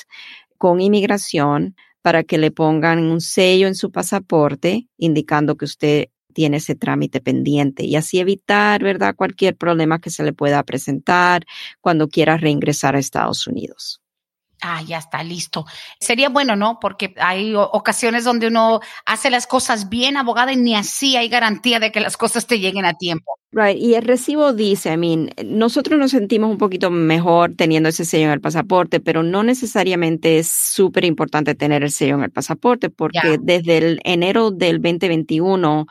con 0.58 0.80
inmigración 0.80 1.74
para 2.02 2.22
que 2.22 2.38
le 2.38 2.50
pongan 2.50 3.00
un 3.10 3.20
sello 3.20 3.66
en 3.66 3.74
su 3.74 3.90
pasaporte 3.90 4.88
indicando 4.96 5.56
que 5.56 5.64
usted 5.64 6.06
tiene 6.32 6.58
ese 6.58 6.76
trámite 6.76 7.20
pendiente 7.20 7.84
y 7.84 7.96
así 7.96 8.20
evitar, 8.20 8.82
¿verdad?, 8.82 9.16
cualquier 9.16 9.56
problema 9.56 10.00
que 10.00 10.10
se 10.10 10.22
le 10.22 10.32
pueda 10.32 10.62
presentar 10.62 11.44
cuando 11.80 12.08
quiera 12.08 12.36
reingresar 12.36 12.94
a 12.96 13.00
Estados 13.00 13.46
Unidos. 13.48 14.00
Ah, 14.62 14.82
ya 14.82 14.98
está, 14.98 15.22
listo. 15.22 15.64
Sería 15.98 16.28
bueno, 16.28 16.54
¿no? 16.54 16.78
Porque 16.80 17.14
hay 17.18 17.54
ocasiones 17.54 18.24
donde 18.24 18.48
uno 18.48 18.80
hace 19.06 19.30
las 19.30 19.46
cosas 19.46 19.88
bien, 19.88 20.18
abogada, 20.18 20.52
y 20.52 20.56
ni 20.56 20.74
así 20.74 21.16
hay 21.16 21.28
garantía 21.28 21.80
de 21.80 21.90
que 21.90 22.00
las 22.00 22.16
cosas 22.18 22.46
te 22.46 22.58
lleguen 22.58 22.84
a 22.84 22.94
tiempo. 22.94 23.38
Right. 23.52 23.76
Y 23.78 23.94
el 23.94 24.02
recibo 24.02 24.52
dice, 24.52 24.92
I 24.92 24.96
mean, 24.96 25.30
nosotros 25.44 25.98
nos 25.98 26.12
sentimos 26.12 26.52
un 26.52 26.58
poquito 26.58 26.88
mejor 26.88 27.52
teniendo 27.56 27.88
ese 27.88 28.04
sello 28.04 28.26
en 28.26 28.30
el 28.30 28.40
pasaporte, 28.40 29.00
pero 29.00 29.24
no 29.24 29.42
necesariamente 29.42 30.38
es 30.38 30.46
súper 30.48 31.04
importante 31.04 31.56
tener 31.56 31.82
el 31.82 31.90
sello 31.90 32.14
en 32.14 32.22
el 32.22 32.30
pasaporte, 32.30 32.90
porque 32.90 33.38
desde 33.42 33.78
el 33.78 34.00
enero 34.04 34.52
del 34.52 34.80
2021, 34.80 35.86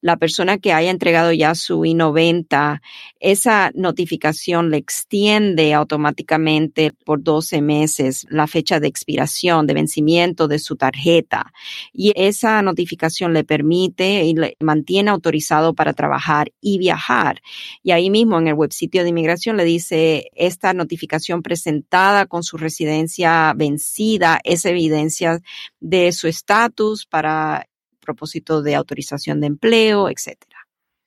la 0.00 0.16
persona 0.16 0.56
que 0.56 0.72
haya 0.72 0.90
entregado 0.90 1.32
ya 1.32 1.54
su 1.54 1.84
I-90, 1.84 2.80
esa 3.20 3.72
notificación 3.74 4.70
le 4.70 4.78
extiende 4.78 5.74
automáticamente 5.74 6.92
por 7.04 7.22
12 7.22 7.60
meses 7.60 8.26
la 8.30 8.46
fecha 8.46 8.80
de 8.80 8.88
expiración, 8.88 9.66
de 9.66 9.74
vencimiento 9.74 10.48
de 10.48 10.58
su 10.58 10.76
tarjeta. 10.76 11.52
Y 11.92 12.14
esa 12.16 12.62
notificación 12.62 13.34
le 13.34 13.44
permite 13.44 14.24
y 14.24 14.32
le 14.32 14.56
mantiene 14.60 15.10
autorizado 15.10 15.74
para 15.74 15.92
trabajar 15.92 16.50
y 16.62 16.78
viajar 16.78 17.01
y 17.82 17.90
ahí 17.90 18.10
mismo 18.10 18.38
en 18.38 18.48
el 18.48 18.54
web 18.54 18.72
sitio 18.72 19.02
de 19.02 19.10
inmigración 19.10 19.56
le 19.56 19.64
dice 19.64 20.30
esta 20.34 20.72
notificación 20.72 21.42
presentada 21.42 22.26
con 22.26 22.42
su 22.42 22.56
residencia 22.56 23.52
vencida 23.56 24.40
es 24.44 24.64
evidencia 24.64 25.40
de 25.80 26.12
su 26.12 26.28
estatus 26.28 27.06
para 27.06 27.66
propósito 28.00 28.62
de 28.62 28.74
autorización 28.74 29.40
de 29.40 29.46
empleo, 29.46 30.08
etcétera. 30.08 30.51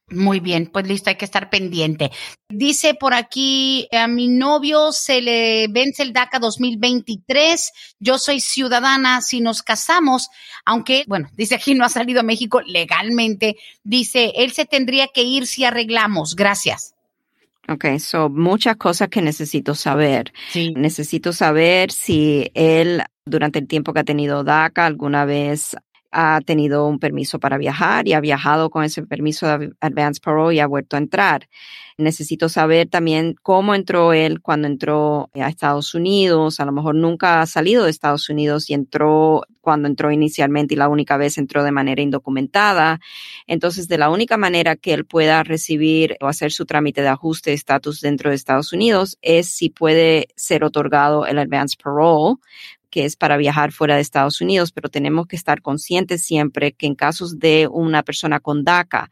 Muy 0.10 0.40
bien, 0.40 0.68
pues 0.68 0.88
listo, 0.88 1.10
hay 1.10 1.16
que 1.16 1.26
estar 1.26 1.50
pendiente. 1.50 2.12
Dice 2.48 2.94
por 2.94 3.16
aquí, 3.16 3.88
a 3.92 4.08
mi 4.08 4.28
novio 4.28 4.92
se 4.92 5.20
le 5.20 5.68
vence 5.68 6.04
el 6.04 6.14
DACA 6.14 6.38
2023, 6.38 7.72
yo 8.00 8.20
soy 8.20 8.40
ciudadana, 8.40 9.22
si 9.22 9.42
nos 9.42 9.64
casamos, 9.64 10.30
aunque, 10.64 11.06
bueno, 11.08 11.28
dice 11.34 11.56
aquí 11.56 11.74
no 11.74 11.86
ha 11.86 11.90
salido 11.90 12.20
a 12.20 12.24
México 12.24 12.62
legalmente, 12.62 13.56
dice, 13.84 14.32
él 14.36 14.52
se 14.52 14.66
tendría 14.66 15.08
que 15.08 15.24
ir 15.24 15.48
si 15.48 15.66
arreglamos. 15.66 16.36
Gracias. 16.36 16.94
Ok, 17.68 17.98
so 17.98 18.30
muchas 18.30 18.76
cosas 18.76 19.10
que 19.10 19.24
necesito 19.24 19.74
saber. 19.74 20.32
Sí. 20.52 20.72
Necesito 20.76 21.34
saber 21.34 21.92
si 21.92 22.52
él 22.54 23.02
durante 23.26 23.58
el 23.58 23.68
tiempo 23.68 23.92
que 23.92 24.02
ha 24.02 24.04
tenido 24.04 24.44
DACA 24.44 24.86
alguna 24.86 25.26
vez 25.26 25.76
ha 26.16 26.40
tenido 26.42 26.88
un 26.88 26.98
permiso 26.98 27.40
para 27.40 27.58
viajar 27.58 28.08
y 28.08 28.14
ha 28.14 28.22
viajado 28.22 28.70
con 28.70 28.86
ese 28.86 29.04
permiso 29.04 29.46
de 29.46 29.74
advance 29.82 30.22
parole 30.24 30.56
y 30.56 30.60
ha 30.60 30.68
vuelto 30.68 30.96
a 30.96 31.00
entrar. 31.00 31.50
Necesito 31.98 32.50
saber 32.50 32.88
también 32.90 33.36
cómo 33.42 33.76
entró 33.76 34.14
él 34.14 34.42
cuando 34.42 34.68
entró 34.68 35.30
a 35.34 35.48
Estados 35.48 35.94
Unidos. 35.94 36.60
A 36.60 36.66
lo 36.66 36.72
mejor 36.72 36.96
nunca 36.96 37.42
ha 37.42 37.46
salido 37.46 37.84
de 37.84 37.90
Estados 37.90 38.30
Unidos 38.30 38.70
y 38.70 38.74
entró 38.74 39.44
cuando 39.62 39.88
entró 39.88 40.12
inicialmente 40.12 40.74
y 40.74 40.78
la 40.78 40.90
única 40.90 41.18
vez 41.18 41.38
entró 41.38 41.64
de 41.64 41.72
manera 41.72 42.02
indocumentada. 42.02 43.00
Entonces, 43.48 43.88
de 43.88 43.98
la 43.98 44.10
única 44.10 44.38
manera 44.38 44.76
que 44.76 44.94
él 44.94 45.06
pueda 45.06 45.44
recibir 45.44 46.18
o 46.22 46.28
hacer 46.28 46.52
su 46.52 46.66
trámite 46.66 47.02
de 47.02 47.08
ajuste 47.08 47.52
de 47.52 47.56
estatus 47.56 48.02
dentro 48.02 48.30
de 48.30 48.36
Estados 48.36 48.74
Unidos 48.74 49.18
es 49.22 49.48
si 49.48 49.70
puede 49.70 50.28
ser 50.36 50.64
otorgado 50.64 51.26
el 51.26 51.40
advance 51.40 51.78
parole 51.82 52.36
que 52.90 53.06
es 53.06 53.16
para 53.16 53.38
viajar 53.38 53.72
fuera 53.72 53.96
de 53.96 54.02
Estados 54.02 54.42
Unidos, 54.42 54.72
pero 54.72 54.90
tenemos 54.90 55.28
que 55.28 55.36
estar 55.36 55.62
conscientes 55.62 56.24
siempre 56.24 56.74
que 56.74 56.86
en 56.86 56.96
casos 56.96 57.40
de 57.40 57.68
una 57.70 58.04
persona 58.04 58.40
con 58.40 58.64
DACA, 58.64 59.10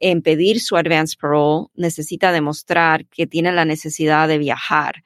en 0.00 0.22
pedir 0.22 0.60
su 0.60 0.76
advance 0.76 1.16
parole 1.20 1.68
necesita 1.74 2.32
demostrar 2.32 3.06
que 3.06 3.26
tiene 3.26 3.52
la 3.52 3.64
necesidad 3.64 4.28
de 4.28 4.38
viajar. 4.38 5.04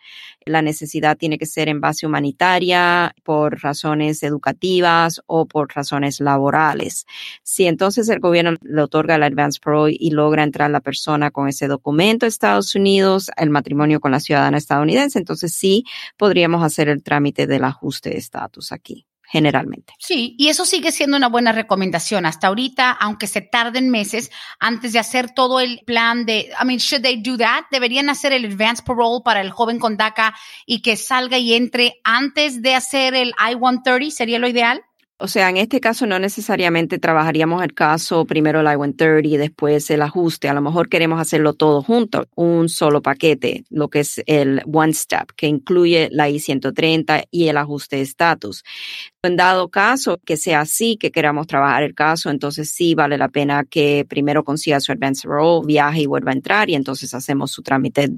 La 0.48 0.62
necesidad 0.62 1.16
tiene 1.16 1.38
que 1.38 1.46
ser 1.46 1.68
en 1.68 1.80
base 1.80 2.06
humanitaria, 2.06 3.14
por 3.22 3.60
razones 3.60 4.22
educativas 4.22 5.20
o 5.26 5.46
por 5.46 5.74
razones 5.74 6.20
laborales. 6.20 7.06
Si 7.42 7.66
entonces 7.66 8.08
el 8.08 8.20
gobierno 8.20 8.56
le 8.62 8.82
otorga 8.82 9.16
el 9.16 9.22
advance 9.22 9.60
parole 9.62 9.96
y 9.98 10.10
logra 10.10 10.42
entrar 10.42 10.70
la 10.70 10.80
persona 10.80 11.30
con 11.30 11.48
ese 11.48 11.68
documento 11.68 12.26
a 12.26 12.28
Estados 12.28 12.74
Unidos, 12.74 13.30
el 13.36 13.50
matrimonio 13.50 14.00
con 14.00 14.12
la 14.12 14.20
ciudadana 14.20 14.58
estadounidense, 14.58 15.18
entonces 15.18 15.52
sí 15.54 15.84
podríamos 16.16 16.62
hacer 16.62 16.88
el 16.88 17.02
trámite 17.02 17.46
del 17.46 17.64
ajuste 17.64 18.10
de 18.10 18.18
estatus 18.18 18.72
aquí 18.72 19.07
generalmente. 19.28 19.92
Sí, 19.98 20.34
y 20.38 20.48
eso 20.48 20.64
sigue 20.64 20.90
siendo 20.90 21.16
una 21.16 21.28
buena 21.28 21.52
recomendación. 21.52 22.24
Hasta 22.24 22.48
ahorita, 22.48 22.90
aunque 22.90 23.26
se 23.26 23.42
tarden 23.42 23.90
meses 23.90 24.30
antes 24.58 24.94
de 24.94 24.98
hacer 24.98 25.30
todo 25.34 25.60
el 25.60 25.80
plan 25.86 26.24
de, 26.24 26.50
I 26.60 26.64
mean, 26.64 26.78
should 26.78 27.02
they 27.02 27.20
do 27.20 27.36
that? 27.36 27.64
Deberían 27.70 28.08
hacer 28.08 28.32
el 28.32 28.46
advance 28.46 28.82
parole 28.82 29.20
para 29.22 29.42
el 29.42 29.50
joven 29.50 29.78
con 29.78 29.98
DACA 29.98 30.34
y 30.64 30.80
que 30.80 30.96
salga 30.96 31.36
y 31.38 31.54
entre 31.54 32.00
antes 32.04 32.62
de 32.62 32.74
hacer 32.74 33.14
el 33.14 33.28
I-130, 33.38 34.10
¿sería 34.10 34.38
lo 34.38 34.48
ideal? 34.48 34.82
O 35.20 35.26
sea, 35.26 35.50
en 35.50 35.56
este 35.56 35.80
caso 35.80 36.06
no 36.06 36.20
necesariamente 36.20 37.00
trabajaríamos 37.00 37.64
el 37.64 37.74
caso 37.74 38.24
primero 38.24 38.60
el 38.60 38.66
I-130 38.66 39.26
y 39.26 39.36
después 39.36 39.90
el 39.90 40.02
ajuste. 40.02 40.48
A 40.48 40.54
lo 40.54 40.60
mejor 40.60 40.88
queremos 40.88 41.20
hacerlo 41.20 41.54
todo 41.54 41.82
junto, 41.82 42.28
un 42.36 42.68
solo 42.68 43.02
paquete, 43.02 43.64
lo 43.68 43.88
que 43.88 44.00
es 44.00 44.22
el 44.26 44.62
One 44.72 44.94
Step, 44.94 45.32
que 45.34 45.48
incluye 45.48 46.08
la 46.12 46.28
I-130 46.30 47.24
y 47.32 47.48
el 47.48 47.56
ajuste 47.56 47.96
de 47.96 48.02
estatus. 48.02 48.62
En 49.20 49.36
dado 49.36 49.68
caso 49.70 50.20
que 50.24 50.36
sea 50.36 50.60
así, 50.60 50.96
que 50.96 51.10
queramos 51.10 51.48
trabajar 51.48 51.82
el 51.82 51.96
caso, 51.96 52.30
entonces 52.30 52.70
sí 52.70 52.94
vale 52.94 53.18
la 53.18 53.28
pena 53.28 53.64
que 53.64 54.06
primero 54.08 54.44
consiga 54.44 54.78
su 54.78 54.92
advance 54.92 55.26
roll, 55.26 55.66
viaje 55.66 56.02
y 56.02 56.06
vuelva 56.06 56.30
a 56.30 56.34
entrar 56.34 56.70
y 56.70 56.76
entonces 56.76 57.12
hacemos 57.12 57.50
su 57.50 57.62
trámite 57.62 58.08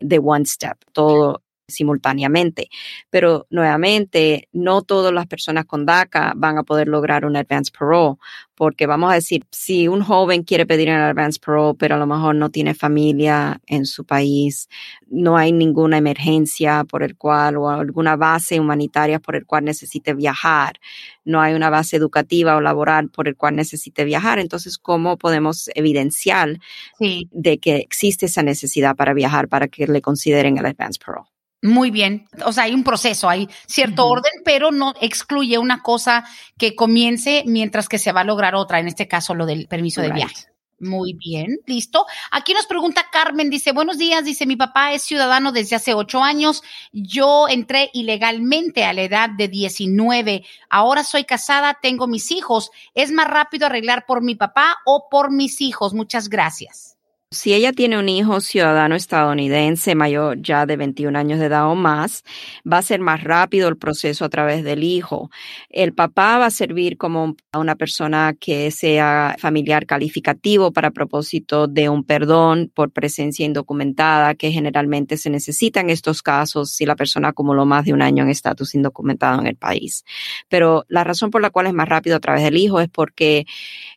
de 0.00 0.20
One 0.22 0.46
Step. 0.46 0.78
Todo 0.92 1.42
simultáneamente. 1.68 2.68
Pero 3.10 3.46
nuevamente, 3.50 4.48
no 4.52 4.82
todas 4.82 5.12
las 5.12 5.26
personas 5.26 5.64
con 5.64 5.86
DACA 5.86 6.32
van 6.36 6.58
a 6.58 6.62
poder 6.62 6.88
lograr 6.88 7.24
un 7.24 7.36
advance 7.36 7.72
parole, 7.76 8.16
porque 8.54 8.86
vamos 8.86 9.10
a 9.10 9.14
decir, 9.14 9.44
si 9.50 9.88
un 9.88 10.02
joven 10.02 10.44
quiere 10.44 10.66
pedir 10.66 10.88
un 10.88 10.96
advance 10.96 11.40
parole, 11.44 11.76
pero 11.78 11.96
a 11.96 11.98
lo 11.98 12.06
mejor 12.06 12.36
no 12.36 12.50
tiene 12.50 12.74
familia 12.74 13.60
en 13.66 13.86
su 13.86 14.04
país, 14.04 14.68
no 15.08 15.36
hay 15.36 15.52
ninguna 15.52 15.98
emergencia 15.98 16.84
por 16.84 17.02
el 17.02 17.16
cual 17.16 17.56
o 17.56 17.68
alguna 17.68 18.16
base 18.16 18.60
humanitaria 18.60 19.18
por 19.18 19.36
el 19.36 19.46
cual 19.46 19.64
necesite 19.64 20.14
viajar, 20.14 20.78
no 21.24 21.40
hay 21.40 21.54
una 21.54 21.70
base 21.70 21.96
educativa 21.96 22.56
o 22.56 22.60
laboral 22.60 23.10
por 23.10 23.28
el 23.28 23.36
cual 23.36 23.56
necesite 23.56 24.04
viajar, 24.04 24.38
entonces, 24.38 24.78
¿cómo 24.78 25.18
podemos 25.18 25.70
evidenciar 25.74 26.58
de 27.00 27.58
que 27.58 27.76
existe 27.76 28.26
esa 28.26 28.42
necesidad 28.42 28.94
para 28.96 29.14
viajar 29.14 29.48
para 29.48 29.68
que 29.68 29.86
le 29.86 30.02
consideren 30.02 30.58
el 30.58 30.66
advance 30.66 31.00
parole? 31.04 31.33
Muy 31.64 31.90
bien. 31.90 32.28
O 32.44 32.52
sea, 32.52 32.64
hay 32.64 32.74
un 32.74 32.84
proceso, 32.84 33.26
hay 33.26 33.48
cierto 33.66 34.06
orden, 34.06 34.32
pero 34.44 34.70
no 34.70 34.92
excluye 35.00 35.56
una 35.56 35.80
cosa 35.80 36.26
que 36.58 36.76
comience 36.76 37.42
mientras 37.46 37.88
que 37.88 37.98
se 37.98 38.12
va 38.12 38.20
a 38.20 38.24
lograr 38.24 38.54
otra, 38.54 38.80
en 38.80 38.86
este 38.86 39.08
caso 39.08 39.34
lo 39.34 39.46
del 39.46 39.66
permiso 39.66 40.02
de 40.02 40.12
viaje. 40.12 40.44
Muy 40.78 41.14
bien, 41.14 41.60
listo. 41.64 42.04
Aquí 42.30 42.52
nos 42.52 42.66
pregunta 42.66 43.06
Carmen, 43.10 43.48
dice, 43.48 43.72
buenos 43.72 43.96
días, 43.96 44.26
dice, 44.26 44.44
mi 44.44 44.56
papá 44.56 44.92
es 44.92 45.04
ciudadano 45.04 45.52
desde 45.52 45.76
hace 45.76 45.94
ocho 45.94 46.22
años, 46.22 46.62
yo 46.92 47.48
entré 47.48 47.88
ilegalmente 47.94 48.84
a 48.84 48.92
la 48.92 49.00
edad 49.00 49.30
de 49.30 49.48
19, 49.48 50.44
ahora 50.68 51.02
soy 51.02 51.24
casada, 51.24 51.78
tengo 51.80 52.06
mis 52.06 52.30
hijos, 52.30 52.72
¿es 52.92 53.10
más 53.10 53.28
rápido 53.28 53.64
arreglar 53.64 54.04
por 54.04 54.20
mi 54.20 54.34
papá 54.34 54.76
o 54.84 55.08
por 55.08 55.30
mis 55.30 55.62
hijos? 55.62 55.94
Muchas 55.94 56.28
gracias. 56.28 56.93
Si 57.34 57.52
ella 57.52 57.72
tiene 57.72 57.98
un 57.98 58.08
hijo 58.08 58.40
ciudadano 58.40 58.94
estadounidense 58.94 59.96
mayor 59.96 60.40
ya 60.40 60.66
de 60.66 60.76
21 60.76 61.18
años 61.18 61.40
de 61.40 61.46
edad 61.46 61.68
o 61.68 61.74
más, 61.74 62.22
va 62.70 62.78
a 62.78 62.82
ser 62.82 63.00
más 63.00 63.24
rápido 63.24 63.68
el 63.68 63.76
proceso 63.76 64.24
a 64.24 64.28
través 64.28 64.62
del 64.62 64.84
hijo. 64.84 65.30
El 65.68 65.92
papá 65.94 66.38
va 66.38 66.46
a 66.46 66.50
servir 66.50 66.96
como 66.96 67.34
una 67.52 67.74
persona 67.74 68.36
que 68.38 68.70
sea 68.70 69.34
familiar 69.38 69.84
calificativo 69.84 70.72
para 70.72 70.92
propósito 70.92 71.66
de 71.66 71.88
un 71.88 72.04
perdón 72.04 72.70
por 72.72 72.92
presencia 72.92 73.44
indocumentada 73.44 74.36
que 74.36 74.52
generalmente 74.52 75.16
se 75.16 75.28
necesita 75.28 75.80
en 75.80 75.90
estos 75.90 76.22
casos 76.22 76.70
si 76.70 76.86
la 76.86 76.94
persona 76.94 77.28
acumuló 77.28 77.66
más 77.66 77.84
de 77.84 77.92
un 77.92 78.02
año 78.02 78.22
en 78.22 78.30
estatus 78.30 78.76
indocumentado 78.76 79.40
en 79.40 79.48
el 79.48 79.56
país. 79.56 80.04
Pero 80.48 80.84
la 80.88 81.02
razón 81.02 81.30
por 81.30 81.42
la 81.42 81.50
cual 81.50 81.66
es 81.66 81.74
más 81.74 81.88
rápido 81.88 82.16
a 82.16 82.20
través 82.20 82.44
del 82.44 82.56
hijo 82.56 82.80
es 82.80 82.88
porque 82.88 83.44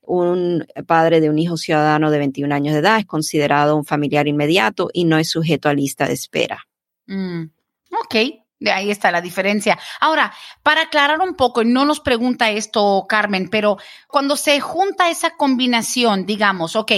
un 0.02 0.66
padre 0.88 1.22
de 1.22 1.30
un 1.30 1.38
hijo 1.38 1.56
ciudadano 1.56 2.10
de 2.10 2.18
21 2.18 2.56
años 2.56 2.74
de 2.74 2.80
edad 2.80 3.00
es 3.00 3.06
considerado 3.28 3.76
un 3.76 3.84
familiar 3.84 4.26
inmediato 4.26 4.90
y 4.94 5.04
no 5.04 5.18
es 5.18 5.30
sujeto 5.30 5.68
a 5.68 5.74
lista 5.74 6.08
de 6.08 6.14
espera. 6.14 6.66
Mm, 7.08 7.44
ok, 7.92 8.16
de 8.60 8.72
ahí 8.72 8.90
está 8.90 9.12
la 9.12 9.20
diferencia. 9.20 9.78
Ahora, 10.00 10.32
para 10.64 10.84
aclarar 10.84 11.20
un 11.20 11.36
poco, 11.36 11.62
y 11.62 11.66
no 11.66 11.84
nos 11.84 12.00
pregunta 12.00 12.50
esto 12.50 13.06
Carmen, 13.10 13.50
pero 13.50 13.78
cuando 14.08 14.38
se 14.38 14.62
junta 14.62 15.10
esa 15.10 15.32
combinación, 15.32 16.26
digamos, 16.26 16.78
ok, 16.78 16.94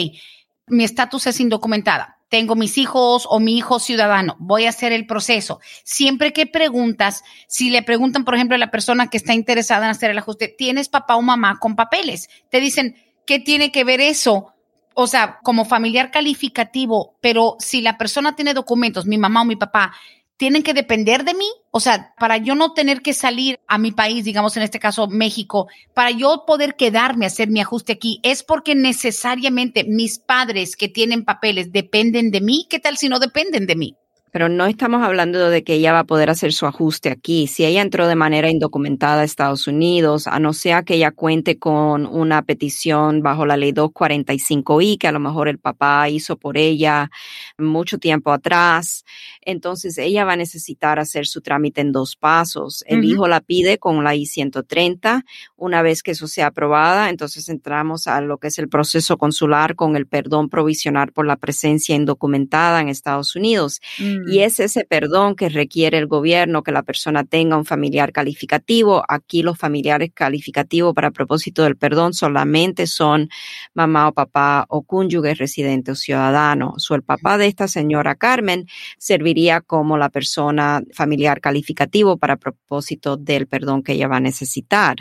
mi 0.67 0.84
estatus 0.84 1.25
es 1.25 1.39
indocumentada, 1.39 2.19
tengo 2.30 2.53
mis 2.53 2.77
hijos 2.77 3.25
o 3.27 3.39
mi 3.39 3.57
hijo 3.57 3.80
ciudadano, 3.80 4.38
voy 4.39 4.65
a 4.65 4.69
hacer 4.69 4.91
el 4.91 5.07
proceso. 5.07 5.59
Siempre 5.84 6.32
que 6.32 6.45
preguntas, 6.45 7.23
si 7.47 7.71
le 7.71 7.82
preguntan, 7.82 8.23
por 8.23 8.36
ejemplo, 8.36 8.53
a 8.53 8.59
la 8.59 8.69
persona 8.69 9.07
que 9.07 9.17
está 9.17 9.34
interesada 9.34 9.86
en 9.86 9.91
hacer 9.91 10.11
el 10.11 10.19
ajuste, 10.19 10.47
¿tienes 10.47 10.89
papá 10.89 11.15
o 11.15 11.23
mamá 11.23 11.57
con 11.59 11.75
papeles? 11.75 12.30
Te 12.51 12.59
dicen, 12.59 12.95
¿qué 13.25 13.39
tiene 13.39 13.71
que 13.71 13.84
ver 13.84 13.99
eso? 13.99 14.53
O 14.94 15.08
sea, 15.08 15.40
como 15.44 15.66
familiar 15.66 16.12
calificativo, 16.12 17.16
pero 17.22 17.56
si 17.60 17.82
la 17.82 17.98
persona 17.98 18.36
tiene 18.36 18.54
documentos, 18.54 19.06
mi 19.06 19.18
mamá 19.18 19.42
o 19.42 19.46
mi 19.46 19.56
papá, 19.56 19.94
tienen 20.40 20.64
que 20.64 20.74
depender 20.74 21.26
de 21.26 21.34
mí. 21.34 21.50
O 21.70 21.82
sea, 21.82 22.14
para 22.18 22.38
yo 22.38 22.56
no 22.56 22.72
tener 22.72 23.02
que 23.02 23.14
salir 23.14 23.60
a 23.68 23.78
mi 23.78 23.92
país, 23.92 24.24
digamos 24.24 24.56
en 24.56 24.64
este 24.64 24.80
caso 24.80 25.08
México, 25.08 25.68
para 25.94 26.12
yo 26.12 26.46
poder 26.48 26.78
quedarme 26.78 27.26
a 27.26 27.28
hacer 27.28 27.50
mi 27.50 27.60
ajuste 27.60 27.92
aquí, 27.92 28.22
es 28.24 28.42
porque 28.42 28.74
necesariamente 28.74 29.84
mis 29.84 30.18
padres 30.18 30.78
que 30.78 30.88
tienen 30.88 31.26
papeles 31.26 31.74
dependen 31.74 32.32
de 32.32 32.40
mí. 32.40 32.66
¿Qué 32.70 32.80
tal 32.80 32.98
si 32.98 33.10
no 33.10 33.20
dependen 33.20 33.68
de 33.68 33.76
mí? 33.76 33.96
Pero 34.32 34.49
no 34.49 34.65
estamos 34.65 35.03
hablando 35.03 35.49
de 35.49 35.63
que 35.63 35.73
ella 35.73 35.93
va 35.93 35.99
a 35.99 36.03
poder 36.03 36.30
hacer 36.30 36.53
su 36.53 36.65
ajuste 36.65 37.09
aquí. 37.09 37.47
Si 37.47 37.65
ella 37.65 37.82
entró 37.82 38.07
de 38.07 38.15
manera 38.15 38.49
indocumentada 38.49 39.21
a 39.21 39.23
Estados 39.23 39.67
Unidos, 39.67 40.27
a 40.27 40.39
no 40.39 40.53
ser 40.53 40.84
que 40.84 40.95
ella 40.95 41.11
cuente 41.11 41.57
con 41.57 42.05
una 42.05 42.43
petición 42.43 43.21
bajo 43.21 43.45
la 43.45 43.57
ley 43.57 43.71
245I, 43.71 44.97
que 44.97 45.07
a 45.07 45.11
lo 45.11 45.19
mejor 45.19 45.47
el 45.47 45.57
papá 45.57 46.09
hizo 46.09 46.38
por 46.38 46.57
ella 46.57 47.09
mucho 47.57 47.97
tiempo 47.97 48.32
atrás, 48.32 49.03
entonces 49.41 49.97
ella 49.97 50.25
va 50.25 50.34
a 50.34 50.38
necesitar 50.38 50.99
hacer 50.99 51.25
su 51.25 51.41
trámite 51.41 51.82
en 51.82 51.91
dos 51.91 52.15
pasos. 52.15 52.84
El 52.88 53.03
hijo 53.05 53.27
la 53.27 53.41
pide 53.41 53.77
con 53.77 54.03
la 54.03 54.15
I-130. 54.15 55.23
Una 55.55 55.82
vez 55.82 56.03
que 56.03 56.11
eso 56.11 56.27
sea 56.27 56.47
aprobada, 56.47 57.09
entonces 57.09 57.49
entramos 57.49 58.07
a 58.07 58.21
lo 58.21 58.38
que 58.38 58.47
es 58.47 58.59
el 58.59 58.69
proceso 58.69 59.17
consular 59.17 59.75
con 59.75 59.95
el 59.95 60.05
perdón 60.05 60.49
provisional 60.49 61.11
por 61.11 61.25
la 61.25 61.38
presencia 61.38 61.95
indocumentada 61.95 62.82
en 62.82 62.89
Estados 62.89 63.36
Unidos. 63.36 63.82
Mm. 64.26 64.39
es 64.39 64.59
ese 64.59 64.86
perdón 64.86 65.36
que 65.36 65.49
requiere 65.49 65.97
el 65.97 66.07
gobierno 66.07 66.63
que 66.63 66.72
la 66.72 66.84
persona 66.84 67.24
tenga 67.24 67.57
un 67.57 67.65
familiar 67.65 68.11
calificativo. 68.11 69.03
Aquí 69.07 69.43
los 69.43 69.57
familiares 69.57 70.11
calificativos 70.13 70.93
para 70.93 71.11
propósito 71.11 71.63
del 71.63 71.78
perdón 71.78 72.13
solamente 72.13 72.88
son 72.88 73.30
mamá 73.74 74.07
o 74.07 74.13
papá 74.13 74.65
o 74.70 74.84
cónyuge 74.84 75.34
residente 75.36 75.91
o 75.91 75.95
ciudadano. 75.95 76.74
O 76.78 76.95
el 76.95 77.03
papá 77.03 77.38
de 77.38 77.47
esta 77.47 77.67
señora 77.67 78.15
Carmen 78.15 78.65
serviría 78.97 79.61
como 79.61 79.97
la 79.97 80.09
persona 80.09 80.82
familiar 80.93 81.41
calificativo 81.41 82.17
para 82.17 82.38
propósito 82.38 83.17
del 83.17 83.47
perdón 83.47 83.84
que 83.84 83.93
ella 83.93 84.07
va 84.07 84.17
a 84.17 84.22
necesitar. 84.22 84.97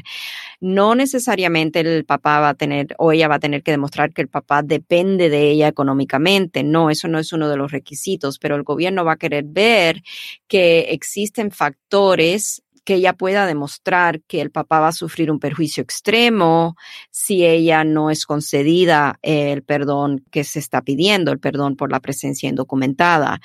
No 0.60 0.94
necesariamente 0.94 1.80
el 1.80 2.04
papá 2.04 2.40
va 2.40 2.50
a 2.50 2.54
tener 2.54 2.94
o 2.98 3.12
ella 3.12 3.28
va 3.28 3.36
a 3.36 3.40
tener 3.40 3.62
que 3.62 3.70
demostrar 3.70 4.12
que 4.12 4.22
el 4.22 4.28
papá 4.28 4.62
depende 4.62 5.28
de 5.28 5.50
ella 5.50 5.68
económicamente. 5.68 6.64
No, 6.64 6.90
eso 6.90 7.08
no 7.08 7.18
es 7.18 7.32
uno 7.32 7.48
de 7.48 7.56
los 7.56 7.70
requisitos, 7.70 8.38
pero 8.38 8.56
el 8.56 8.64
gobierno 8.64 9.04
va 9.04 9.12
a 9.12 9.16
querer 9.18 9.44
ver 9.46 10.02
que 10.48 10.80
existen 10.90 11.50
factores 11.50 12.62
que 12.88 12.94
ella 12.94 13.12
pueda 13.12 13.44
demostrar 13.44 14.22
que 14.22 14.40
el 14.40 14.50
papá 14.50 14.80
va 14.80 14.88
a 14.88 14.92
sufrir 14.92 15.30
un 15.30 15.38
perjuicio 15.38 15.82
extremo 15.82 16.74
si 17.10 17.44
ella 17.44 17.84
no 17.84 18.10
es 18.10 18.24
concedida 18.24 19.18
el 19.20 19.62
perdón 19.62 20.24
que 20.30 20.42
se 20.42 20.58
está 20.58 20.80
pidiendo, 20.80 21.30
el 21.30 21.38
perdón 21.38 21.76
por 21.76 21.92
la 21.92 22.00
presencia 22.00 22.48
indocumentada. 22.48 23.42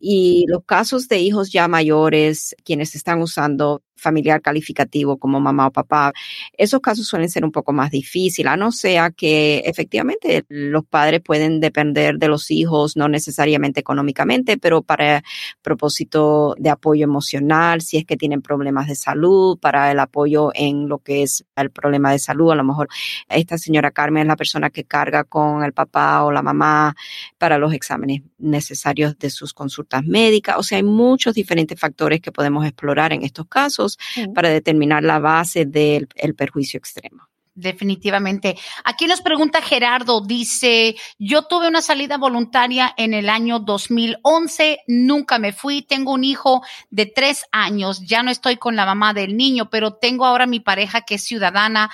Y 0.00 0.46
los 0.48 0.64
casos 0.64 1.06
de 1.06 1.18
hijos 1.18 1.52
ya 1.52 1.68
mayores, 1.68 2.56
quienes 2.64 2.94
están 2.94 3.20
usando 3.20 3.82
familiar 3.98 4.40
calificativo 4.40 5.18
como 5.18 5.40
mamá 5.40 5.66
o 5.68 5.70
papá, 5.72 6.12
esos 6.56 6.80
casos 6.80 7.06
suelen 7.06 7.28
ser 7.28 7.44
un 7.44 7.52
poco 7.52 7.72
más 7.72 7.90
difíciles, 7.90 8.52
a 8.52 8.56
no 8.56 8.72
ser 8.72 9.14
que 9.14 9.58
efectivamente 9.64 10.44
los 10.48 10.84
padres 10.84 11.20
pueden 11.20 11.60
depender 11.60 12.16
de 12.16 12.28
los 12.28 12.50
hijos, 12.50 12.96
no 12.96 13.08
necesariamente 13.08 13.80
económicamente, 13.80 14.58
pero 14.58 14.82
para 14.82 15.22
propósito 15.62 16.54
de 16.58 16.70
apoyo 16.70 17.04
emocional, 17.04 17.80
si 17.80 17.96
es 17.96 18.04
que 18.04 18.16
tienen 18.16 18.42
problemas 18.42 18.88
de 18.88 18.94
salud, 18.94 19.58
para 19.58 19.90
el 19.90 19.98
apoyo 20.00 20.50
en 20.54 20.88
lo 20.88 20.98
que 20.98 21.22
es 21.22 21.44
el 21.56 21.70
problema 21.70 22.12
de 22.12 22.18
salud, 22.18 22.50
a 22.50 22.54
lo 22.54 22.64
mejor 22.64 22.88
esta 23.28 23.58
señora 23.58 23.90
Carmen 23.90 24.22
es 24.22 24.28
la 24.28 24.36
persona 24.36 24.70
que 24.70 24.84
carga 24.84 25.24
con 25.24 25.62
el 25.62 25.72
papá 25.72 26.24
o 26.24 26.32
la 26.32 26.42
mamá 26.42 26.94
para 27.38 27.58
los 27.58 27.72
exámenes 27.72 28.22
necesarios 28.38 29.18
de 29.18 29.30
sus 29.30 29.52
consultas 29.54 30.04
médicas, 30.04 30.56
o 30.58 30.62
sea, 30.62 30.76
hay 30.76 30.84
muchos 30.84 31.34
diferentes 31.34 31.78
factores 31.78 32.20
que 32.20 32.32
podemos 32.32 32.64
explorar 32.64 33.12
en 33.12 33.22
estos 33.22 33.46
casos 33.46 33.87
para 34.34 34.50
determinar 34.50 35.02
la 35.02 35.18
base 35.18 35.64
del 35.64 36.08
perjuicio 36.36 36.78
extremo. 36.78 37.28
Definitivamente. 37.58 38.56
Aquí 38.84 39.08
nos 39.08 39.20
pregunta 39.20 39.60
Gerardo, 39.60 40.20
dice, 40.20 40.94
yo 41.18 41.42
tuve 41.42 41.66
una 41.66 41.82
salida 41.82 42.16
voluntaria 42.16 42.94
en 42.96 43.14
el 43.14 43.28
año 43.28 43.58
2011, 43.58 44.78
nunca 44.86 45.40
me 45.40 45.52
fui, 45.52 45.82
tengo 45.82 46.12
un 46.12 46.22
hijo 46.22 46.62
de 46.90 47.06
tres 47.06 47.46
años, 47.50 48.06
ya 48.06 48.22
no 48.22 48.30
estoy 48.30 48.58
con 48.58 48.76
la 48.76 48.86
mamá 48.86 49.12
del 49.12 49.36
niño, 49.36 49.70
pero 49.70 49.94
tengo 49.94 50.24
ahora 50.24 50.46
mi 50.46 50.60
pareja 50.60 51.00
que 51.00 51.16
es 51.16 51.24
ciudadana. 51.24 51.90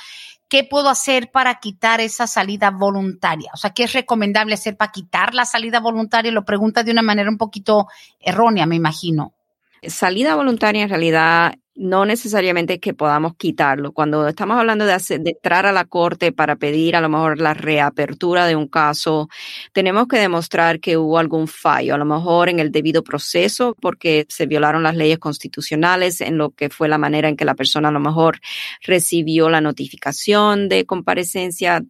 ¿Qué 0.51 0.65
puedo 0.65 0.91
hacer 0.91 1.31
para 1.31 1.55
quitar 1.61 2.03
esa 2.03 2.27
salida 2.27 2.71
voluntaria? 2.71 3.51
O 3.55 3.57
sea, 3.57 3.71
¿qué 3.71 3.85
es 3.85 3.95
recomendable 3.95 4.53
hacer 4.53 4.77
para 4.77 4.93
quitar 4.93 5.33
la 5.33 5.47
salida 5.47 5.81
voluntaria? 5.81 6.31
Lo 6.31 6.45
pregunta 6.45 6.83
de 6.83 6.93
una 6.93 7.01
manera 7.01 7.31
un 7.31 7.39
poquito 7.39 7.87
errónea, 8.21 8.67
me 8.67 8.77
imagino. 8.77 9.33
Salida 9.83 10.35
voluntaria 10.35 10.83
en 10.83 10.91
realidad 10.91 11.55
no 11.77 12.05
necesariamente 12.05 12.79
que 12.79 12.95
podamos 12.95 13.35
quitarlo. 13.37 13.93
Cuando 13.93 14.29
estamos 14.29 14.59
hablando 14.59 14.87
de, 14.87 14.97
de, 15.18 15.31
entrar 15.31 15.66
a 15.66 15.72
la 15.72 15.85
corte 15.85 16.33
para 16.33 16.57
pedir 16.57 16.97
a 16.97 17.01
lo 17.01 17.09
mejor 17.09 17.41
la 17.41 17.55
reapertura 17.55 18.47
de 18.47 18.57
un 18.57 18.68
caso, 18.68 19.29
tenemos 19.72 20.07
que 20.07 20.18
demostrar 20.18 20.81
que 20.81 20.97
hubo 20.97 21.18
algún 21.18 21.49
fallo, 21.49 21.95
a 21.95 21.99
lo 21.99 22.05
mejor 22.05 22.49
en 22.49 22.61
el 22.61 22.70
debido 22.70 23.03
proceso, 23.03 23.77
porque 23.81 24.27
se 24.29 24.47
violaron 24.47 24.83
las 24.83 24.97
leyes 24.97 25.18
constitucionales, 25.18 26.20
en 26.20 26.39
lo 26.39 26.51
que 26.51 26.70
fue 26.70 26.89
la 26.89 26.99
manera 26.99 27.29
en 27.29 27.37
que 27.37 27.45
la 27.45 27.55
persona 27.55 27.89
a 27.89 27.93
lo 27.93 28.01
mejor 28.01 28.41
recibió 28.83 29.49
la 29.51 29.61
notificación 29.61 30.68
de 30.68 30.87
comparecencia 30.87 31.83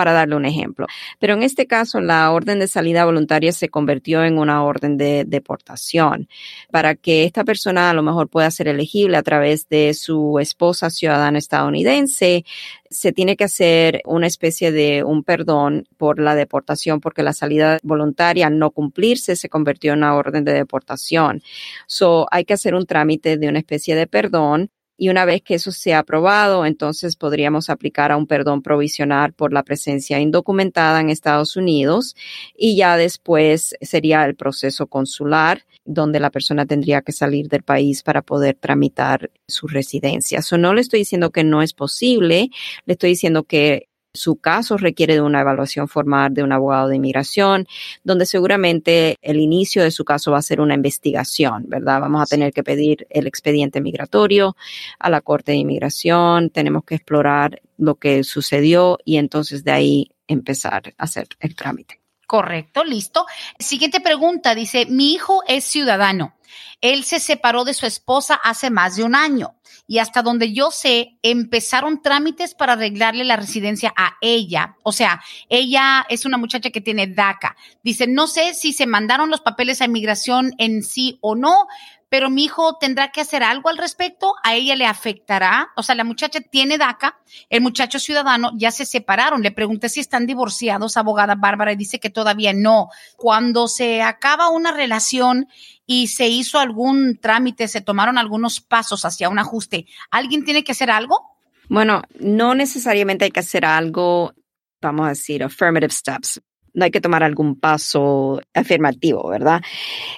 para 0.00 0.14
darle 0.14 0.34
un 0.34 0.46
ejemplo. 0.46 0.86
Pero 1.18 1.34
en 1.34 1.42
este 1.42 1.66
caso, 1.66 2.00
la 2.00 2.32
orden 2.32 2.58
de 2.58 2.68
salida 2.68 3.04
voluntaria 3.04 3.52
se 3.52 3.68
convirtió 3.68 4.24
en 4.24 4.38
una 4.38 4.64
orden 4.64 4.96
de 4.96 5.26
deportación 5.26 6.26
para 6.70 6.94
que 6.94 7.24
esta 7.24 7.44
persona 7.44 7.90
a 7.90 7.92
lo 7.92 8.02
mejor 8.02 8.30
pueda 8.30 8.50
ser 8.50 8.68
elegible 8.68 9.18
a 9.18 9.22
través 9.22 9.68
de 9.68 9.92
su 9.92 10.38
esposa 10.38 10.88
ciudadana 10.88 11.36
estadounidense. 11.36 12.46
Se 12.88 13.12
tiene 13.12 13.36
que 13.36 13.44
hacer 13.44 14.00
una 14.06 14.26
especie 14.26 14.72
de 14.72 15.04
un 15.04 15.22
perdón 15.22 15.86
por 15.98 16.18
la 16.18 16.34
deportación 16.34 17.00
porque 17.00 17.22
la 17.22 17.34
salida 17.34 17.78
voluntaria 17.82 18.48
no 18.48 18.70
cumplirse 18.70 19.36
se 19.36 19.50
convirtió 19.50 19.92
en 19.92 19.98
una 19.98 20.14
orden 20.14 20.44
de 20.44 20.54
deportación. 20.54 21.42
So, 21.86 22.26
hay 22.30 22.46
que 22.46 22.54
hacer 22.54 22.74
un 22.74 22.86
trámite 22.86 23.36
de 23.36 23.48
una 23.50 23.58
especie 23.58 23.94
de 23.96 24.06
perdón 24.06 24.70
y 25.00 25.08
una 25.08 25.24
vez 25.24 25.40
que 25.40 25.54
eso 25.54 25.72
sea 25.72 26.00
aprobado, 26.00 26.66
entonces 26.66 27.16
podríamos 27.16 27.70
aplicar 27.70 28.12
a 28.12 28.18
un 28.18 28.26
perdón 28.26 28.60
provisional 28.60 29.32
por 29.32 29.50
la 29.50 29.62
presencia 29.62 30.20
indocumentada 30.20 31.00
en 31.00 31.08
Estados 31.08 31.56
Unidos 31.56 32.14
y 32.54 32.76
ya 32.76 32.98
después 32.98 33.74
sería 33.80 34.26
el 34.26 34.36
proceso 34.36 34.88
consular 34.88 35.64
donde 35.86 36.20
la 36.20 36.28
persona 36.28 36.66
tendría 36.66 37.00
que 37.00 37.12
salir 37.12 37.48
del 37.48 37.62
país 37.62 38.02
para 38.02 38.20
poder 38.20 38.56
tramitar 38.60 39.30
su 39.48 39.68
residencia. 39.68 40.40
Eso 40.40 40.58
no 40.58 40.74
le 40.74 40.82
estoy 40.82 40.98
diciendo 40.98 41.30
que 41.30 41.44
no 41.44 41.62
es 41.62 41.72
posible, 41.72 42.50
le 42.84 42.92
estoy 42.92 43.08
diciendo 43.08 43.44
que 43.44 43.88
su 44.14 44.36
caso 44.36 44.76
requiere 44.76 45.14
de 45.14 45.20
una 45.20 45.40
evaluación 45.40 45.88
formal 45.88 46.34
de 46.34 46.42
un 46.42 46.52
abogado 46.52 46.88
de 46.88 46.96
inmigración, 46.96 47.66
donde 48.02 48.26
seguramente 48.26 49.16
el 49.22 49.38
inicio 49.38 49.82
de 49.82 49.90
su 49.90 50.04
caso 50.04 50.32
va 50.32 50.38
a 50.38 50.42
ser 50.42 50.60
una 50.60 50.74
investigación, 50.74 51.64
¿verdad? 51.68 52.00
Vamos 52.00 52.22
a 52.22 52.26
tener 52.26 52.52
que 52.52 52.64
pedir 52.64 53.06
el 53.10 53.26
expediente 53.26 53.80
migratorio 53.80 54.56
a 54.98 55.10
la 55.10 55.20
Corte 55.20 55.52
de 55.52 55.58
Inmigración, 55.58 56.50
tenemos 56.50 56.84
que 56.84 56.96
explorar 56.96 57.62
lo 57.78 57.94
que 57.94 58.24
sucedió 58.24 58.98
y 59.04 59.16
entonces 59.16 59.64
de 59.64 59.72
ahí 59.72 60.10
empezar 60.26 60.94
a 60.98 61.04
hacer 61.04 61.28
el 61.40 61.54
trámite. 61.54 61.99
Correcto, 62.30 62.84
listo. 62.84 63.26
Siguiente 63.58 64.00
pregunta, 64.00 64.54
dice, 64.54 64.86
mi 64.86 65.14
hijo 65.14 65.42
es 65.48 65.64
ciudadano. 65.64 66.36
Él 66.80 67.02
se 67.02 67.18
separó 67.18 67.64
de 67.64 67.74
su 67.74 67.86
esposa 67.86 68.36
hace 68.36 68.70
más 68.70 68.94
de 68.94 69.02
un 69.02 69.16
año 69.16 69.56
y 69.88 69.98
hasta 69.98 70.22
donde 70.22 70.52
yo 70.52 70.70
sé, 70.70 71.18
empezaron 71.22 72.00
trámites 72.00 72.54
para 72.54 72.74
arreglarle 72.74 73.24
la 73.24 73.34
residencia 73.34 73.92
a 73.96 74.12
ella. 74.20 74.76
O 74.84 74.92
sea, 74.92 75.20
ella 75.48 76.06
es 76.08 76.24
una 76.24 76.38
muchacha 76.38 76.70
que 76.70 76.80
tiene 76.80 77.08
DACA. 77.08 77.56
Dice, 77.82 78.06
no 78.06 78.28
sé 78.28 78.54
si 78.54 78.72
se 78.72 78.86
mandaron 78.86 79.28
los 79.28 79.40
papeles 79.40 79.80
a 79.80 79.86
inmigración 79.86 80.54
en 80.58 80.84
sí 80.84 81.18
o 81.22 81.34
no, 81.34 81.66
pero 82.10 82.28
mi 82.28 82.44
hijo 82.44 82.76
tendrá 82.78 83.12
que 83.12 83.20
hacer 83.22 83.42
algo 83.42 83.70
al 83.70 83.78
respecto, 83.78 84.34
a 84.42 84.54
ella 84.54 84.74
le 84.74 84.84
afectará, 84.84 85.70
o 85.76 85.82
sea, 85.82 85.94
la 85.94 86.04
muchacha 86.04 86.40
tiene 86.40 86.76
DACA, 86.76 87.18
el 87.48 87.62
muchacho 87.62 88.00
ciudadano 88.00 88.50
ya 88.56 88.72
se 88.72 88.84
separaron, 88.84 89.42
le 89.42 89.52
pregunté 89.52 89.88
si 89.88 90.00
están 90.00 90.26
divorciados, 90.26 90.96
abogada 90.96 91.36
Bárbara, 91.36 91.72
y 91.72 91.76
dice 91.76 92.00
que 92.00 92.10
todavía 92.10 92.52
no. 92.52 92.88
Cuando 93.16 93.68
se 93.68 94.02
acaba 94.02 94.50
una 94.50 94.72
relación 94.72 95.46
y 95.86 96.08
se 96.08 96.26
hizo 96.26 96.58
algún 96.58 97.18
trámite, 97.20 97.68
se 97.68 97.80
tomaron 97.80 98.18
algunos 98.18 98.60
pasos 98.60 99.04
hacia 99.04 99.28
un 99.28 99.38
ajuste, 99.38 99.86
¿alguien 100.10 100.44
tiene 100.44 100.64
que 100.64 100.72
hacer 100.72 100.90
algo? 100.90 101.38
Bueno, 101.68 102.02
no 102.18 102.56
necesariamente 102.56 103.26
hay 103.26 103.30
que 103.30 103.40
hacer 103.40 103.64
algo, 103.64 104.34
vamos 104.82 105.06
a 105.06 105.10
decir, 105.10 105.44
affirmative 105.44 105.92
steps. 105.92 106.42
No 106.72 106.84
hay 106.84 106.90
que 106.90 107.00
tomar 107.00 107.22
algún 107.22 107.58
paso 107.58 108.40
afirmativo, 108.54 109.28
¿verdad? 109.28 109.60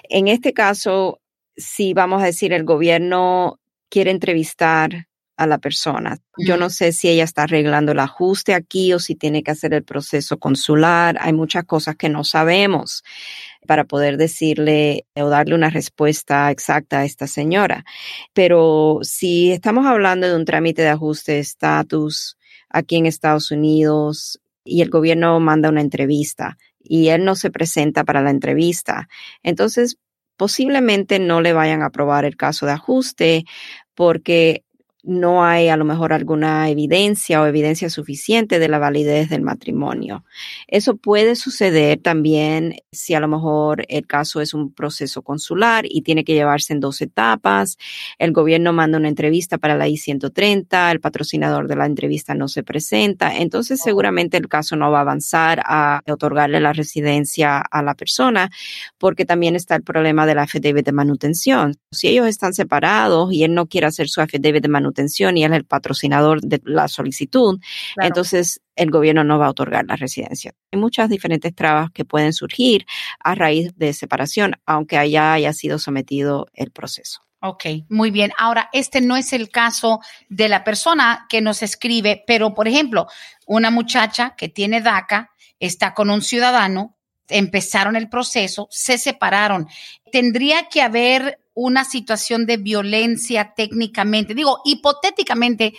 En 0.09 0.27
este 0.27 0.53
caso, 0.53 1.19
si 1.55 1.93
vamos 1.93 2.21
a 2.21 2.25
decir 2.25 2.53
el 2.53 2.63
gobierno 2.63 3.59
quiere 3.89 4.11
entrevistar 4.11 5.07
a 5.35 5.47
la 5.47 5.57
persona. 5.57 6.17
Yo 6.37 6.57
no 6.57 6.69
sé 6.69 6.91
si 6.91 7.09
ella 7.09 7.23
está 7.23 7.43
arreglando 7.43 7.91
el 7.91 7.99
ajuste 7.99 8.53
aquí 8.53 8.93
o 8.93 8.99
si 8.99 9.15
tiene 9.15 9.43
que 9.43 9.51
hacer 9.51 9.73
el 9.73 9.83
proceso 9.83 10.37
consular. 10.37 11.17
Hay 11.19 11.33
muchas 11.33 11.63
cosas 11.65 11.95
que 11.95 12.09
no 12.09 12.23
sabemos 12.23 13.03
para 13.67 13.85
poder 13.85 14.17
decirle 14.17 15.05
o 15.15 15.29
darle 15.29 15.55
una 15.55 15.69
respuesta 15.69 16.51
exacta 16.51 16.99
a 16.99 17.05
esta 17.05 17.27
señora. 17.27 17.83
Pero 18.33 18.99
si 19.01 19.51
estamos 19.51 19.85
hablando 19.85 20.27
de 20.27 20.35
un 20.35 20.45
trámite 20.45 20.81
de 20.83 20.89
ajuste 20.89 21.33
de 21.33 21.39
estatus 21.39 22.37
aquí 22.69 22.97
en 22.97 23.05
Estados 23.05 23.51
Unidos 23.51 24.39
y 24.63 24.81
el 24.81 24.89
gobierno 24.89 25.39
manda 25.39 25.69
una 25.69 25.81
entrevista 25.81 26.57
y 26.79 27.09
él 27.09 27.25
no 27.25 27.35
se 27.35 27.49
presenta 27.49 28.03
para 28.03 28.21
la 28.21 28.29
entrevista, 28.29 29.07
entonces 29.41 29.97
posiblemente 30.37 31.19
no 31.19 31.41
le 31.41 31.53
vayan 31.53 31.81
a 31.81 31.87
aprobar 31.87 32.25
el 32.25 32.35
caso 32.35 32.65
de 32.65 32.73
ajuste 32.73 33.45
porque 33.95 34.63
no 35.03 35.43
hay 35.43 35.67
a 35.67 35.75
lo 35.75 35.83
mejor 35.83 36.13
alguna 36.13 36.69
evidencia 36.69 37.41
o 37.41 37.45
evidencia 37.45 37.89
suficiente 37.89 38.57
de 38.57 38.69
la 38.69 38.79
validez 38.79 39.29
del 39.29 39.41
matrimonio. 39.41 40.23
Eso 40.67 40.95
puede 40.95 41.35
suceder 41.35 41.99
también 41.99 42.77
si 42.91 43.13
a 43.13 43.19
lo 43.19 43.27
mejor 43.27 43.85
el 43.89 44.07
caso 44.07 44.39
es 44.39 44.53
un 44.53 44.73
proceso 44.73 45.21
consular 45.21 45.85
y 45.89 46.03
tiene 46.03 46.23
que 46.23 46.33
llevarse 46.33 46.71
en 46.71 46.79
dos 46.79 47.01
etapas. 47.01 47.77
El 48.17 48.31
gobierno 48.31 48.71
manda 48.71 48.97
una 48.97 49.09
entrevista 49.09 49.57
para 49.57 49.75
la 49.75 49.89
I-130, 49.89 50.91
el 50.91 51.01
patrocinador 51.01 51.67
de 51.67 51.75
la 51.75 51.85
entrevista 51.85 52.33
no 52.33 52.47
se 52.47 52.63
presenta. 52.63 53.35
Entonces 53.35 53.81
seguramente 53.83 54.37
el 54.37 54.47
caso 54.47 54.77
no 54.77 54.89
va 54.89 54.99
a 54.99 55.01
avanzar 55.01 55.61
a 55.65 56.01
otorgarle 56.09 56.61
la 56.61 56.71
residencia 56.71 57.59
a 57.59 57.83
la 57.83 57.93
persona 57.95 58.49
porque 58.97 59.25
también 59.25 59.57
está 59.57 59.75
el 59.75 59.83
problema 59.83 60.25
de 60.25 60.35
la 60.35 60.43
affidavit 60.43 60.85
de 60.85 60.93
manutención. 60.93 61.75
Si 61.91 62.07
ellos 62.07 62.27
están 62.27 62.53
separados 62.53 63.33
y 63.33 63.43
él 63.43 63.53
no 63.53 63.67
quiere 63.67 63.87
hacer 63.87 64.07
su 64.07 64.21
affidavit 64.21 64.63
de 64.63 64.69
manutención, 64.69 64.92
y 65.37 65.43
es 65.43 65.51
el 65.51 65.65
patrocinador 65.65 66.41
de 66.41 66.61
la 66.63 66.87
solicitud, 66.87 67.59
entonces 67.97 68.61
el 68.75 68.91
gobierno 68.91 69.23
no 69.23 69.39
va 69.39 69.47
a 69.47 69.51
otorgar 69.51 69.85
la 69.85 69.95
residencia. 69.95 70.53
Hay 70.71 70.79
muchas 70.79 71.09
diferentes 71.09 71.53
trabas 71.53 71.91
que 71.91 72.05
pueden 72.05 72.33
surgir 72.33 72.85
a 73.19 73.35
raíz 73.35 73.75
de 73.75 73.93
separación, 73.93 74.55
aunque 74.65 74.97
allá 74.97 75.33
haya 75.33 75.53
sido 75.53 75.79
sometido 75.79 76.47
el 76.53 76.71
proceso. 76.71 77.21
Ok, 77.45 77.65
muy 77.89 78.09
bien. 78.09 78.31
Ahora, 78.37 78.69
este 78.71 79.01
no 79.01 79.17
es 79.17 79.33
el 79.33 79.49
caso 79.49 79.99
de 80.29 80.47
la 80.47 80.63
persona 80.63 81.25
que 81.27 81.41
nos 81.41 81.61
escribe, 81.61 82.23
pero 82.25 82.53
por 82.53 82.69
ejemplo, 82.69 83.07
una 83.45 83.69
muchacha 83.69 84.33
que 84.37 84.47
tiene 84.47 84.81
DACA 84.81 85.29
está 85.59 85.93
con 85.93 86.09
un 86.09 86.21
ciudadano, 86.21 86.95
empezaron 87.27 87.97
el 87.97 88.07
proceso, 88.07 88.67
se 88.71 88.97
separaron. 88.97 89.67
Tendría 90.09 90.69
que 90.69 90.81
haber 90.81 91.42
una 91.53 91.85
situación 91.85 92.45
de 92.45 92.57
violencia 92.57 93.53
técnicamente. 93.55 94.33
Digo, 94.33 94.61
hipotéticamente, 94.65 95.73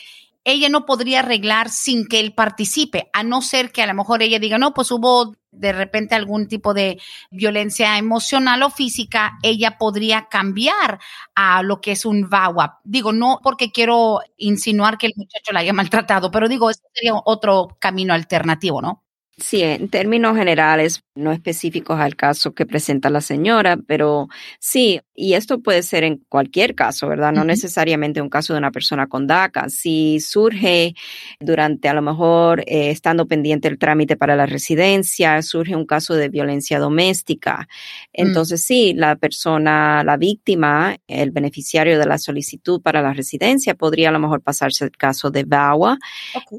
ella 0.45 0.69
no 0.69 0.85
podría 0.85 1.21
arreglar 1.21 1.71
sin 1.71 2.07
que 2.07 2.21
él 2.21 2.35
participe, 2.35 3.09
a 3.13 3.23
no 3.23 3.41
ser 3.41 3.73
que 3.73 3.83
a 3.83 3.87
lo 3.87 3.95
mejor 3.95 4.23
ella 4.23 4.39
diga, 4.39 4.59
no, 4.59 4.75
pues 4.75 4.91
hubo 4.91 5.35
de 5.51 5.73
repente 5.73 6.15
algún 6.15 6.49
tipo 6.49 6.75
de 6.75 7.01
violencia 7.31 7.97
emocional 7.97 8.63
o 8.63 8.71
física, 8.71 9.39
ella 9.43 9.79
podría 9.79 10.27
cambiar 10.31 10.99
a 11.35 11.63
lo 11.63 11.81
que 11.81 11.93
es 11.93 12.05
un 12.05 12.29
VAWA. 12.29 12.81
Digo, 12.85 13.13
no 13.13 13.41
porque 13.43 13.71
quiero 13.71 14.21
insinuar 14.37 14.99
que 14.99 15.07
el 15.07 15.15
muchacho 15.17 15.53
la 15.53 15.61
haya 15.61 15.73
maltratado, 15.73 16.31
pero 16.31 16.49
digo, 16.49 16.71
ese 16.71 16.83
sería 16.93 17.15
otro 17.25 17.77
camino 17.81 18.13
alternativo, 18.13 18.83
¿no? 18.83 19.05
Sí, 19.37 19.63
en 19.63 19.89
términos 19.89 20.37
generales, 20.37 21.03
no 21.17 21.33
específicos 21.33 21.99
al 21.99 22.15
caso 22.15 22.55
que 22.55 22.67
presenta 22.67 23.11
la 23.11 23.21
señora, 23.21 23.77
pero 23.77 24.29
sí, 24.61 25.01
y 25.15 25.35
esto 25.35 25.61
puede 25.61 25.83
ser 25.83 26.03
en 26.03 26.19
cualquier 26.29 26.75
caso, 26.75 27.09
¿verdad? 27.09 27.33
No 27.33 27.45
necesariamente 27.45 28.21
un 28.21 28.29
caso 28.29 28.53
de 28.53 28.59
una 28.59 28.73
persona 28.73 29.07
con 29.07 29.27
DACA. 29.27 29.69
Si 29.69 30.19
surge 30.19 30.95
durante 31.39 31.89
a 31.89 31.95
lo 31.95 32.03
mejor 32.03 32.61
eh, 32.61 32.91
estando 32.91 33.27
pendiente 33.27 33.69
el 33.69 33.79
trámite 33.79 34.17
para 34.17 34.35
la 34.35 34.47
residencia, 34.47 35.41
surge 35.43 35.77
un 35.77 35.87
caso 35.87 36.15
de 36.15 36.29
violencia 36.29 36.79
doméstica, 36.79 37.69
mm. 37.69 38.27
entonces 38.27 38.65
sí, 38.65 38.93
la 38.95 39.17
persona, 39.17 40.03
la 40.03 40.17
víctima, 40.17 40.97
el 41.07 41.31
beneficiario 41.31 41.99
de 41.99 42.07
la 42.07 42.19
solicitud 42.19 42.83
para 42.83 43.01
la 43.01 43.13
residencia 43.13 43.75
podría 43.75 44.09
a 44.09 44.13
lo 44.13 44.19
mejor 44.19 44.41
pasarse 44.43 44.85
el 44.85 44.91
caso 44.91 45.31
de 45.31 45.45
VAWA 45.45 45.99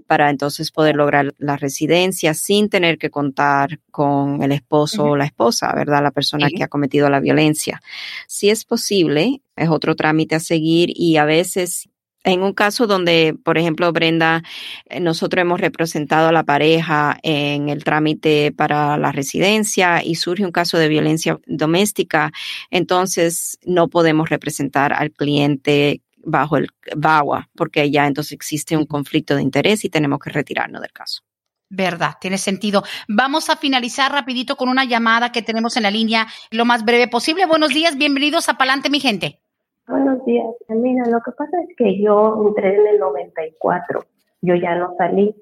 para 0.08 0.30
entonces 0.30 0.72
poder 0.72 0.96
lograr 0.96 1.34
la 1.38 1.58
residencia 1.58 2.34
sin 2.34 2.70
tener 2.70 2.98
que 2.98 3.10
contar 3.10 3.80
con 3.92 4.42
el 4.44 4.52
esposo 4.52 5.04
o 5.04 5.16
la 5.16 5.26
esposa, 5.26 5.74
¿verdad? 5.76 6.02
La 6.04 6.12
persona 6.12 6.50
que 6.50 6.64
ha 6.64 6.68
cometido 6.68 7.10
la 7.10 7.20
violencia. 7.20 7.82
Si 8.28 8.45
es 8.50 8.66
posible, 8.66 9.42
es 9.56 9.70
otro 9.70 9.96
trámite 9.96 10.36
a 10.36 10.40
seguir 10.40 10.90
y 10.96 11.18
a 11.18 11.26
veces 11.26 11.90
en 12.26 12.42
un 12.42 12.54
caso 12.54 12.88
donde, 12.88 13.36
por 13.44 13.58
ejemplo, 13.58 13.92
Brenda, 13.94 14.42
eh, 14.90 15.00
nosotros 15.00 15.42
hemos 15.42 15.62
representado 15.62 16.28
a 16.30 16.32
la 16.32 16.44
pareja 16.44 17.18
en 17.22 17.70
el 17.70 17.84
trámite 17.84 18.52
para 18.52 18.98
la 18.98 19.12
residencia 19.12 20.04
y 20.04 20.16
surge 20.16 20.44
un 20.44 20.52
caso 20.52 20.78
de 20.78 20.90
violencia 20.90 21.40
doméstica, 21.46 22.32
entonces 22.72 23.60
no 23.64 23.90
podemos 23.90 24.30
representar 24.30 24.92
al 24.92 25.12
cliente 25.12 26.02
bajo 26.18 26.58
el 26.58 26.70
VAWA 26.96 27.50
porque 27.56 27.92
ya 27.92 28.08
entonces 28.08 28.34
existe 28.34 28.76
un 28.76 28.88
conflicto 28.88 29.36
de 29.36 29.44
interés 29.44 29.86
y 29.86 29.90
tenemos 29.90 30.20
que 30.20 30.32
retirarnos 30.32 30.82
del 30.82 30.92
caso. 30.92 31.22
Verdad, 31.70 32.12
tiene 32.22 32.38
sentido. 32.38 32.84
Vamos 33.08 33.50
a 33.50 33.56
finalizar 33.56 34.12
rapidito 34.12 34.56
con 34.56 34.70
una 34.70 34.86
llamada 34.86 35.32
que 35.32 35.42
tenemos 35.42 35.76
en 35.78 35.84
la 35.84 35.92
línea 35.92 36.28
lo 36.52 36.64
más 36.66 36.86
breve 36.86 37.08
posible. 37.08 37.46
Buenos 37.46 37.70
días, 37.70 37.98
bienvenidos 37.98 38.50
a 38.50 38.54
Palante, 38.54 38.90
mi 38.90 39.00
gente. 39.00 39.40
Buenos 39.88 40.24
días. 40.26 40.46
Mira, 40.70 41.06
lo 41.08 41.20
que 41.22 41.32
pasa 41.32 41.58
es 41.68 41.76
que 41.78 42.02
yo 42.02 42.48
entré 42.48 42.76
en 42.76 42.88
el 42.88 43.00
94. 43.00 44.06
Yo 44.42 44.56
ya 44.56 44.76
no 44.76 44.94
salí. 44.98 45.36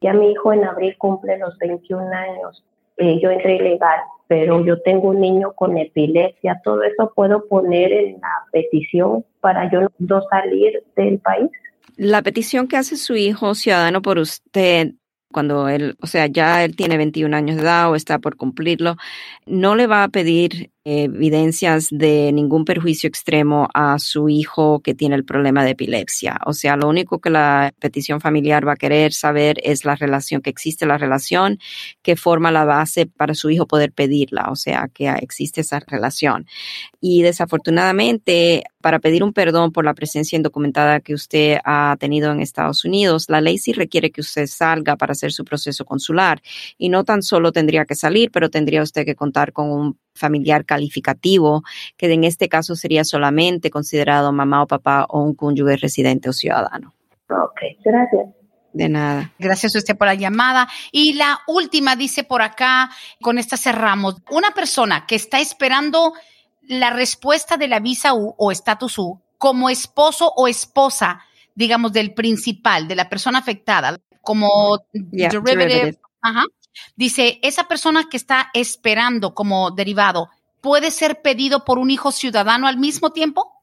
Ya 0.00 0.12
mi 0.12 0.32
hijo 0.32 0.52
en 0.52 0.64
abril 0.64 0.96
cumple 0.98 1.38
los 1.38 1.56
21 1.58 2.08
años. 2.12 2.64
Eh, 2.96 3.18
yo 3.20 3.30
entré 3.30 3.56
ilegal, 3.56 4.00
pero 4.28 4.64
yo 4.64 4.80
tengo 4.82 5.08
un 5.08 5.20
niño 5.20 5.52
con 5.54 5.76
epilepsia. 5.78 6.60
Todo 6.62 6.82
eso 6.82 7.12
puedo 7.14 7.46
poner 7.48 7.92
en 7.92 8.20
la 8.20 8.44
petición 8.52 9.24
para 9.40 9.70
yo 9.70 9.88
no 9.98 10.22
salir 10.30 10.82
del 10.96 11.18
país. 11.18 11.50
La 11.96 12.22
petición 12.22 12.68
que 12.68 12.76
hace 12.76 12.96
su 12.96 13.14
hijo 13.14 13.54
ciudadano 13.54 14.02
por 14.02 14.18
usted 14.18 14.92
cuando 15.34 15.68
él, 15.68 15.96
o 16.00 16.06
sea, 16.06 16.26
ya 16.28 16.64
él 16.64 16.76
tiene 16.76 16.96
21 16.96 17.36
años 17.36 17.56
de 17.56 17.62
edad 17.62 17.90
o 17.90 17.96
está 17.96 18.20
por 18.20 18.36
cumplirlo, 18.36 18.96
no 19.46 19.74
le 19.74 19.88
va 19.88 20.04
a 20.04 20.08
pedir 20.08 20.70
evidencias 20.84 21.88
de 21.90 22.30
ningún 22.32 22.64
perjuicio 22.64 23.08
extremo 23.08 23.68
a 23.72 23.98
su 23.98 24.28
hijo 24.28 24.80
que 24.80 24.94
tiene 24.94 25.14
el 25.14 25.24
problema 25.24 25.64
de 25.64 25.70
epilepsia. 25.70 26.38
O 26.44 26.52
sea, 26.52 26.76
lo 26.76 26.88
único 26.88 27.20
que 27.20 27.30
la 27.30 27.72
petición 27.78 28.20
familiar 28.20 28.66
va 28.68 28.72
a 28.72 28.76
querer 28.76 29.14
saber 29.14 29.56
es 29.62 29.84
la 29.86 29.96
relación, 29.96 30.42
que 30.42 30.50
existe 30.50 30.84
la 30.84 30.98
relación 30.98 31.58
que 32.02 32.16
forma 32.16 32.52
la 32.52 32.64
base 32.66 33.06
para 33.06 33.34
su 33.34 33.48
hijo 33.48 33.66
poder 33.66 33.92
pedirla. 33.92 34.48
O 34.50 34.56
sea, 34.56 34.90
que 34.92 35.08
existe 35.08 35.62
esa 35.62 35.80
relación. 35.80 36.46
Y 37.00 37.22
desafortunadamente, 37.22 38.64
para 38.82 38.98
pedir 38.98 39.24
un 39.24 39.32
perdón 39.32 39.72
por 39.72 39.86
la 39.86 39.94
presencia 39.94 40.36
indocumentada 40.36 41.00
que 41.00 41.14
usted 41.14 41.58
ha 41.64 41.96
tenido 41.98 42.30
en 42.30 42.40
Estados 42.40 42.84
Unidos, 42.84 43.26
la 43.28 43.40
ley 43.40 43.56
sí 43.56 43.72
requiere 43.72 44.10
que 44.10 44.20
usted 44.20 44.46
salga 44.46 44.96
para 44.96 45.12
hacer 45.12 45.32
su 45.32 45.44
proceso 45.44 45.86
consular. 45.86 46.42
Y 46.76 46.90
no 46.90 47.04
tan 47.04 47.22
solo 47.22 47.52
tendría 47.52 47.86
que 47.86 47.94
salir, 47.94 48.30
pero 48.30 48.50
tendría 48.50 48.82
usted 48.82 49.06
que 49.06 49.14
contar 49.14 49.52
con 49.54 49.70
un 49.70 49.98
familiar 50.14 50.64
calificativo, 50.74 51.62
que 51.96 52.12
en 52.12 52.24
este 52.24 52.48
caso 52.48 52.74
sería 52.74 53.04
solamente 53.04 53.70
considerado 53.70 54.32
mamá 54.32 54.62
o 54.62 54.66
papá 54.66 55.06
o 55.08 55.22
un 55.22 55.34
cónyuge 55.34 55.76
residente 55.76 56.28
o 56.28 56.32
ciudadano. 56.32 56.92
Ok, 57.30 57.60
gracias. 57.84 58.26
De 58.72 58.88
nada. 58.88 59.32
Gracias 59.38 59.76
a 59.76 59.78
usted 59.78 59.96
por 59.96 60.08
la 60.08 60.14
llamada. 60.14 60.68
Y 60.90 61.12
la 61.12 61.40
última 61.46 61.94
dice 61.94 62.24
por 62.24 62.42
acá, 62.42 62.90
con 63.22 63.38
esta 63.38 63.56
cerramos, 63.56 64.16
una 64.30 64.50
persona 64.50 65.06
que 65.06 65.14
está 65.14 65.38
esperando 65.38 66.12
la 66.62 66.90
respuesta 66.90 67.56
de 67.56 67.68
la 67.68 67.78
visa 67.78 68.14
U 68.14 68.34
o 68.36 68.50
estatus 68.50 68.98
U 68.98 69.20
como 69.38 69.70
esposo 69.70 70.32
o 70.34 70.48
esposa, 70.48 71.20
digamos, 71.54 71.92
del 71.92 72.14
principal, 72.14 72.88
de 72.88 72.96
la 72.96 73.08
persona 73.08 73.38
afectada, 73.38 73.96
como 74.22 74.78
derivative. 74.92 75.98
Ajá. 76.20 76.44
Dice, 76.96 77.38
esa 77.42 77.64
persona 77.68 78.08
que 78.10 78.16
está 78.16 78.50
esperando 78.54 79.34
como 79.34 79.70
derivado, 79.70 80.30
¿puede 80.64 80.90
ser 80.90 81.20
pedido 81.20 81.66
por 81.66 81.78
un 81.78 81.90
hijo 81.90 82.10
ciudadano 82.10 82.66
al 82.66 82.78
mismo 82.78 83.10
tiempo? 83.10 83.53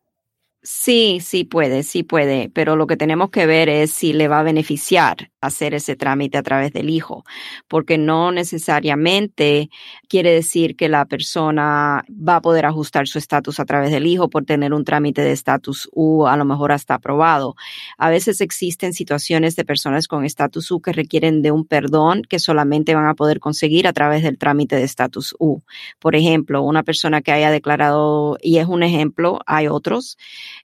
Sí, 0.64 1.20
sí 1.22 1.44
puede, 1.44 1.82
sí 1.82 2.04
puede, 2.04 2.52
pero 2.54 2.76
lo 2.76 2.86
que 2.86 2.96
tenemos 2.96 3.32
que 3.32 3.48
ver 3.48 3.68
es 3.68 3.90
si 3.92 4.14
le 4.14 4.28
va 4.28 4.42
a 4.42 4.44
beneficiar 4.44 5.32
hacer 5.42 5.74
ese 5.74 5.96
trámite 5.96 6.38
a 6.38 6.44
través 6.44 6.72
del 6.72 6.92
hijo, 6.92 7.24
porque 7.68 7.98
no 7.98 8.32
necesariamente 8.32 9.72
quiere 10.08 10.32
decir 10.32 10.76
que 10.76 10.88
la 10.88 11.06
persona 11.06 12.06
va 12.12 12.36
a 12.36 12.42
poder 12.42 12.68
ajustar 12.68 13.08
su 13.08 13.18
estatus 13.18 13.60
a 13.60 13.66
través 13.66 13.90
del 13.90 14.06
hijo 14.06 14.30
por 14.30 14.46
tener 14.46 14.72
un 14.76 14.86
trámite 14.86 15.24
de 15.24 15.32
estatus 15.32 15.90
U, 15.94 16.28
a 16.28 16.38
lo 16.38 16.46
mejor 16.46 16.72
hasta 16.72 16.94
aprobado. 16.94 17.56
A 17.98 18.12
veces 18.12 18.40
existen 18.40 18.94
situaciones 18.94 19.56
de 19.56 19.66
personas 19.66 20.08
con 20.08 20.26
estatus 20.26 20.70
U 20.70 20.80
que 20.80 20.94
requieren 20.94 21.42
de 21.42 21.50
un 21.52 21.66
perdón 21.66 22.22
que 22.30 22.38
solamente 22.38 22.94
van 22.94 23.08
a 23.08 23.16
poder 23.16 23.40
conseguir 23.40 23.88
a 23.88 23.94
través 23.94 24.22
del 24.22 24.38
trámite 24.38 24.76
de 24.76 24.84
estatus 24.84 25.36
U. 25.40 25.62
Por 25.98 26.16
ejemplo, 26.16 26.62
una 26.62 26.84
persona 26.84 27.24
que 27.24 27.32
haya 27.32 27.50
declarado, 27.50 28.38
y 28.44 28.60
es 28.60 28.68
un 28.68 28.84
ejemplo, 28.84 29.40
hay 29.48 29.68
otros, 29.68 30.18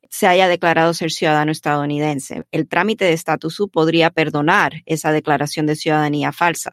se 0.09 0.27
haya 0.27 0.47
declarado 0.47 0.93
ser 0.93 1.11
ciudadano 1.11 1.51
estadounidense. 1.51 2.43
El 2.51 2.67
trámite 2.67 3.05
de 3.05 3.13
estatus 3.13 3.59
U 3.59 3.69
podría 3.69 4.09
perdonar 4.09 4.83
esa 4.85 5.11
declaración 5.11 5.65
de 5.65 5.75
ciudadanía 5.75 6.31
falsa, 6.31 6.71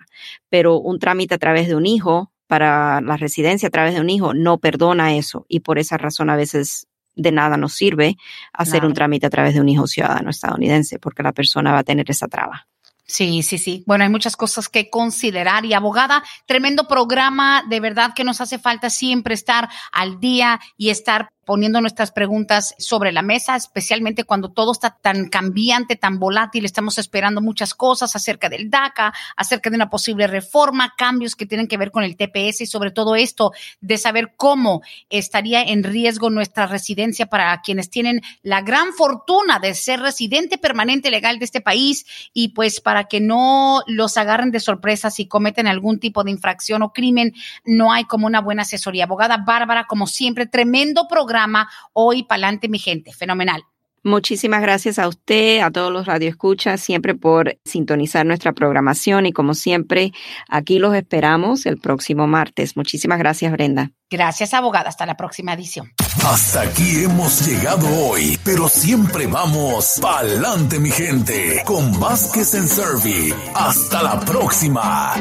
pero 0.49 0.79
un 0.79 0.99
trámite 0.99 1.35
a 1.35 1.39
través 1.39 1.69
de 1.69 1.75
un 1.75 1.87
hijo 1.87 2.33
para 2.47 3.01
la 3.01 3.17
residencia 3.17 3.69
a 3.69 3.71
través 3.71 3.95
de 3.95 4.01
un 4.01 4.11
hijo 4.11 4.35
no 4.35 4.59
perdona 4.59 5.17
eso 5.17 5.47
y 5.49 5.61
por 5.61 5.79
esa 5.79 5.97
razón 5.97 6.31
a 6.31 6.37
veces 6.37 6.87
de 7.17 7.33
nada 7.33 7.57
nos 7.57 7.73
sirve 7.73 8.17
hacer 8.53 8.85
un 8.85 8.93
trámite 8.93 9.27
a 9.27 9.31
través 9.31 9.55
de 9.55 9.61
un 9.61 9.69
hijo 9.69 9.87
ciudadano 9.87 10.31
estadounidense 10.31 10.99
porque 10.99 11.23
la 11.23 11.33
persona 11.33 11.73
va 11.73 11.79
a 11.79 11.85
tener 11.85 12.11
esa 12.11 12.29
traba. 12.29 12.67
Sí, 13.07 13.43
sí, 13.43 13.59
sí. 13.59 13.85
Bueno, 13.87 14.05
hay 14.05 14.11
muchas 14.11 14.35
cosas 14.35 14.69
que 14.69 14.89
considerar 14.89 15.67
y 15.67 15.75
abogada, 15.75 16.25
tremendo 16.47 16.89
programa, 16.89 17.63
de 17.69 17.79
verdad 17.79 18.15
que 18.15 18.25
nos 18.25 18.41
hace 18.41 18.59
falta 18.59 18.89
siempre 18.89 19.35
estar 19.35 19.69
al 19.93 20.21
día 20.21 20.59
y 20.79 20.89
estar 20.89 21.29
poniendo 21.45 21.81
nuestras 21.81 22.13
preguntas 22.13 22.75
sobre 22.79 23.13
la 23.13 23.23
mesa, 23.23 23.57
especialmente 23.57 24.25
cuando 24.25 24.51
todo 24.51 24.73
está 24.73 24.97
tan 25.01 25.29
cambiante, 25.29 25.97
tan 25.97 26.19
volátil. 26.19 26.65
Estamos 26.65 26.99
esperando 26.99 27.41
muchas 27.41 27.75
cosas 27.75 28.17
acerca 28.17 28.49
del 28.49 28.71
DACA, 28.71 29.13
acerca 29.37 29.71
de 29.71 29.77
una 29.77 29.91
posible 29.91 30.27
reforma, 30.27 30.95
cambios 30.97 31.37
que 31.37 31.47
tienen 31.47 31.69
que 31.69 31.77
ver 31.77 31.91
con 31.91 32.05
el 32.05 32.17
TPS 32.17 32.63
y 32.63 32.67
sobre 32.67 32.91
todo 32.91 33.15
esto 33.17 33.53
de 33.81 33.99
saber 33.99 34.35
cómo 34.37 34.83
estaría 35.11 35.63
en 35.63 35.85
riesgo 35.85 36.31
nuestra 36.31 36.67
residencia 36.67 37.27
para 37.27 37.61
quienes 37.61 37.91
tienen 37.91 38.23
la 38.43 38.63
gran 38.63 38.93
fortuna 38.93 39.59
de 39.59 39.75
ser 39.75 40.01
residente 40.01 40.59
permanente 40.59 41.11
legal 41.11 41.39
de 41.39 41.45
este 41.45 41.61
país 41.61 42.07
y 42.33 42.49
pues 42.49 42.81
para 42.81 43.05
que 43.05 43.21
no 43.21 43.83
los 43.87 44.17
agarren 44.17 44.51
de 44.51 44.61
sorpresa 44.61 45.11
si 45.11 45.27
cometen 45.27 45.67
algún 45.67 46.01
tipo 46.01 46.25
de 46.25 46.31
infracción 46.31 46.83
o 46.83 46.93
crimen, 46.93 47.35
no 47.65 47.93
hay 47.93 48.05
como 48.05 48.27
una 48.27 48.41
buena 48.41 48.63
asesoría. 48.63 49.05
Abogada 49.05 49.39
Bárbara, 49.39 49.87
como 49.87 50.07
siempre, 50.07 50.47
tremendo 50.47 51.07
programa 51.09 51.34
programa 51.35 51.69
Hoy 51.93 52.23
Palante, 52.23 52.69
mi 52.69 52.79
gente. 52.79 53.13
Fenomenal. 53.13 53.65
Muchísimas 54.05 54.61
gracias 54.61 54.99
a 54.99 55.09
usted, 55.09 55.61
a 55.61 55.71
todos 55.71 55.91
los 55.91 56.07
radioescuchas, 56.07 56.81
siempre 56.81 57.15
por 57.15 57.59
sintonizar 57.65 58.25
nuestra 58.25 58.53
programación 58.53 59.27
y 59.27 59.33
como 59.33 59.55
siempre, 59.55 60.13
aquí 60.49 60.79
los 60.79 60.95
esperamos 60.95 61.67
el 61.67 61.79
próximo 61.79 62.27
martes. 62.29 62.77
Muchísimas 62.77 63.19
gracias, 63.19 63.51
Brenda. 63.51 63.91
Gracias, 64.11 64.55
abogada. 64.55 64.91
Hasta 64.91 65.07
la 65.07 65.17
próxima 65.17 65.55
edición. 65.55 65.91
Hasta 66.25 66.61
aquí 66.61 67.03
hemos 67.03 67.45
llegado 67.49 67.89
hoy, 68.07 68.39
pero 68.45 68.69
siempre 68.69 69.27
vamos 69.27 69.99
pa'lante, 70.01 70.79
mi 70.79 70.91
gente, 70.91 71.63
con 71.65 71.99
Vázquez 71.99 72.55
en 72.55 72.69
Servi. 72.69 73.35
Hasta 73.55 74.03
la 74.03 74.21
próxima. 74.21 75.15